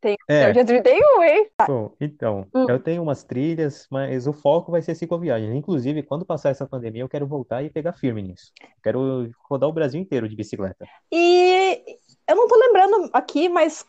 Tem 0.00 0.16
o 0.28 0.52
dia 0.52 0.64
31, 0.64 1.22
hein? 1.22 1.50
bom, 1.66 1.92
então, 2.00 2.46
Hum. 2.54 2.66
eu 2.68 2.78
tenho 2.78 3.02
umas 3.02 3.24
trilhas, 3.24 3.86
mas 3.90 4.26
o 4.26 4.32
foco 4.32 4.70
vai 4.70 4.80
ser 4.80 4.94
cicloviagem. 4.94 5.56
Inclusive, 5.56 6.02
quando 6.02 6.24
passar 6.24 6.50
essa 6.50 6.66
pandemia, 6.66 7.02
eu 7.02 7.08
quero 7.08 7.26
voltar 7.26 7.62
e 7.62 7.70
pegar 7.70 7.92
firme 7.94 8.22
nisso. 8.22 8.52
Quero 8.82 9.30
rodar 9.48 9.68
o 9.68 9.72
Brasil 9.72 10.00
inteiro 10.00 10.28
de 10.28 10.36
bicicleta. 10.36 10.86
E 11.12 11.82
eu 12.28 12.36
não 12.36 12.46
tô 12.46 12.56
lembrando 12.56 13.10
aqui, 13.12 13.48
mas 13.48 13.84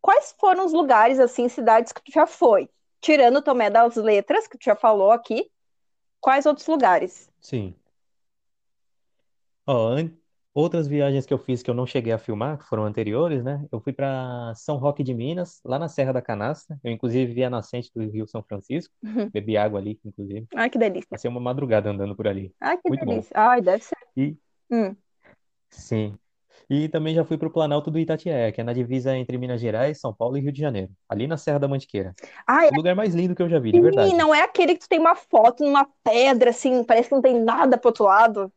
quais 0.00 0.34
foram 0.38 0.64
os 0.64 0.72
lugares, 0.72 1.18
assim, 1.18 1.48
cidades 1.48 1.92
que 1.92 2.02
tu 2.04 2.12
já 2.12 2.26
foi? 2.26 2.68
Tirando 3.00 3.42
Tomé 3.42 3.68
das 3.68 3.96
Letras, 3.96 4.46
que 4.46 4.56
tu 4.56 4.64
já 4.64 4.76
falou 4.76 5.10
aqui, 5.10 5.50
quais 6.20 6.46
outros 6.46 6.66
lugares? 6.68 7.28
Sim. 7.40 7.74
Ó, 9.66 9.88
an- 9.88 10.12
outras 10.54 10.86
viagens 10.86 11.24
que 11.26 11.32
eu 11.32 11.38
fiz 11.38 11.62
que 11.62 11.70
eu 11.70 11.74
não 11.74 11.86
cheguei 11.86 12.12
a 12.12 12.18
filmar, 12.18 12.58
que 12.58 12.64
foram 12.66 12.84
anteriores, 12.84 13.42
né? 13.42 13.64
Eu 13.72 13.80
fui 13.80 13.92
para 13.92 14.52
São 14.54 14.76
Roque 14.76 15.02
de 15.02 15.14
Minas, 15.14 15.60
lá 15.64 15.78
na 15.78 15.88
Serra 15.88 16.12
da 16.12 16.22
Canastra. 16.22 16.78
Eu, 16.84 16.92
inclusive, 16.92 17.32
vi 17.32 17.44
a 17.44 17.50
nascente 17.50 17.90
do 17.94 18.02
Rio 18.08 18.26
São 18.26 18.42
Francisco. 18.42 18.94
Uhum. 19.02 19.30
Bebi 19.30 19.56
água 19.56 19.78
ali, 19.80 19.98
inclusive. 20.04 20.46
Ai, 20.54 20.68
que 20.68 20.78
delícia. 20.78 21.08
Passei 21.10 21.30
uma 21.30 21.40
madrugada 21.40 21.90
andando 21.90 22.14
por 22.14 22.28
ali. 22.28 22.52
Ai, 22.60 22.76
que 22.78 22.88
Muito 22.88 23.04
bom. 23.04 23.12
delícia. 23.12 23.32
Ai, 23.36 23.60
deve 23.60 23.82
ser. 23.84 23.96
E, 24.16 24.36
Hum. 24.70 24.96
sim. 25.70 26.14
E 26.70 26.88
também 26.88 27.14
já 27.14 27.24
fui 27.24 27.36
para 27.36 27.48
o 27.48 27.50
Planalto 27.50 27.90
do 27.90 27.98
Itatiaia, 27.98 28.50
que 28.52 28.60
é 28.60 28.64
na 28.64 28.72
divisa 28.72 29.14
entre 29.16 29.36
Minas 29.36 29.60
Gerais, 29.60 30.00
São 30.00 30.14
Paulo 30.14 30.36
e 30.36 30.40
Rio 30.40 30.52
de 30.52 30.60
Janeiro. 30.60 30.90
Ali 31.08 31.26
na 31.26 31.36
Serra 31.36 31.58
da 31.58 31.68
Mantiqueira. 31.68 32.14
Ai, 32.46 32.68
O 32.70 32.76
lugar 32.76 32.94
mais 32.94 33.14
lindo 33.14 33.34
que 33.34 33.42
eu 33.42 33.48
já 33.48 33.58
vi, 33.58 33.72
de 33.72 33.78
e 33.78 33.80
verdade. 33.80 34.14
não 34.14 34.34
é 34.34 34.42
aquele 34.42 34.74
que 34.74 34.80
tu 34.80 34.88
tem 34.88 34.98
uma 34.98 35.14
foto 35.14 35.64
numa 35.64 35.86
pedra, 36.04 36.50
assim, 36.50 36.84
parece 36.84 37.08
que 37.08 37.14
não 37.14 37.22
tem 37.22 37.38
nada 37.42 37.76
pro 37.76 37.88
outro 37.88 38.04
lado. 38.04 38.52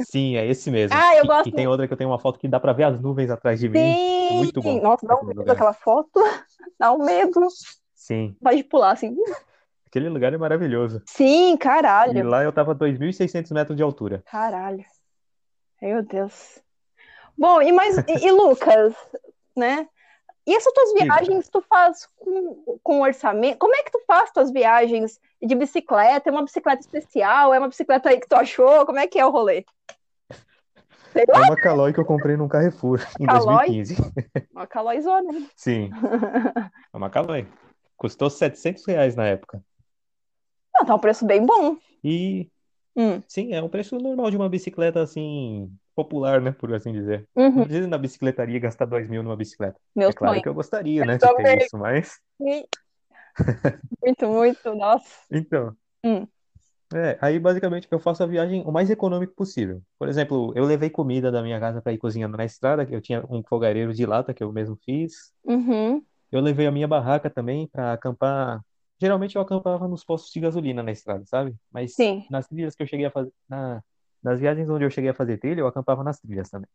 Sim, 0.00 0.36
é 0.36 0.46
esse 0.46 0.70
mesmo. 0.70 0.96
Ah, 0.96 1.16
eu 1.16 1.24
E, 1.24 1.26
gosto. 1.26 1.48
e 1.48 1.52
tem 1.52 1.66
outra 1.66 1.86
que 1.86 1.92
eu 1.92 1.96
tenho 1.96 2.10
uma 2.10 2.18
foto 2.18 2.38
que 2.38 2.48
dá 2.48 2.58
para 2.58 2.72
ver 2.72 2.84
as 2.84 3.00
nuvens 3.00 3.30
atrás 3.30 3.60
de 3.60 3.68
mim. 3.68 3.78
Sim! 3.78 4.36
Muito 4.36 4.62
bom 4.62 4.80
Nossa, 4.80 5.06
dá 5.06 5.16
um 5.16 5.24
medo 5.26 5.40
lugar. 5.40 5.54
aquela 5.54 5.72
foto. 5.72 6.10
Dá 6.78 6.92
um 6.92 7.04
medo. 7.04 7.40
Sim. 7.94 8.36
Pode 8.40 8.62
pular, 8.64 8.92
assim. 8.92 9.16
Aquele 9.86 10.08
lugar 10.08 10.32
é 10.32 10.38
maravilhoso. 10.38 11.02
Sim, 11.06 11.54
E 11.54 11.56
caralho. 11.58 12.28
lá 12.28 12.44
eu 12.44 12.52
tava 12.52 12.70
a 12.72 12.74
2.600 12.74 13.50
metros 13.50 13.76
de 13.76 13.82
altura. 13.82 14.22
Caralho. 14.30 14.84
Meu 15.82 16.02
Deus. 16.02 16.60
Bom, 17.36 17.60
e 17.62 17.72
mais 17.72 17.96
e, 18.06 18.26
e 18.26 18.30
Lucas, 18.32 18.94
né? 19.56 19.88
E 20.48 20.54
essas 20.54 20.72
tuas 20.72 20.94
viagens 20.94 21.46
tu 21.50 21.60
faz 21.60 22.08
com, 22.16 22.78
com 22.82 23.02
orçamento? 23.02 23.58
Como 23.58 23.74
é 23.74 23.82
que 23.82 23.92
tu 23.92 24.00
faz 24.06 24.32
tuas 24.32 24.50
viagens 24.50 25.20
de 25.42 25.54
bicicleta? 25.54 26.30
É 26.30 26.32
uma 26.32 26.42
bicicleta 26.42 26.80
especial? 26.80 27.52
É 27.52 27.58
uma 27.58 27.68
bicicleta 27.68 28.08
aí 28.08 28.18
que 28.18 28.26
tu 28.26 28.34
achou? 28.34 28.86
Como 28.86 28.98
é 28.98 29.06
que 29.06 29.18
é 29.18 29.26
o 29.26 29.30
rolê? 29.30 29.66
Sei 31.12 31.24
É 31.28 31.38
uma 31.38 31.54
Caloi 31.54 31.92
que 31.92 32.00
eu 32.00 32.04
comprei 32.06 32.34
num 32.34 32.48
Carrefour 32.48 32.98
em 33.20 33.26
Caloi? 33.26 33.66
2015. 33.66 33.96
uma 34.50 34.66
calóizona. 34.66 35.46
Sim, 35.54 35.90
é 36.94 36.96
uma 36.96 37.10
Caloi. 37.10 37.46
Custou 37.98 38.30
700 38.30 38.86
reais 38.86 39.14
na 39.14 39.26
época. 39.26 39.62
Não, 40.74 40.86
tá 40.86 40.94
um 40.94 40.98
preço 40.98 41.26
bem 41.26 41.44
bom. 41.44 41.76
E, 42.02 42.50
Hum, 42.96 43.22
sim, 43.28 43.52
é 43.52 43.62
um 43.62 43.68
preço 43.68 43.96
normal 43.98 44.30
de 44.30 44.36
uma 44.38 44.48
bicicleta, 44.48 45.02
assim, 45.02 45.70
popular, 45.98 46.40
né, 46.40 46.52
por 46.52 46.72
assim 46.74 46.92
dizer. 46.92 47.28
Não 47.54 47.62
uhum, 47.62 47.64
precisa 47.64 47.84
ir 47.86 47.88
na 47.88 47.98
bicicletaria 47.98 48.58
gastar 48.60 48.86
2 48.86 49.08
mil 49.08 49.22
numa 49.22 49.36
bicicleta. 49.36 49.80
meu 49.94 50.10
É 50.10 50.12
claro 50.12 50.40
sonho. 50.40 50.42
que 50.42 50.48
eu 50.48 50.54
gostaria, 50.54 51.04
Eu 51.04 51.06
né, 51.06 51.18
de 51.18 51.30
ter 51.30 51.48
isso, 51.50 51.76
mas... 51.78 52.18
Muito, 54.02 54.28
muito, 54.28 54.74
nossa. 54.74 55.28
Então, 55.30 55.76
Hum, 56.04 56.28
é, 56.94 57.18
aí 57.20 57.38
basicamente 57.38 57.86
eu 57.90 57.98
faço 58.00 58.22
a 58.22 58.26
viagem 58.26 58.62
o 58.66 58.72
mais 58.72 58.88
econômico 58.90 59.34
possível. 59.34 59.82
Por 59.98 60.08
exemplo, 60.08 60.52
eu 60.56 60.64
levei 60.64 60.88
comida 60.90 61.30
da 61.30 61.42
minha 61.42 61.60
casa 61.60 61.82
para 61.82 61.92
ir 61.92 61.98
cozinhando 61.98 62.36
na 62.36 62.44
estrada, 62.44 62.86
que 62.86 62.94
eu 62.94 63.00
tinha 63.02 63.24
um 63.30 63.42
fogareiro 63.44 63.92
de 63.94 64.06
lata 64.06 64.32
que 64.34 64.42
eu 64.42 64.52
mesmo 64.52 64.76
fiz. 64.84 65.32
uhum, 65.44 66.06
Eu 66.30 66.40
levei 66.40 66.66
a 66.66 66.72
minha 66.72 66.88
barraca 66.88 67.30
também 67.30 67.68
para 67.68 67.92
acampar. 67.92 68.60
Geralmente 69.00 69.36
eu 69.36 69.42
acampava 69.42 69.88
nos 69.88 70.04
postos 70.04 70.32
de 70.32 70.40
gasolina 70.40 70.82
na 70.82 70.92
estrada, 70.92 71.24
sabe? 71.26 71.54
Mas 71.70 71.92
sim. 71.96 72.24
nas 72.28 72.46
trilhas 72.48 72.74
que 72.74 72.82
eu 72.82 72.86
cheguei 72.86 73.06
a 73.06 73.10
fazer, 73.10 73.32
na- 73.48 73.82
nas 74.22 74.40
viagens 74.40 74.68
onde 74.70 74.84
eu 74.84 74.90
cheguei 74.90 75.10
a 75.10 75.14
fazer 75.14 75.38
trilha, 75.38 75.60
eu 75.60 75.66
acampava 75.66 76.02
nas 76.04 76.20
trilhas 76.20 76.48
também. 76.50 76.68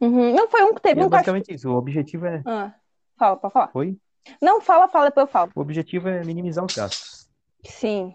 Uhum. 0.00 0.34
Não 0.34 0.48
foi 0.48 0.62
um 0.62 0.72
que 0.74 0.80
E 0.80 0.82
teve 0.82 1.00
é 1.00 1.04
um 1.04 1.10
cachorro. 1.10 1.38
basicamente 1.38 1.54
isso. 1.54 1.70
O 1.70 1.76
objetivo 1.76 2.26
é, 2.26 2.42
Ah, 2.46 2.72
fala, 3.18 3.36
pode 3.36 3.52
falar. 3.52 3.68
foi? 3.68 3.96
Não, 4.40 4.60
fala, 4.60 4.88
fala, 4.88 5.06
depois 5.06 5.26
eu 5.26 5.32
falo. 5.32 5.50
O 5.54 5.60
objetivo 5.60 6.08
é 6.08 6.22
minimizar 6.24 6.64
os 6.64 6.74
gastos. 6.74 7.28
Sim. 7.64 8.14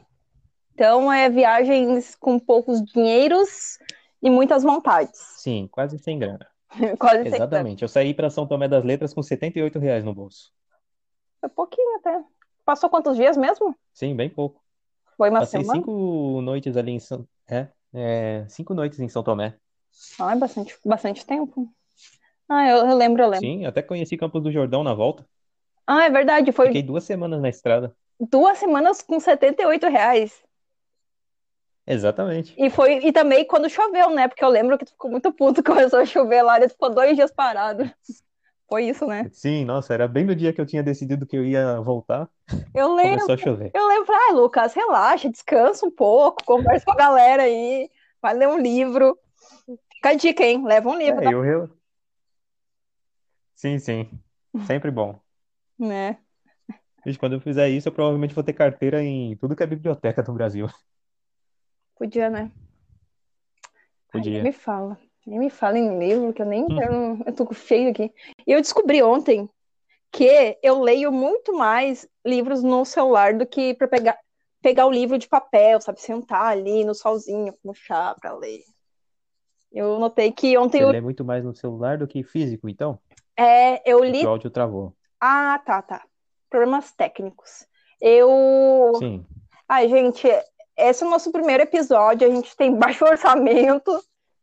Então, 0.74 1.12
é 1.12 1.30
viagens 1.30 2.16
com 2.16 2.40
poucos 2.40 2.82
dinheiros 2.84 3.78
e 4.22 4.30
muitas 4.30 4.64
vontades. 4.64 5.20
Sim, 5.38 5.68
quase 5.72 6.00
sem 6.00 6.18
grana. 6.18 6.48
Quase 6.98 7.16
sem 7.18 7.24
grana. 7.26 7.36
Exatamente. 7.36 7.82
Eu 7.84 7.88
saí 7.88 8.14
para 8.16 8.30
São 8.32 8.48
Tomé 8.48 8.68
das 8.68 8.84
Letras 8.84 9.14
com 9.14 9.22
78 9.22 9.78
reais 9.78 10.04
no 10.04 10.14
bolso. 10.16 10.52
Foi 11.40 11.50
pouquinho 11.50 11.98
até. 11.98 12.24
Passou 12.66 12.90
quantos 12.90 13.16
dias 13.16 13.38
mesmo? 13.38 13.76
Sim, 13.94 14.16
bem 14.16 14.30
pouco. 14.30 14.60
Foi 15.18 15.30
uma 15.30 15.42
Passei 15.42 15.62
semana? 15.62 15.80
cinco 15.80 16.42
noites 16.42 16.76
ali 16.76 16.92
em 16.94 17.00
São, 17.00 17.28
é, 17.48 17.68
é, 17.94 18.46
cinco 18.50 18.74
noites 18.74 19.00
em 19.00 19.08
São 19.08 19.24
Tomé. 19.24 19.56
Ah, 20.20 20.34
é 20.34 20.36
bastante, 20.36 20.78
bastante 20.86 21.26
tempo. 21.26 21.72
Ah, 22.50 22.68
eu, 22.68 22.78
eu 22.88 22.96
lembro, 22.98 23.24
eu 23.24 23.30
lembro. 23.30 23.48
Sim, 23.48 23.66
até 23.66 23.82
conheci 23.82 24.18
Campos 24.18 24.44
do 24.44 24.52
Jordão 24.52 24.84
na 24.84 24.94
volta. 24.94 25.26
Ah, 25.86 26.06
é 26.06 26.10
verdade, 26.10 26.52
foi 26.52 26.68
Fiquei 26.68 26.84
duas 26.84 27.04
semanas 27.04 27.42
na 27.42 27.50
estrada. 27.50 27.96
duas 28.20 28.58
semanas 28.58 29.02
com 29.02 29.20
78 29.20 29.88
reais. 29.88 30.44
Exatamente. 31.86 32.54
E 32.58 32.70
foi, 32.70 33.06
e 33.06 33.12
também 33.12 33.46
quando 33.46 33.70
choveu, 33.70 34.10
né? 34.10 34.28
Porque 34.28 34.44
eu 34.44 34.50
lembro 34.50 34.78
que 34.78 34.86
tu 34.86 34.92
ficou 34.92 35.12
muito 35.12 35.32
puto, 35.34 35.62
começou 35.64 36.00
a 36.00 36.06
chover 36.06 36.42
lá, 36.42 36.58
e 36.60 36.68
tu 36.68 36.70
ficou 36.70 36.90
dois 36.90 37.16
dias 37.16 37.32
parado. 37.32 37.84
Foi 38.74 38.86
isso, 38.86 39.06
né? 39.06 39.30
Sim, 39.32 39.66
nossa, 39.66 39.94
era 39.94 40.08
bem 40.08 40.26
no 40.26 40.36
dia 40.36 40.52
que 40.52 40.60
eu 40.60 40.66
tinha 40.66 40.82
decidido 40.82 41.28
que 41.28 41.38
eu 41.38 41.46
ia 41.46 41.80
voltar. 41.80 42.28
Eu 42.74 42.96
lembro. 42.96 43.20
Começou 43.20 43.36
a 43.36 43.38
chover. 43.38 43.72
Eu 43.72 43.88
lembro, 43.88 44.12
ah, 44.12 44.34
Lucas, 44.34 44.74
relaxa, 44.74 45.30
descansa 45.30 45.86
um 45.86 45.92
pouco, 45.92 46.44
conversa 46.44 46.84
com 46.84 46.92
a 46.94 46.96
galera 46.96 47.44
aí, 47.44 47.88
vai 48.20 48.34
ler 48.34 48.48
um 48.48 48.58
livro. 48.58 49.16
Fica 49.94 50.10
a 50.10 50.14
dica, 50.16 50.44
hein? 50.44 50.66
Leva 50.66 50.90
um 50.90 50.98
livro. 50.98 51.24
É, 51.24 51.32
eu, 51.32 51.46
eu... 51.46 51.70
Sim, 53.54 53.78
sim. 53.78 54.10
Sempre 54.66 54.90
bom. 54.90 55.22
Né? 55.78 56.18
Gente, 57.06 57.20
quando 57.20 57.34
eu 57.34 57.42
fizer 57.42 57.70
isso, 57.70 57.90
eu 57.90 57.92
provavelmente 57.92 58.34
vou 58.34 58.44
ter 58.44 58.54
carteira 58.54 59.04
em 59.04 59.36
tudo 59.36 59.56
que 59.56 59.62
é 59.62 59.68
biblioteca 59.68 60.24
do 60.24 60.34
Brasil. 60.34 60.68
Podia, 61.96 62.30
né? 62.30 62.52
Ai, 64.14 64.22
Podia. 64.22 64.42
me 64.42 64.52
fala. 64.52 64.98
Nem 65.26 65.40
me 65.40 65.50
fala 65.50 65.78
em 65.78 65.98
livro, 66.00 66.34
que 66.34 66.42
eu 66.42 66.46
nem 66.46 66.64
Hum. 66.66 66.76
quero. 66.76 67.24
Eu 67.26 67.34
tô 67.34 67.54
feio 67.54 67.92
aqui. 67.92 68.12
E 68.46 68.52
eu 68.52 68.62
descobri 68.62 69.02
ontem 69.02 69.50
que 70.12 70.58
eu 70.62 70.82
leio 70.82 71.12
muito 71.12 71.54
mais 71.54 72.08
livros 72.26 72.62
no 72.62 72.86
celular 72.86 73.34
do 73.34 73.46
que 73.46 73.74
para 73.74 73.88
pegar, 73.88 74.18
pegar 74.62 74.86
o 74.86 74.92
livro 74.92 75.18
de 75.18 75.28
papel, 75.28 75.82
sabe? 75.82 76.00
Sentar 76.02 76.46
ali 76.46 76.84
no 76.84 76.94
solzinho, 76.94 77.54
com 77.64 77.74
chá 77.74 78.16
pra 78.20 78.34
ler. 78.34 78.64
Eu 79.72 79.98
notei 80.00 80.32
que 80.32 80.56
ontem 80.58 80.78
Você 80.80 80.84
eu, 80.84 80.92
lê 80.92 81.02
muito 81.02 81.26
mais 81.26 81.44
no 81.44 81.56
celular 81.56 81.98
do 81.98 82.08
que 82.08 82.22
físico, 82.22 82.70
então? 82.70 83.00
é, 83.36 83.82
eu 83.90 84.00
Porque 84.00 84.12
li. 84.12 84.26
o 84.26 84.30
áudio 84.30 84.52
travou. 84.52 84.94
Ah, 85.20 85.60
tá, 85.66 85.82
tá. 85.82 86.06
Problemas 86.50 86.92
técnicos. 86.92 87.66
Eu. 88.00 88.92
Sim. 89.00 89.26
Ai, 89.68 89.90
gente, 89.90 90.28
esse 90.78 91.04
é 91.04 91.08
o 91.08 91.10
nosso 91.10 91.32
primeiro 91.32 91.64
episódio. 91.64 92.28
A 92.28 92.30
gente 92.32 92.56
tem 92.56 92.76
baixo 92.78 93.04
orçamento. 93.06 93.92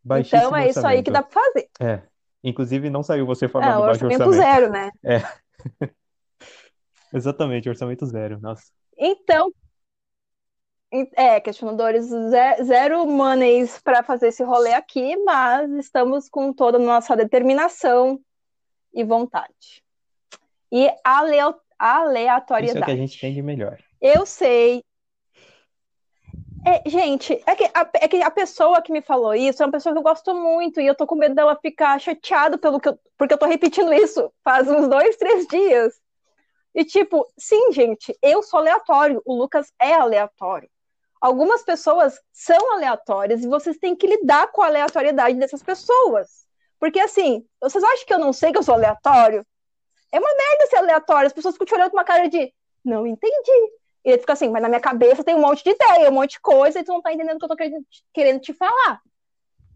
Baixíssimo 0.02 0.40
Então 0.42 0.56
é 0.56 0.68
isso 0.68 0.86
aí 0.86 1.02
que 1.02 1.10
dá 1.10 1.20
orçamento. 1.20 1.32
pra 1.32 1.42
fazer. 1.52 1.68
É. 1.80 2.02
Inclusive, 2.42 2.88
não 2.90 3.02
saiu 3.02 3.26
você 3.26 3.44
É, 3.44 3.48
falando 3.48 3.68
o 3.78 3.80
baixo 3.86 4.04
orçamento 4.06 4.28
orçamento. 4.28 4.42
zero, 4.42 4.70
né? 4.72 4.90
É, 5.04 5.20
exatamente, 7.12 7.68
orçamento 7.68 8.06
zero. 8.06 8.40
Nossa. 8.40 8.64
Então, 8.96 9.52
é, 11.16 11.40
questionadores 11.40 12.06
ze- 12.06 12.64
zero 12.64 13.06
monies 13.06 13.78
para 13.82 14.02
fazer 14.02 14.28
esse 14.28 14.42
rolê 14.42 14.72
aqui, 14.72 15.16
mas 15.18 15.70
estamos 15.72 16.28
com 16.28 16.52
toda 16.52 16.78
a 16.78 16.80
nossa 16.80 17.16
determinação 17.16 18.18
e 18.92 19.04
vontade. 19.04 19.82
E 20.72 20.88
aleo- 21.04 21.50
Isso 21.50 21.50
é 21.50 21.52
o 21.52 21.54
que 21.54 21.84
a 21.84 21.96
aleatoriedade. 22.00 22.96
gente 22.96 23.20
tem 23.20 23.32
de 23.34 23.42
melhor. 23.42 23.78
Eu 24.00 24.24
sei. 24.26 24.82
É, 26.64 26.88
gente, 26.88 27.42
é 27.46 27.56
que, 27.56 27.64
a, 27.64 27.90
é 27.94 28.08
que 28.08 28.22
a 28.22 28.30
pessoa 28.30 28.82
que 28.82 28.92
me 28.92 29.00
falou 29.00 29.34
isso 29.34 29.62
é 29.62 29.66
uma 29.66 29.72
pessoa 29.72 29.94
que 29.94 29.98
eu 29.98 30.02
gosto 30.02 30.34
muito 30.34 30.80
e 30.80 30.86
eu 30.86 30.94
tô 30.94 31.06
com 31.06 31.14
medo 31.14 31.34
dela 31.34 31.56
ficar 31.56 31.98
chateada 31.98 32.58
pelo 32.58 32.78
que 32.78 32.88
eu, 32.90 32.98
porque 33.16 33.32
eu 33.32 33.38
tô 33.38 33.46
repetindo 33.46 33.92
isso 33.92 34.30
faz 34.44 34.68
uns 34.68 34.86
dois, 34.86 35.16
três 35.16 35.46
dias. 35.46 35.94
E 36.74 36.84
tipo, 36.84 37.26
sim, 37.38 37.72
gente, 37.72 38.16
eu 38.22 38.42
sou 38.42 38.60
aleatório, 38.60 39.22
o 39.24 39.34
Lucas 39.34 39.72
é 39.80 39.94
aleatório. 39.94 40.68
Algumas 41.20 41.62
pessoas 41.62 42.20
são 42.32 42.72
aleatórias 42.74 43.42
e 43.42 43.48
vocês 43.48 43.78
têm 43.78 43.96
que 43.96 44.06
lidar 44.06 44.48
com 44.52 44.62
a 44.62 44.66
aleatoriedade 44.66 45.38
dessas 45.38 45.62
pessoas. 45.62 46.46
Porque 46.78 47.00
assim, 47.00 47.44
vocês 47.60 47.82
acham 47.82 48.06
que 48.06 48.14
eu 48.14 48.18
não 48.18 48.32
sei 48.32 48.52
que 48.52 48.58
eu 48.58 48.62
sou 48.62 48.74
aleatório? 48.74 49.44
É 50.12 50.18
uma 50.18 50.28
merda 50.28 50.66
ser 50.66 50.76
aleatório, 50.76 51.26
as 51.26 51.32
pessoas 51.32 51.54
ficam 51.54 51.66
te 51.66 51.74
olhando 51.74 51.90
com 51.90 51.96
uma 51.96 52.04
cara 52.04 52.28
de 52.28 52.52
não 52.84 53.06
entendi. 53.06 53.79
E 54.04 54.10
ele 54.10 54.18
fica 54.18 54.32
assim, 54.32 54.48
mas 54.48 54.62
na 54.62 54.68
minha 54.68 54.80
cabeça 54.80 55.22
tem 55.24 55.34
um 55.34 55.40
monte 55.40 55.62
de 55.62 55.70
ideia, 55.70 56.08
um 56.10 56.14
monte 56.14 56.32
de 56.32 56.40
coisa, 56.40 56.80
e 56.80 56.84
tu 56.84 56.92
não 56.92 57.02
tá 57.02 57.12
entendendo 57.12 57.36
o 57.36 57.38
que 57.38 57.44
eu 57.44 57.48
tô 57.48 57.56
querendo, 57.56 57.86
querendo 58.12 58.40
te 58.40 58.52
falar. 58.54 59.00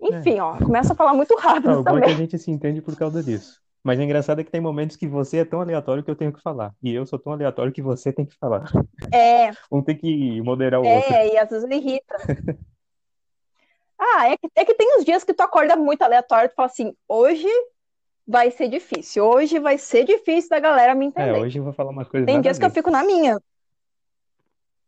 Enfim, 0.00 0.40
ó, 0.40 0.56
começa 0.58 0.92
a 0.92 0.96
falar 0.96 1.14
muito 1.14 1.34
rápido 1.36 1.80
o 1.80 1.82
bom 1.82 1.98
é 1.98 2.02
que 2.02 2.06
a 2.06 2.08
também. 2.08 2.16
gente 2.26 2.38
se 2.38 2.50
entende 2.50 2.82
por 2.82 2.96
causa 2.96 3.22
disso. 3.22 3.60
Mas 3.82 3.98
o 3.98 4.02
engraçado 4.02 4.40
é 4.40 4.44
que 4.44 4.50
tem 4.50 4.60
momentos 4.60 4.96
que 4.96 5.06
você 5.06 5.38
é 5.38 5.44
tão 5.44 5.60
aleatório 5.60 6.02
que 6.02 6.10
eu 6.10 6.16
tenho 6.16 6.32
que 6.32 6.40
falar. 6.40 6.72
E 6.82 6.92
eu 6.92 7.04
sou 7.04 7.18
tão 7.18 7.32
aleatório 7.32 7.72
que 7.72 7.82
você 7.82 8.12
tem 8.12 8.24
que 8.24 8.34
falar. 8.36 8.64
É, 9.12 9.50
Um 9.70 9.82
tem 9.82 9.96
que 9.96 10.40
moderar 10.40 10.80
o 10.80 10.84
outro. 10.86 11.12
é, 11.12 11.34
e 11.34 11.38
às 11.38 11.50
vezes 11.50 11.70
irrita. 11.70 12.16
Ah, 13.98 14.28
é 14.28 14.36
que, 14.36 14.48
é 14.56 14.64
que 14.64 14.74
tem 14.74 14.98
uns 14.98 15.04
dias 15.04 15.24
que 15.24 15.32
tu 15.32 15.40
acorda 15.40 15.76
muito 15.76 16.02
aleatório, 16.02 16.48
tu 16.50 16.54
fala 16.54 16.66
assim, 16.66 16.94
hoje 17.08 17.46
vai 18.26 18.50
ser 18.50 18.68
difícil, 18.68 19.24
hoje 19.24 19.58
vai 19.58 19.78
ser 19.78 20.04
difícil 20.04 20.50
da 20.50 20.58
galera 20.60 20.94
me 20.94 21.06
É, 21.06 21.08
entender. 21.08 21.40
hoje 21.40 21.58
eu 21.58 21.64
vou 21.64 21.72
falar 21.72 21.90
umas 21.90 22.08
coisas 22.08 22.26
Tem 22.26 22.40
dias 22.40 22.58
que 22.58 22.64
eu 22.64 22.70
fico 22.70 22.90
na 22.90 23.04
minha. 23.04 23.40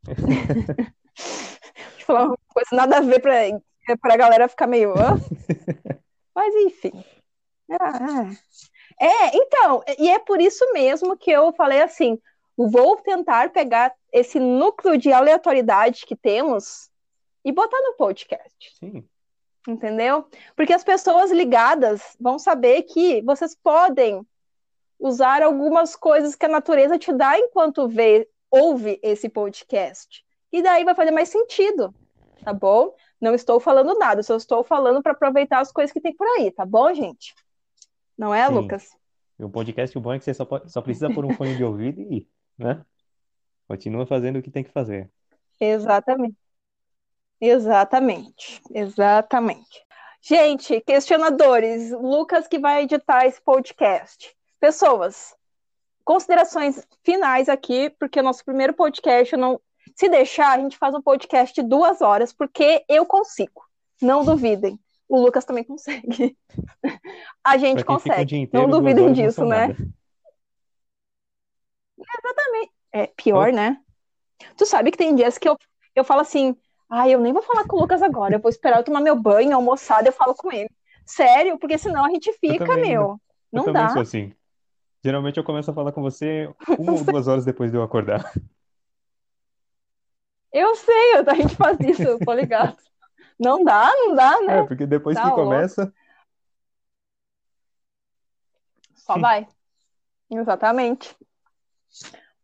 Deixa 0.06 2.00
eu 2.00 2.06
falar 2.06 2.24
uma 2.26 2.38
coisa 2.48 2.68
nada 2.72 2.98
a 2.98 3.00
ver 3.00 3.20
pra, 3.20 3.34
pra 4.00 4.16
galera 4.16 4.48
ficar 4.48 4.66
meio. 4.66 4.94
Mas 6.34 6.54
enfim. 6.54 7.04
Ah, 7.70 8.30
é, 9.00 9.36
então, 9.36 9.82
e 9.98 10.08
é 10.08 10.18
por 10.18 10.40
isso 10.40 10.72
mesmo 10.72 11.16
que 11.16 11.30
eu 11.30 11.52
falei 11.52 11.82
assim: 11.82 12.18
vou 12.56 12.96
tentar 12.98 13.50
pegar 13.50 13.92
esse 14.12 14.38
núcleo 14.38 14.96
de 14.96 15.12
aleatoriedade 15.12 16.06
que 16.06 16.16
temos 16.16 16.90
e 17.44 17.52
botar 17.52 17.80
no 17.80 17.94
podcast, 17.94 18.74
Sim, 18.78 19.04
entendeu? 19.68 20.26
Porque 20.56 20.72
as 20.72 20.82
pessoas 20.82 21.30
ligadas 21.30 22.16
vão 22.18 22.38
saber 22.38 22.82
que 22.82 23.22
vocês 23.22 23.54
podem 23.54 24.26
usar 24.98 25.42
algumas 25.42 25.94
coisas 25.94 26.34
que 26.34 26.46
a 26.46 26.48
natureza 26.48 26.98
te 26.98 27.12
dá 27.12 27.38
enquanto 27.38 27.86
vê, 27.86 28.26
ouve 28.56 28.98
esse 29.02 29.28
podcast. 29.28 30.24
E 30.52 30.62
daí 30.62 30.84
vai 30.84 30.94
fazer 30.94 31.10
mais 31.10 31.28
sentido, 31.28 31.94
tá 32.44 32.52
bom? 32.52 32.94
Não 33.20 33.34
estou 33.34 33.58
falando 33.60 33.98
nada, 33.98 34.22
só 34.22 34.36
estou 34.36 34.62
falando 34.64 35.02
para 35.02 35.12
aproveitar 35.12 35.60
as 35.60 35.72
coisas 35.72 35.92
que 35.92 36.00
tem 36.00 36.14
por 36.14 36.26
aí, 36.26 36.50
tá 36.50 36.64
bom, 36.64 36.92
gente? 36.94 37.34
Não 38.16 38.34
é, 38.34 38.46
sim. 38.46 38.54
Lucas? 38.54 38.90
E 39.38 39.44
o 39.44 39.50
podcast, 39.50 39.96
o 39.96 40.00
bom 40.00 40.14
é 40.14 40.18
que 40.18 40.24
você 40.24 40.32
só, 40.32 40.44
pode- 40.44 40.70
só 40.72 40.80
precisa 40.80 41.12
pôr 41.12 41.24
um 41.24 41.34
fone 41.34 41.56
de 41.56 41.64
ouvido 41.64 42.00
e, 42.00 42.26
né? 42.58 42.82
Continua 43.68 44.06
fazendo 44.06 44.38
o 44.38 44.42
que 44.42 44.50
tem 44.50 44.64
que 44.64 44.70
fazer. 44.70 45.10
Exatamente. 45.60 46.36
Exatamente. 47.40 48.62
Exatamente. 48.70 49.84
Gente, 50.22 50.80
questionadores, 50.80 51.92
Lucas 51.92 52.48
que 52.48 52.58
vai 52.58 52.82
editar 52.84 53.26
esse 53.26 53.40
podcast. 53.42 54.34
Pessoas, 54.58 55.35
considerações 56.06 56.86
finais 57.04 57.48
aqui, 57.48 57.90
porque 57.98 58.20
o 58.20 58.22
nosso 58.22 58.44
primeiro 58.44 58.72
podcast 58.72 59.36
não. 59.36 59.60
Se 59.94 60.08
deixar, 60.08 60.52
a 60.52 60.60
gente 60.60 60.78
faz 60.78 60.94
um 60.94 61.02
podcast 61.02 61.54
de 61.54 61.66
duas 61.66 62.00
horas, 62.00 62.32
porque 62.32 62.84
eu 62.88 63.04
consigo. 63.04 63.62
Não 64.00 64.24
duvidem. 64.24 64.78
O 65.08 65.20
Lucas 65.20 65.44
também 65.44 65.64
consegue. 65.64 66.36
A 67.44 67.56
gente 67.56 67.84
consegue. 67.84 68.36
inteiro, 68.36 68.66
Não 68.66 68.70
duvidem 68.70 69.06
não 69.06 69.12
disso, 69.12 69.36
são 69.36 69.48
né? 69.48 69.68
nada. 69.68 69.76
É 72.92 73.06
pior, 73.08 73.52
né? 73.52 73.78
Tu 74.56 74.66
sabe 74.66 74.90
que 74.90 74.98
tem 74.98 75.14
dias 75.14 75.38
que 75.38 75.48
eu, 75.48 75.56
eu 75.94 76.04
falo 76.04 76.20
assim, 76.20 76.56
ai, 76.90 77.14
eu 77.14 77.20
nem 77.20 77.32
vou 77.32 77.42
falar 77.42 77.64
com 77.66 77.76
o 77.76 77.80
Lucas 77.80 78.02
agora, 78.02 78.34
eu 78.34 78.40
vou 78.40 78.50
esperar 78.50 78.78
eu 78.78 78.84
tomar 78.84 79.00
meu 79.00 79.16
banho, 79.16 79.54
almoçar, 79.54 80.04
eu 80.04 80.12
falo 80.12 80.34
com 80.34 80.52
ele. 80.52 80.70
Sério, 81.04 81.58
porque 81.58 81.78
senão 81.78 82.04
a 82.04 82.10
gente 82.10 82.32
fica, 82.34 82.66
também, 82.66 82.90
meu. 82.90 83.02
Eu 83.02 83.20
Não 83.52 83.72
dá. 83.72 83.90
sou 83.90 84.02
assim. 84.02 84.34
Geralmente 85.06 85.36
eu 85.38 85.44
começo 85.44 85.70
a 85.70 85.74
falar 85.74 85.92
com 85.92 86.02
você 86.02 86.52
uma 86.76 86.94
ou 86.94 87.04
duas 87.04 87.28
horas 87.28 87.44
depois 87.44 87.70
de 87.70 87.76
eu 87.76 87.82
acordar. 87.84 88.28
Eu 90.52 90.74
sei, 90.74 91.12
a 91.24 91.34
gente 91.34 91.54
faz 91.54 91.78
isso, 91.78 92.18
tô 92.24 92.32
ligado. 92.32 92.76
Não 93.38 93.62
dá, 93.62 93.88
não 93.98 94.16
dá, 94.16 94.32
É, 94.32 94.62
né? 94.62 94.62
porque 94.66 94.84
depois 94.84 95.16
Tá 95.16 95.22
que 95.22 95.28
louco. 95.28 95.44
começa, 95.44 95.94
Só 98.96 99.16
vai. 99.16 99.46
Exatamente. 100.28 101.14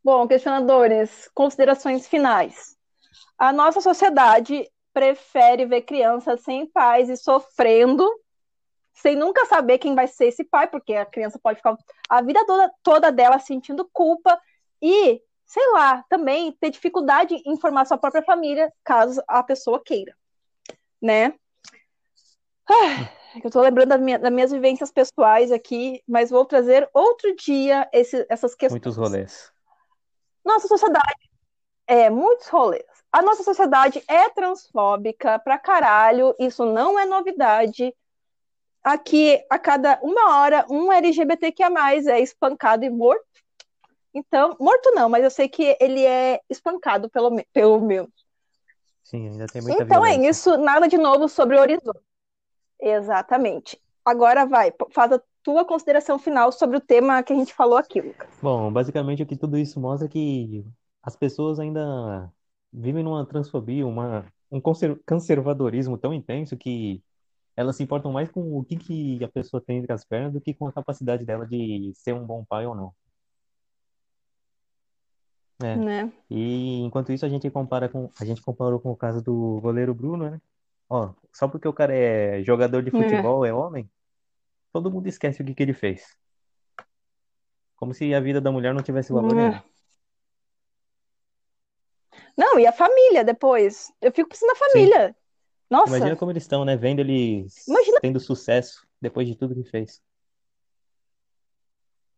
Bom, 0.04 0.28
questionadores, 0.28 1.28
considerações 1.34 2.06
finais. 2.06 2.76
A 3.36 3.52
nossa 3.52 3.80
sociedade 3.80 4.70
prefere 4.94 5.66
ver 5.66 5.82
crianças 5.82 6.42
sem 6.42 6.64
pais 6.64 7.08
e 7.08 7.16
sofrendo, 7.16 8.08
sem 8.92 9.16
nunca 9.16 9.44
saber 9.46 9.78
quem 9.78 9.94
vai 9.94 10.06
ser 10.06 10.26
esse 10.26 10.44
pai, 10.44 10.66
porque 10.68 10.94
a 10.94 11.06
criança 11.06 11.38
pode 11.42 11.56
ficar 11.58 11.76
a 12.08 12.22
vida 12.22 12.44
toda, 12.46 12.72
toda 12.82 13.12
dela 13.12 13.38
sentindo 13.38 13.88
culpa 13.92 14.40
e, 14.80 15.20
sei 15.46 15.72
lá, 15.72 16.04
também 16.08 16.52
ter 16.52 16.70
dificuldade 16.70 17.40
em 17.46 17.56
formar 17.58 17.84
sua 17.86 17.98
própria 17.98 18.22
família, 18.22 18.72
caso 18.84 19.22
a 19.26 19.42
pessoa 19.42 19.82
queira, 19.82 20.16
né? 21.00 21.34
Ah, 22.70 23.08
eu 23.42 23.50
tô 23.50 23.60
lembrando 23.60 23.90
das, 23.90 24.00
minha- 24.00 24.18
das 24.18 24.32
minhas 24.32 24.52
vivências 24.52 24.90
pessoais 24.90 25.50
aqui, 25.50 26.02
mas 26.06 26.30
vou 26.30 26.44
trazer 26.44 26.88
outro 26.92 27.34
dia 27.36 27.88
esse- 27.92 28.26
essas 28.28 28.54
questões. 28.54 28.72
muitos 28.72 28.96
rolês. 28.96 29.52
Nossa 30.44 30.68
sociedade 30.68 31.30
é 31.86 32.10
muitos 32.10 32.48
rolês. 32.48 32.84
A 33.10 33.20
nossa 33.22 33.42
sociedade 33.42 34.02
é 34.08 34.28
transfóbica 34.30 35.38
pra 35.38 35.58
caralho, 35.58 36.34
isso 36.38 36.64
não 36.64 36.98
é 36.98 37.04
novidade. 37.04 37.94
Aqui, 38.84 39.40
a 39.48 39.58
cada 39.58 40.00
uma 40.02 40.38
hora, 40.38 40.66
um 40.68 40.92
LGBTQIA+, 40.92 41.70
é 42.08 42.20
espancado 42.20 42.84
e 42.84 42.90
morto. 42.90 43.24
Então, 44.14 44.56
morto 44.60 44.90
não, 44.94 45.08
mas 45.08 45.24
eu 45.24 45.30
sei 45.30 45.48
que 45.48 45.76
ele 45.80 46.04
é 46.04 46.40
espancado 46.50 47.08
pelo, 47.08 47.30
pelo 47.52 47.80
menos. 47.80 48.10
Sim, 49.02 49.28
ainda 49.28 49.46
tem 49.46 49.62
muita 49.62 49.82
Então 49.84 50.04
é 50.04 50.10
violência. 50.10 50.30
isso, 50.30 50.56
nada 50.58 50.88
de 50.88 50.98
novo 50.98 51.28
sobre 51.28 51.56
o 51.56 51.60
horizonte. 51.60 52.00
Exatamente. 52.80 53.80
Agora 54.04 54.44
vai, 54.44 54.72
faz 54.90 55.12
a 55.12 55.22
tua 55.42 55.64
consideração 55.64 56.18
final 56.18 56.50
sobre 56.52 56.76
o 56.76 56.80
tema 56.80 57.22
que 57.22 57.32
a 57.32 57.36
gente 57.36 57.54
falou 57.54 57.76
aqui, 57.76 58.00
Lucas. 58.00 58.28
Bom, 58.42 58.72
basicamente 58.72 59.22
o 59.22 59.26
que 59.26 59.36
tudo 59.36 59.56
isso 59.56 59.80
mostra 59.80 60.06
é 60.06 60.10
que 60.10 60.64
as 61.02 61.16
pessoas 61.16 61.58
ainda 61.58 62.30
vivem 62.72 63.02
numa 63.04 63.24
transfobia, 63.26 63.86
uma, 63.86 64.26
um 64.50 64.60
conservadorismo 64.60 65.96
tão 65.98 66.12
intenso 66.12 66.56
que 66.56 67.02
elas 67.56 67.76
se 67.76 67.82
importam 67.82 68.12
mais 68.12 68.30
com 68.30 68.58
o 68.58 68.64
que, 68.64 68.76
que 68.76 69.24
a 69.24 69.28
pessoa 69.28 69.60
tem 69.60 69.78
entre 69.78 69.92
as 69.92 70.04
pernas 70.04 70.32
do 70.32 70.40
que 70.40 70.54
com 70.54 70.66
a 70.66 70.72
capacidade 70.72 71.24
dela 71.24 71.46
de 71.46 71.92
ser 71.94 72.14
um 72.14 72.24
bom 72.24 72.44
pai 72.44 72.66
ou 72.66 72.74
não. 72.74 72.94
É. 75.62 75.76
Né? 75.76 76.12
E 76.28 76.80
enquanto 76.80 77.12
isso 77.12 77.24
a 77.24 77.28
gente 77.28 77.48
compara 77.50 77.88
com 77.88 78.10
a 78.20 78.24
gente 78.24 78.42
comparou 78.42 78.80
com 78.80 78.90
o 78.90 78.96
caso 78.96 79.22
do 79.22 79.60
goleiro 79.60 79.94
Bruno, 79.94 80.28
né? 80.30 80.40
Ó, 80.88 81.12
só 81.32 81.46
porque 81.46 81.68
o 81.68 81.72
cara 81.72 81.94
é 81.94 82.42
jogador 82.42 82.82
de 82.82 82.88
é. 82.88 82.92
futebol, 82.92 83.44
é, 83.44 83.50
é 83.50 83.54
homem, 83.54 83.88
todo 84.72 84.90
mundo 84.90 85.06
esquece 85.06 85.42
o 85.42 85.44
que, 85.44 85.54
que 85.54 85.62
ele 85.62 85.72
fez. 85.72 86.16
Como 87.76 87.94
se 87.94 88.12
a 88.14 88.20
vida 88.20 88.40
da 88.40 88.50
mulher 88.50 88.74
não 88.74 88.82
tivesse 88.82 89.12
valor 89.12 89.32
é. 89.32 89.34
nenhum. 89.34 89.60
Não, 92.36 92.58
e 92.58 92.66
a 92.66 92.72
família 92.72 93.24
depois. 93.24 93.92
Eu 94.00 94.12
fico 94.12 94.28
pensando 94.28 94.48
na 94.48 94.56
família. 94.56 95.08
Sim. 95.08 95.14
Nossa. 95.72 95.96
Imagina 95.96 96.16
como 96.16 96.30
eles 96.30 96.42
estão, 96.42 96.66
né? 96.66 96.76
Vendo 96.76 96.98
eles 96.98 97.66
Imagina... 97.66 97.98
tendo 98.02 98.20
sucesso 98.20 98.86
depois 99.00 99.26
de 99.26 99.34
tudo 99.34 99.54
que 99.54 99.64
fez. 99.64 100.02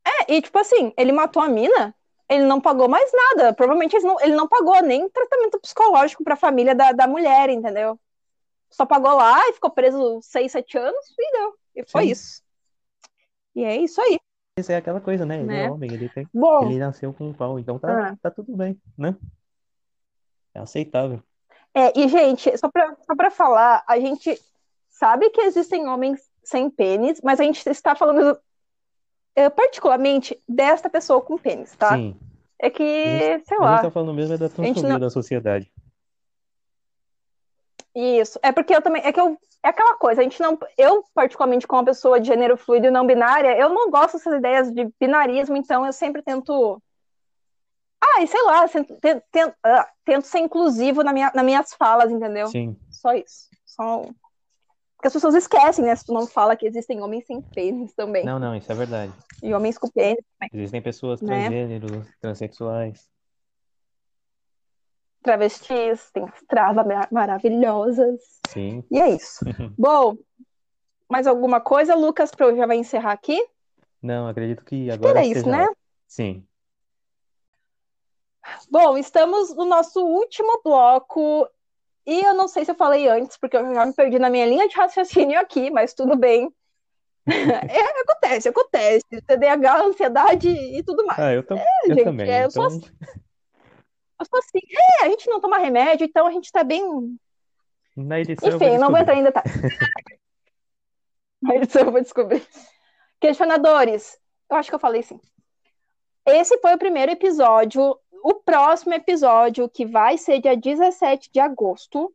É, 0.04 0.34
e 0.34 0.42
tipo 0.42 0.58
assim, 0.58 0.92
ele 0.98 1.12
matou 1.12 1.40
a 1.40 1.48
mina, 1.48 1.94
ele 2.28 2.46
não 2.46 2.60
pagou 2.60 2.88
mais 2.88 3.12
nada. 3.12 3.54
Provavelmente 3.54 3.94
ele 3.94 4.06
não, 4.06 4.20
ele 4.20 4.34
não 4.34 4.48
pagou 4.48 4.82
nem 4.82 5.08
tratamento 5.08 5.60
psicológico 5.60 6.24
pra 6.24 6.34
família 6.34 6.74
da, 6.74 6.90
da 6.90 7.06
mulher, 7.06 7.48
entendeu? 7.48 7.96
Só 8.70 8.84
pagou 8.84 9.14
lá 9.14 9.48
e 9.48 9.52
ficou 9.52 9.70
preso 9.70 10.18
seis, 10.20 10.50
sete 10.50 10.76
anos 10.76 11.14
e 11.16 11.38
deu. 11.38 11.54
E 11.76 11.84
foi 11.88 12.06
Sim. 12.06 12.10
isso. 12.10 12.42
E 13.54 13.62
é 13.62 13.76
isso 13.76 14.00
aí. 14.00 14.18
Isso 14.58 14.72
é 14.72 14.76
aquela 14.76 15.00
coisa, 15.00 15.24
né? 15.24 15.36
Ele 15.36 15.44
é 15.44 15.46
né? 15.46 15.64
é 15.66 15.70
homem, 15.70 15.92
ele 15.92 16.08
tem. 16.08 16.28
Bom, 16.34 16.66
ele 16.66 16.80
nasceu 16.80 17.14
com 17.14 17.28
um 17.28 17.32
pau, 17.32 17.56
então 17.60 17.78
tá, 17.78 18.08
ah. 18.08 18.16
tá 18.20 18.32
tudo 18.32 18.56
bem, 18.56 18.76
né? 18.98 19.16
É 20.52 20.58
aceitável. 20.58 21.22
É, 21.74 21.98
e, 21.98 22.08
gente, 22.08 22.56
só 22.56 22.68
pra, 22.70 22.96
só 23.04 23.16
pra 23.16 23.30
falar, 23.30 23.82
a 23.86 23.98
gente 23.98 24.40
sabe 24.88 25.28
que 25.30 25.40
existem 25.40 25.88
homens 25.88 26.20
sem 26.42 26.70
pênis, 26.70 27.20
mas 27.22 27.40
a 27.40 27.42
gente 27.42 27.68
está 27.68 27.96
falando 27.96 28.38
é, 29.34 29.48
particularmente 29.50 30.40
desta 30.48 30.88
pessoa 30.88 31.20
com 31.20 31.36
pênis, 31.36 31.74
tá? 31.74 31.96
Sim. 31.96 32.16
É 32.58 32.70
que, 32.70 33.18
gente, 33.18 33.48
sei 33.48 33.58
lá. 33.58 33.70
A 33.70 33.76
gente 33.76 33.82
tá 33.86 33.90
falando 33.90 34.14
mesmo 34.14 34.34
é 34.34 34.38
da 34.38 34.48
transfobia 34.48 34.88
não... 34.88 35.00
da 35.00 35.10
sociedade. 35.10 35.70
Isso. 37.94 38.38
É 38.42 38.52
porque 38.52 38.74
eu 38.74 38.82
também. 38.82 39.02
É 39.04 39.12
que 39.12 39.20
eu. 39.20 39.38
É 39.62 39.68
aquela 39.68 39.96
coisa, 39.96 40.20
a 40.20 40.24
gente 40.24 40.40
não. 40.40 40.58
Eu, 40.76 41.04
particularmente, 41.14 41.66
como 41.66 41.80
uma 41.80 41.86
pessoa 41.86 42.20
de 42.20 42.26
gênero 42.26 42.56
fluido 42.56 42.86
e 42.86 42.90
não 42.90 43.06
binária, 43.06 43.56
eu 43.58 43.68
não 43.70 43.90
gosto 43.90 44.14
dessas 44.14 44.34
ideias 44.34 44.70
de 44.70 44.88
binarismo, 45.00 45.56
então 45.56 45.86
eu 45.86 45.92
sempre 45.92 46.22
tento 46.22 46.80
ah, 48.04 48.22
e 48.22 48.26
sei 48.26 48.42
lá, 48.42 48.68
tento, 48.68 49.22
tento, 49.30 49.54
ah, 49.62 49.88
tento 50.04 50.26
ser 50.26 50.38
inclusivo 50.38 51.02
na 51.02 51.12
minha, 51.12 51.30
nas 51.34 51.44
minhas 51.44 51.74
falas, 51.74 52.10
entendeu? 52.10 52.48
Sim. 52.48 52.76
Só 52.90 53.12
isso. 53.14 53.48
Só... 53.64 54.02
Porque 54.96 55.08
as 55.08 55.12
pessoas 55.12 55.34
esquecem, 55.34 55.84
né? 55.84 55.94
Se 55.94 56.06
tu 56.06 56.12
não 56.12 56.26
fala 56.26 56.56
que 56.56 56.66
existem 56.66 57.02
homens 57.02 57.26
sem 57.26 57.40
pênis 57.40 57.94
também. 57.94 58.24
Não, 58.24 58.38
não, 58.38 58.54
isso 58.54 58.70
é 58.70 58.74
verdade. 58.74 59.12
E 59.42 59.52
homens 59.52 59.76
com 59.76 59.88
pênis 59.88 60.24
também. 60.38 60.50
Existem 60.52 60.80
pessoas 60.80 61.20
né? 61.20 61.48
transgêneros, 61.48 62.06
transexuais. 62.20 63.08
Travestis, 65.22 66.10
tem 66.12 66.24
as 66.24 66.42
travas 66.48 66.86
maravilhosas. 67.10 68.20
Sim. 68.48 68.84
E 68.90 69.00
é 69.00 69.10
isso. 69.10 69.44
Bom, 69.78 70.16
mais 71.08 71.26
alguma 71.26 71.60
coisa, 71.60 71.94
Lucas, 71.94 72.30
para 72.30 72.46
eu 72.46 72.56
já 72.56 72.66
vai 72.66 72.76
encerrar 72.76 73.12
aqui? 73.12 73.42
Não, 74.02 74.28
acredito 74.28 74.64
que 74.64 74.90
agora. 74.90 75.20
Era 75.20 75.26
isso, 75.26 75.48
né? 75.48 75.66
Sim. 76.06 76.46
Bom, 78.70 78.96
estamos 78.96 79.54
no 79.54 79.64
nosso 79.64 80.04
último 80.04 80.60
bloco. 80.62 81.48
E 82.06 82.20
eu 82.20 82.34
não 82.34 82.48
sei 82.48 82.64
se 82.64 82.70
eu 82.70 82.74
falei 82.74 83.08
antes, 83.08 83.36
porque 83.38 83.56
eu 83.56 83.74
já 83.74 83.86
me 83.86 83.94
perdi 83.94 84.18
na 84.18 84.28
minha 84.28 84.46
linha 84.46 84.68
de 84.68 84.76
raciocínio 84.76 85.40
aqui, 85.40 85.70
mas 85.70 85.94
tudo 85.94 86.16
bem. 86.16 86.52
é, 87.26 88.00
acontece, 88.02 88.48
acontece. 88.48 89.04
TDAH, 89.26 89.84
ansiedade 89.84 90.48
e 90.48 90.82
tudo 90.82 91.06
mais. 91.06 91.18
Ah, 91.18 91.32
eu, 91.32 91.42
tam 91.42 91.56
é, 91.56 91.64
eu 91.84 91.94
gente, 91.94 92.04
também. 92.04 92.30
É, 92.30 92.44
eu, 92.44 92.48
então... 92.48 92.50
sou 92.50 92.64
assim, 92.66 92.90
eu 94.20 94.26
sou 94.26 94.38
assim. 94.38 94.60
É, 95.00 95.04
a 95.06 95.08
gente 95.08 95.28
não 95.28 95.40
toma 95.40 95.58
remédio, 95.58 96.04
então 96.04 96.26
a 96.26 96.32
gente 96.32 96.52
tá 96.52 96.62
bem. 96.62 97.18
Na 97.96 98.20
edição 98.20 98.50
Enfim, 98.50 98.66
eu 98.66 98.80
não 98.80 98.90
vou 98.90 98.98
entrar 98.98 99.14
ainda. 99.14 99.32
Tá. 99.32 99.42
Na 101.40 101.56
edição 101.56 101.82
eu 101.82 101.92
vou 101.92 102.00
descobrir. 102.00 102.46
Questionadores. 103.20 104.18
Eu 104.50 104.56
acho 104.56 104.68
que 104.68 104.74
eu 104.74 104.80
falei 104.80 105.02
sim. 105.02 105.20
Esse 106.26 106.58
foi 106.58 106.74
o 106.74 106.78
primeiro 106.78 107.12
episódio 107.12 107.98
o 108.24 108.32
próximo 108.32 108.94
episódio, 108.94 109.68
que 109.68 109.84
vai 109.84 110.16
ser 110.16 110.40
dia 110.40 110.56
17 110.56 111.30
de 111.30 111.38
agosto. 111.38 112.10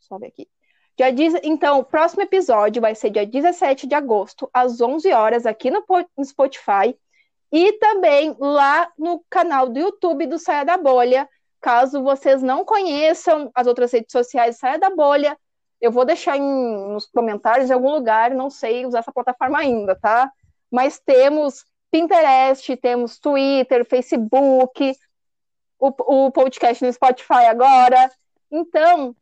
Sobe 0.00 0.28
aqui. 0.28 0.48
Dia, 0.96 1.40
então, 1.42 1.80
o 1.80 1.84
próximo 1.84 2.22
episódio 2.22 2.80
vai 2.80 2.94
ser 2.94 3.10
dia 3.10 3.26
17 3.26 3.86
de 3.86 3.94
agosto, 3.94 4.48
às 4.50 4.80
11 4.80 5.12
horas, 5.12 5.44
aqui 5.44 5.70
no, 5.70 5.84
no 6.16 6.24
Spotify. 6.24 6.98
E 7.52 7.74
também 7.74 8.34
lá 8.40 8.90
no 8.98 9.22
canal 9.28 9.68
do 9.68 9.78
YouTube 9.78 10.26
do 10.26 10.38
Saia 10.38 10.64
da 10.64 10.78
Bolha. 10.78 11.28
Caso 11.60 12.02
vocês 12.02 12.42
não 12.42 12.64
conheçam 12.64 13.50
as 13.54 13.66
outras 13.66 13.92
redes 13.92 14.12
sociais 14.12 14.58
Saia 14.58 14.78
da 14.78 14.88
Bolha, 14.88 15.38
eu 15.82 15.92
vou 15.92 16.06
deixar 16.06 16.38
em, 16.38 16.40
nos 16.40 17.04
comentários 17.04 17.68
em 17.68 17.74
algum 17.74 17.90
lugar, 17.90 18.30
não 18.30 18.48
sei 18.48 18.86
usar 18.86 19.00
essa 19.00 19.12
plataforma 19.12 19.58
ainda, 19.58 19.94
tá? 19.94 20.32
Mas 20.70 20.98
temos 20.98 21.66
Pinterest, 21.90 22.74
temos 22.78 23.18
Twitter, 23.18 23.84
Facebook, 23.84 24.96
o, 25.78 26.26
o 26.26 26.30
podcast 26.30 26.84
no 26.84 26.92
Spotify 26.92 27.46
agora. 27.48 28.10
Então, 28.50 29.14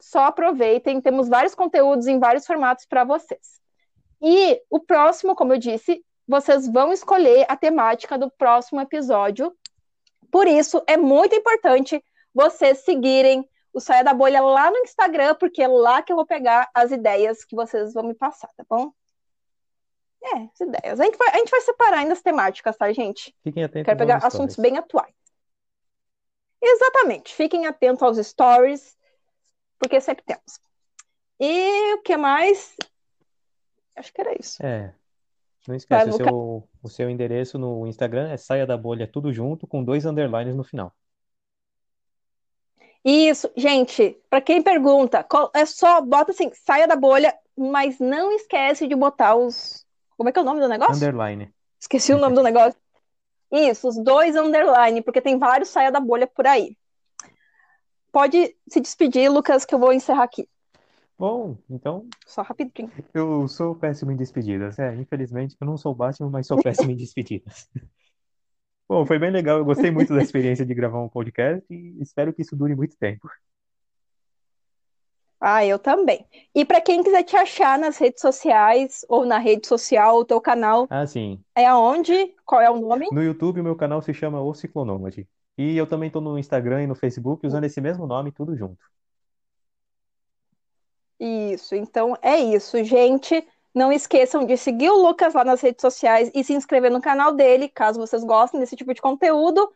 só 0.00 0.24
aproveitem, 0.24 1.00
temos 1.00 1.28
vários 1.28 1.54
conteúdos 1.54 2.06
em 2.06 2.18
vários 2.18 2.46
formatos 2.46 2.86
para 2.86 3.04
vocês. 3.04 3.58
E 4.20 4.60
o 4.70 4.80
próximo, 4.80 5.34
como 5.34 5.54
eu 5.54 5.58
disse, 5.58 6.04
vocês 6.26 6.68
vão 6.68 6.92
escolher 6.92 7.46
a 7.48 7.56
temática 7.56 8.18
do 8.18 8.30
próximo 8.30 8.80
episódio. 8.80 9.56
Por 10.30 10.46
isso, 10.46 10.82
é 10.86 10.96
muito 10.96 11.34
importante 11.34 12.02
vocês 12.34 12.84
seguirem 12.84 13.48
o 13.72 13.80
Saia 13.80 14.04
da 14.04 14.12
Bolha 14.12 14.40
lá 14.40 14.70
no 14.70 14.78
Instagram, 14.78 15.34
porque 15.36 15.62
é 15.62 15.68
lá 15.68 16.02
que 16.02 16.12
eu 16.12 16.16
vou 16.16 16.26
pegar 16.26 16.68
as 16.74 16.90
ideias 16.90 17.44
que 17.44 17.56
vocês 17.56 17.94
vão 17.94 18.04
me 18.04 18.14
passar, 18.14 18.48
tá 18.56 18.64
bom? 18.68 18.92
É, 20.22 20.48
as 20.52 20.60
ideias. 20.60 21.00
A 21.00 21.04
gente 21.04 21.16
vai, 21.16 21.28
a 21.30 21.38
gente 21.38 21.50
vai 21.50 21.60
separar 21.60 21.98
ainda 21.98 22.12
as 22.12 22.22
temáticas, 22.22 22.76
tá, 22.76 22.92
gente? 22.92 23.34
Fiquem 23.42 23.64
atentos. 23.64 23.86
Quero 23.86 23.98
pegar 23.98 24.16
assuntos 24.18 24.56
bem 24.56 24.76
atuais. 24.76 25.14
Exatamente. 26.60 27.34
Fiquem 27.34 27.66
atentos 27.66 28.02
aos 28.02 28.18
stories, 28.18 28.96
porque 29.78 30.00
sempre 30.00 30.24
temos. 30.24 30.60
E 31.40 31.94
o 31.94 32.02
que 32.02 32.16
mais? 32.16 32.76
Acho 33.96 34.12
que 34.12 34.20
era 34.20 34.38
isso. 34.38 34.64
É. 34.64 34.94
Não 35.66 35.74
esquece, 35.74 36.08
o 36.08 36.12
seu, 36.14 36.68
o 36.82 36.88
seu 36.88 37.10
endereço 37.10 37.58
no 37.58 37.86
Instagram 37.86 38.30
é 38.30 38.36
saia 38.36 38.66
da 38.66 38.76
bolha 38.76 39.06
tudo 39.06 39.32
junto, 39.32 39.66
com 39.66 39.84
dois 39.84 40.06
underlines 40.06 40.56
no 40.56 40.64
final. 40.64 40.94
Isso, 43.04 43.50
gente, 43.56 44.18
para 44.28 44.40
quem 44.40 44.62
pergunta, 44.62 45.26
é 45.54 45.66
só 45.66 46.00
bota 46.00 46.32
assim, 46.32 46.50
saia 46.54 46.86
da 46.86 46.96
bolha, 46.96 47.34
mas 47.56 47.98
não 47.98 48.32
esquece 48.32 48.86
de 48.86 48.94
botar 48.94 49.36
os. 49.36 49.86
Como 50.16 50.28
é 50.28 50.32
que 50.32 50.38
é 50.38 50.42
o 50.42 50.44
nome 50.44 50.60
do 50.60 50.68
negócio? 50.68 50.96
Underline. 50.96 51.52
Esqueci 51.78 52.12
o 52.12 52.18
nome 52.18 52.34
do 52.34 52.42
negócio. 52.42 52.78
Isso, 53.50 53.88
os 53.88 53.96
dois 53.96 54.36
underline, 54.36 55.02
porque 55.02 55.20
tem 55.20 55.38
vários 55.38 55.70
saia 55.70 55.90
da 55.90 56.00
bolha 56.00 56.26
por 56.26 56.46
aí. 56.46 56.76
Pode 58.12 58.54
se 58.68 58.80
despedir, 58.80 59.30
Lucas, 59.30 59.64
que 59.64 59.74
eu 59.74 59.78
vou 59.78 59.92
encerrar 59.92 60.24
aqui. 60.24 60.48
Bom, 61.18 61.58
então. 61.68 62.08
Só 62.26 62.42
rapidinho. 62.42 62.90
Eu 63.12 63.48
sou 63.48 63.74
péssimo 63.74 64.12
em 64.12 64.16
despedidas. 64.16 64.78
É, 64.78 64.94
infelizmente, 64.94 65.56
eu 65.60 65.66
não 65.66 65.76
sou 65.76 65.94
Batman, 65.94 66.30
mas 66.30 66.46
sou 66.46 66.62
péssimo 66.62 66.90
em 66.90 66.96
despedidas. 66.96 67.68
Bom, 68.88 69.04
foi 69.04 69.18
bem 69.18 69.30
legal. 69.30 69.58
Eu 69.58 69.64
gostei 69.64 69.90
muito 69.90 70.14
da 70.14 70.22
experiência 70.22 70.64
de 70.64 70.74
gravar 70.74 71.02
um 71.02 71.08
podcast 71.08 71.64
e 71.68 72.00
espero 72.00 72.32
que 72.32 72.42
isso 72.42 72.56
dure 72.56 72.74
muito 72.74 72.96
tempo. 72.96 73.28
Ah, 75.40 75.64
eu 75.64 75.78
também. 75.78 76.26
E 76.54 76.64
para 76.64 76.80
quem 76.80 77.02
quiser 77.02 77.22
te 77.22 77.36
achar 77.36 77.78
nas 77.78 77.96
redes 77.96 78.20
sociais 78.20 79.04
ou 79.08 79.24
na 79.24 79.38
rede 79.38 79.68
social, 79.68 80.16
o 80.18 80.24
teu 80.24 80.40
canal 80.40 80.86
Ah, 80.90 81.06
sim. 81.06 81.40
é 81.54 81.64
aonde? 81.66 82.34
Qual 82.44 82.60
é 82.60 82.68
o 82.68 82.80
nome? 82.80 83.08
No 83.12 83.22
YouTube, 83.22 83.60
o 83.60 83.64
meu 83.64 83.76
canal 83.76 84.02
se 84.02 84.12
chama 84.12 84.40
O 84.40 84.52
Ciclonômade. 84.52 85.28
E 85.56 85.76
eu 85.76 85.86
também 85.86 86.08
estou 86.08 86.22
no 86.22 86.38
Instagram 86.38 86.82
e 86.82 86.86
no 86.86 86.94
Facebook 86.94 87.46
usando 87.46 87.64
esse 87.64 87.80
mesmo 87.80 88.06
nome, 88.06 88.32
tudo 88.32 88.56
junto. 88.56 88.78
Isso, 91.20 91.74
então 91.74 92.16
é 92.22 92.38
isso, 92.38 92.82
gente. 92.84 93.46
Não 93.74 93.92
esqueçam 93.92 94.44
de 94.44 94.56
seguir 94.56 94.90
o 94.90 95.02
Lucas 95.02 95.34
lá 95.34 95.44
nas 95.44 95.60
redes 95.60 95.82
sociais 95.82 96.30
e 96.34 96.42
se 96.42 96.52
inscrever 96.52 96.90
no 96.90 97.00
canal 97.00 97.32
dele, 97.32 97.68
caso 97.68 98.00
vocês 98.00 98.24
gostem 98.24 98.58
desse 98.60 98.76
tipo 98.76 98.92
de 98.94 99.00
conteúdo. 99.00 99.72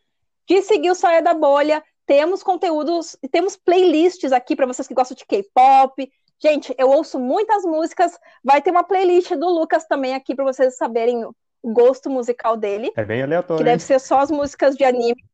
De 0.49 0.61
seguir 0.63 0.91
o 0.91 0.95
Saia 0.95 1.23
da 1.23 1.35
Bolha 1.35 1.85
temos 2.07 2.43
conteúdos, 2.43 3.17
temos 3.31 3.57
playlists 3.57 4.33
aqui 4.33 4.57
para 4.57 4.67
vocês 4.67 4.89
que 4.89 4.95
gostam 4.95 5.17
de 5.17 5.25
K-pop, 5.25 6.11
Gente, 6.43 6.75
eu 6.77 6.91
ouço 6.91 7.21
muitas 7.21 7.63
músicas. 7.63 8.19
Vai 8.43 8.61
ter 8.61 8.73
uma 8.73 8.83
playlist 8.83 9.31
do 9.37 9.49
Lucas 9.49 9.87
também 9.87 10.13
aqui 10.13 10.35
para 10.35 10.45
vocês 10.45 10.77
saberem 10.77 11.25
o 11.25 11.33
gosto 11.63 12.11
musical 12.11 12.57
dele. 12.57 12.91
É 12.97 13.05
bem 13.05 13.23
aleatório. 13.23 13.59
Que 13.59 13.71
deve 13.71 13.81
ser 13.81 14.01
só 14.01 14.19
as 14.19 14.31
músicas 14.31 14.75
de 14.75 14.83
anime. 14.83 15.25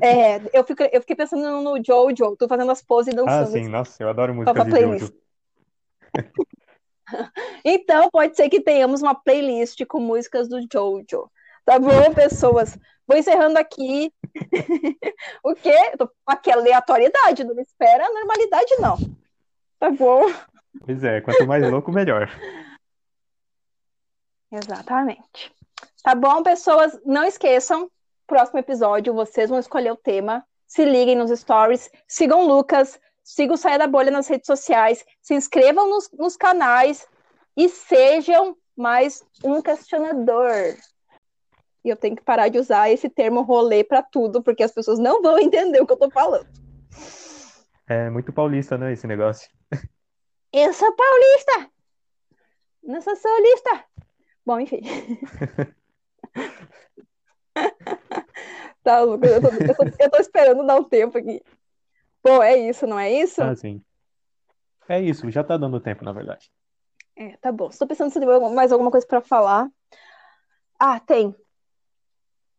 É, 0.00 0.40
eu, 0.56 0.64
fico, 0.64 0.84
eu 0.84 1.00
fiquei 1.00 1.16
pensando 1.16 1.60
no 1.60 1.82
Jojo, 1.84 2.36
tô 2.36 2.46
fazendo 2.46 2.70
as 2.70 2.80
poses 2.80 3.12
e 3.12 3.18
Ah, 3.18 3.22
dançando. 3.22 3.50
sim, 3.50 3.68
nossa, 3.68 4.02
eu 4.02 4.08
adoro 4.08 4.34
música 4.34 4.64
de 4.64 4.70
playlist. 4.70 5.00
Jojo. 5.00 5.14
Então, 7.62 8.08
pode 8.10 8.34
ser 8.34 8.48
que 8.48 8.58
tenhamos 8.58 9.02
uma 9.02 9.14
playlist 9.14 9.84
com 9.84 10.00
músicas 10.00 10.48
do 10.48 10.58
Jojo. 10.60 11.30
Tá 11.62 11.78
bom, 11.78 12.14
pessoas? 12.14 12.78
Vou 13.12 13.18
encerrando 13.18 13.58
aqui. 13.58 14.10
o 15.44 15.54
quê? 15.54 15.92
Tô- 15.98 16.08
Aqui 16.26 16.50
é 16.50 16.54
aleatoriedade, 16.54 17.44
não 17.44 17.54
me 17.54 17.60
espera 17.60 18.06
a 18.06 18.10
normalidade, 18.10 18.74
não. 18.78 18.96
Tá 19.78 19.90
bom? 19.90 20.32
Pois 20.82 21.04
é, 21.04 21.20
quanto 21.20 21.46
mais 21.46 21.70
louco, 21.70 21.92
melhor. 21.92 22.30
Exatamente. 24.50 25.54
Tá 26.02 26.14
bom, 26.14 26.42
pessoas? 26.42 26.98
Não 27.04 27.24
esqueçam, 27.24 27.90
próximo 28.26 28.60
episódio 28.60 29.12
vocês 29.12 29.50
vão 29.50 29.58
escolher 29.58 29.92
o 29.92 29.96
tema. 29.96 30.42
Se 30.66 30.82
liguem 30.82 31.14
nos 31.14 31.38
stories, 31.38 31.90
sigam 32.08 32.40
o 32.40 32.48
Lucas, 32.48 32.98
sigam 33.22 33.56
o 33.56 33.58
Saia 33.58 33.78
da 33.78 33.86
Bolha 33.86 34.10
nas 34.10 34.26
redes 34.26 34.46
sociais, 34.46 35.04
se 35.20 35.34
inscrevam 35.34 35.86
nos, 35.90 36.10
nos 36.12 36.34
canais 36.34 37.06
e 37.54 37.68
sejam 37.68 38.56
mais 38.74 39.22
um 39.44 39.60
questionador. 39.60 40.78
E 41.84 41.88
eu 41.88 41.96
tenho 41.96 42.14
que 42.16 42.22
parar 42.22 42.48
de 42.48 42.58
usar 42.58 42.90
esse 42.90 43.08
termo 43.08 43.42
rolê 43.42 43.82
para 43.82 44.02
tudo, 44.02 44.42
porque 44.42 44.62
as 44.62 44.72
pessoas 44.72 44.98
não 44.98 45.20
vão 45.20 45.38
entender 45.38 45.80
o 45.80 45.86
que 45.86 45.92
eu 45.92 45.98
tô 45.98 46.10
falando. 46.10 46.46
É 47.88 48.08
muito 48.10 48.32
paulista, 48.32 48.78
né, 48.78 48.92
esse 48.92 49.06
negócio. 49.06 49.50
Eu 50.52 50.72
sou 50.72 50.94
paulista! 50.94 51.70
Não 52.82 53.00
sou 53.00 53.16
solista! 53.16 53.84
Bom, 54.46 54.60
enfim. 54.60 54.80
tá, 58.82 59.00
Lucas, 59.00 59.30
eu 59.30 59.40
tô, 59.40 59.48
eu 59.48 59.74
tô- 59.74 59.84
eu 59.98 60.10
tô 60.10 60.16
esperando 60.18 60.66
dar 60.66 60.76
um 60.76 60.84
tempo 60.84 61.18
aqui. 61.18 61.42
Bom, 62.22 62.42
é 62.42 62.56
isso, 62.56 62.86
não 62.86 62.98
é 62.98 63.12
isso? 63.12 63.42
Ah, 63.42 63.54
sim. 63.56 63.82
É 64.88 65.00
isso, 65.00 65.30
já 65.30 65.42
tá 65.42 65.56
dando 65.56 65.80
tempo, 65.80 66.04
na 66.04 66.12
verdade. 66.12 66.50
É, 67.16 67.36
tá 67.38 67.52
bom. 67.52 67.68
Estou 67.68 67.86
pensando 67.86 68.12
se 68.12 68.20
tem 68.20 68.28
mais 68.52 68.72
alguma 68.72 68.90
coisa 68.90 69.06
para 69.06 69.20
falar. 69.20 69.68
Ah, 70.78 70.98
tem. 71.00 71.34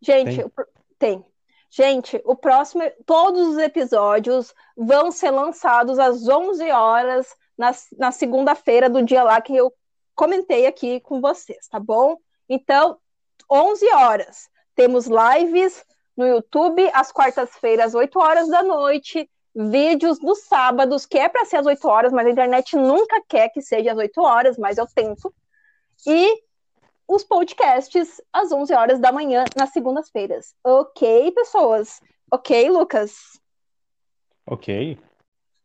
Gente, 0.04 0.36
Tem? 0.36 0.45
o 0.45 0.51
tem. 0.99 1.26
Gente, 1.70 2.22
o 2.24 2.36
próximo, 2.36 2.84
todos 3.06 3.47
os 3.47 3.58
episódios 3.58 4.54
vão 4.78 5.12
ser 5.12 5.32
lançados 5.32 5.97
às 5.97 6.28
11 6.28 6.70
horas 6.70 7.36
na, 7.58 7.72
na 7.97 8.12
segunda-feira 8.12 8.89
do 8.89 9.01
dia 9.01 9.24
lá 9.24 9.41
que 9.41 9.56
eu 9.56 9.74
comentei 10.14 10.68
aqui 10.68 10.99
com 10.99 11.20
vocês, 11.20 11.68
tá 11.68 11.80
bom? 11.80 12.18
Então, 12.47 12.97
11 13.49 13.91
horas. 13.93 14.49
Temos 14.76 15.08
lives 15.08 15.84
no 16.16 16.28
YouTube 16.28 16.88
às 16.93 17.12
quartas-feiras, 17.12 17.95
8 17.95 18.20
horas 18.20 18.49
da 18.49 18.62
noite, 18.62 19.30
vídeos 19.56 20.20
nos 20.20 20.43
sábados, 20.43 21.06
que 21.06 21.18
é 21.18 21.30
para 21.30 21.45
ser 21.45 21.58
às 21.58 21.66
8 21.66 21.88
horas, 21.88 22.14
mas 22.14 22.28
a 22.28 22.32
internet 22.32 22.76
nunca 22.76 23.22
quer 23.28 23.49
que 23.49 23.62
seja 23.62 23.91
às 23.91 23.97
8 23.97 24.22
horas, 24.22 24.58
mas 24.58 24.78
eu 24.78 24.88
tento. 24.88 25.34
E 26.06 26.41
os 27.08 27.24
podcasts 27.24 28.22
às 28.32 28.51
11 28.51 28.74
horas 28.74 28.99
da 28.99 29.12
manhã, 29.12 29.43
nas 29.58 29.72
segundas-feiras. 29.72 30.54
Ok, 30.64 31.32
pessoas? 31.32 31.99
Ok, 32.32 32.70
Lucas? 32.70 33.39
Ok. 34.45 34.97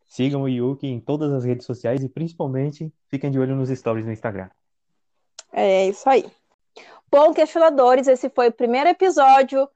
Sigam 0.06 0.42
o 0.42 0.48
Yuki 0.48 0.86
em 0.86 1.00
todas 1.00 1.32
as 1.32 1.44
redes 1.44 1.66
sociais 1.66 2.02
e 2.02 2.08
principalmente 2.08 2.92
fiquem 3.08 3.30
de 3.30 3.38
olho 3.38 3.54
nos 3.54 3.68
stories 3.68 4.06
no 4.06 4.12
Instagram. 4.12 4.48
É 5.52 5.86
isso 5.88 6.08
aí. 6.08 6.24
Bom, 7.10 7.32
questionadores, 7.32 8.06
esse 8.06 8.28
foi 8.30 8.48
o 8.48 8.52
primeiro 8.52 8.88
episódio. 8.88 9.68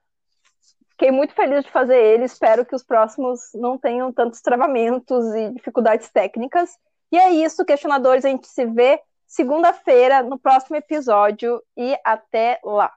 Fiquei 0.90 1.10
muito 1.10 1.34
feliz 1.34 1.64
de 1.64 1.70
fazer 1.70 1.96
ele. 1.96 2.24
Espero 2.24 2.64
que 2.64 2.74
os 2.74 2.82
próximos 2.82 3.40
não 3.54 3.78
tenham 3.78 4.12
tantos 4.12 4.40
travamentos 4.40 5.24
e 5.34 5.50
dificuldades 5.50 6.10
técnicas. 6.10 6.70
E 7.10 7.18
é 7.18 7.30
isso, 7.30 7.64
questionadores. 7.64 8.24
A 8.24 8.28
gente 8.28 8.46
se 8.46 8.64
vê 8.66 9.00
segunda-feira 9.32 10.22
no 10.22 10.38
próximo 10.38 10.76
episódio 10.76 11.62
e 11.74 11.96
até 12.04 12.60
lá. 12.62 12.92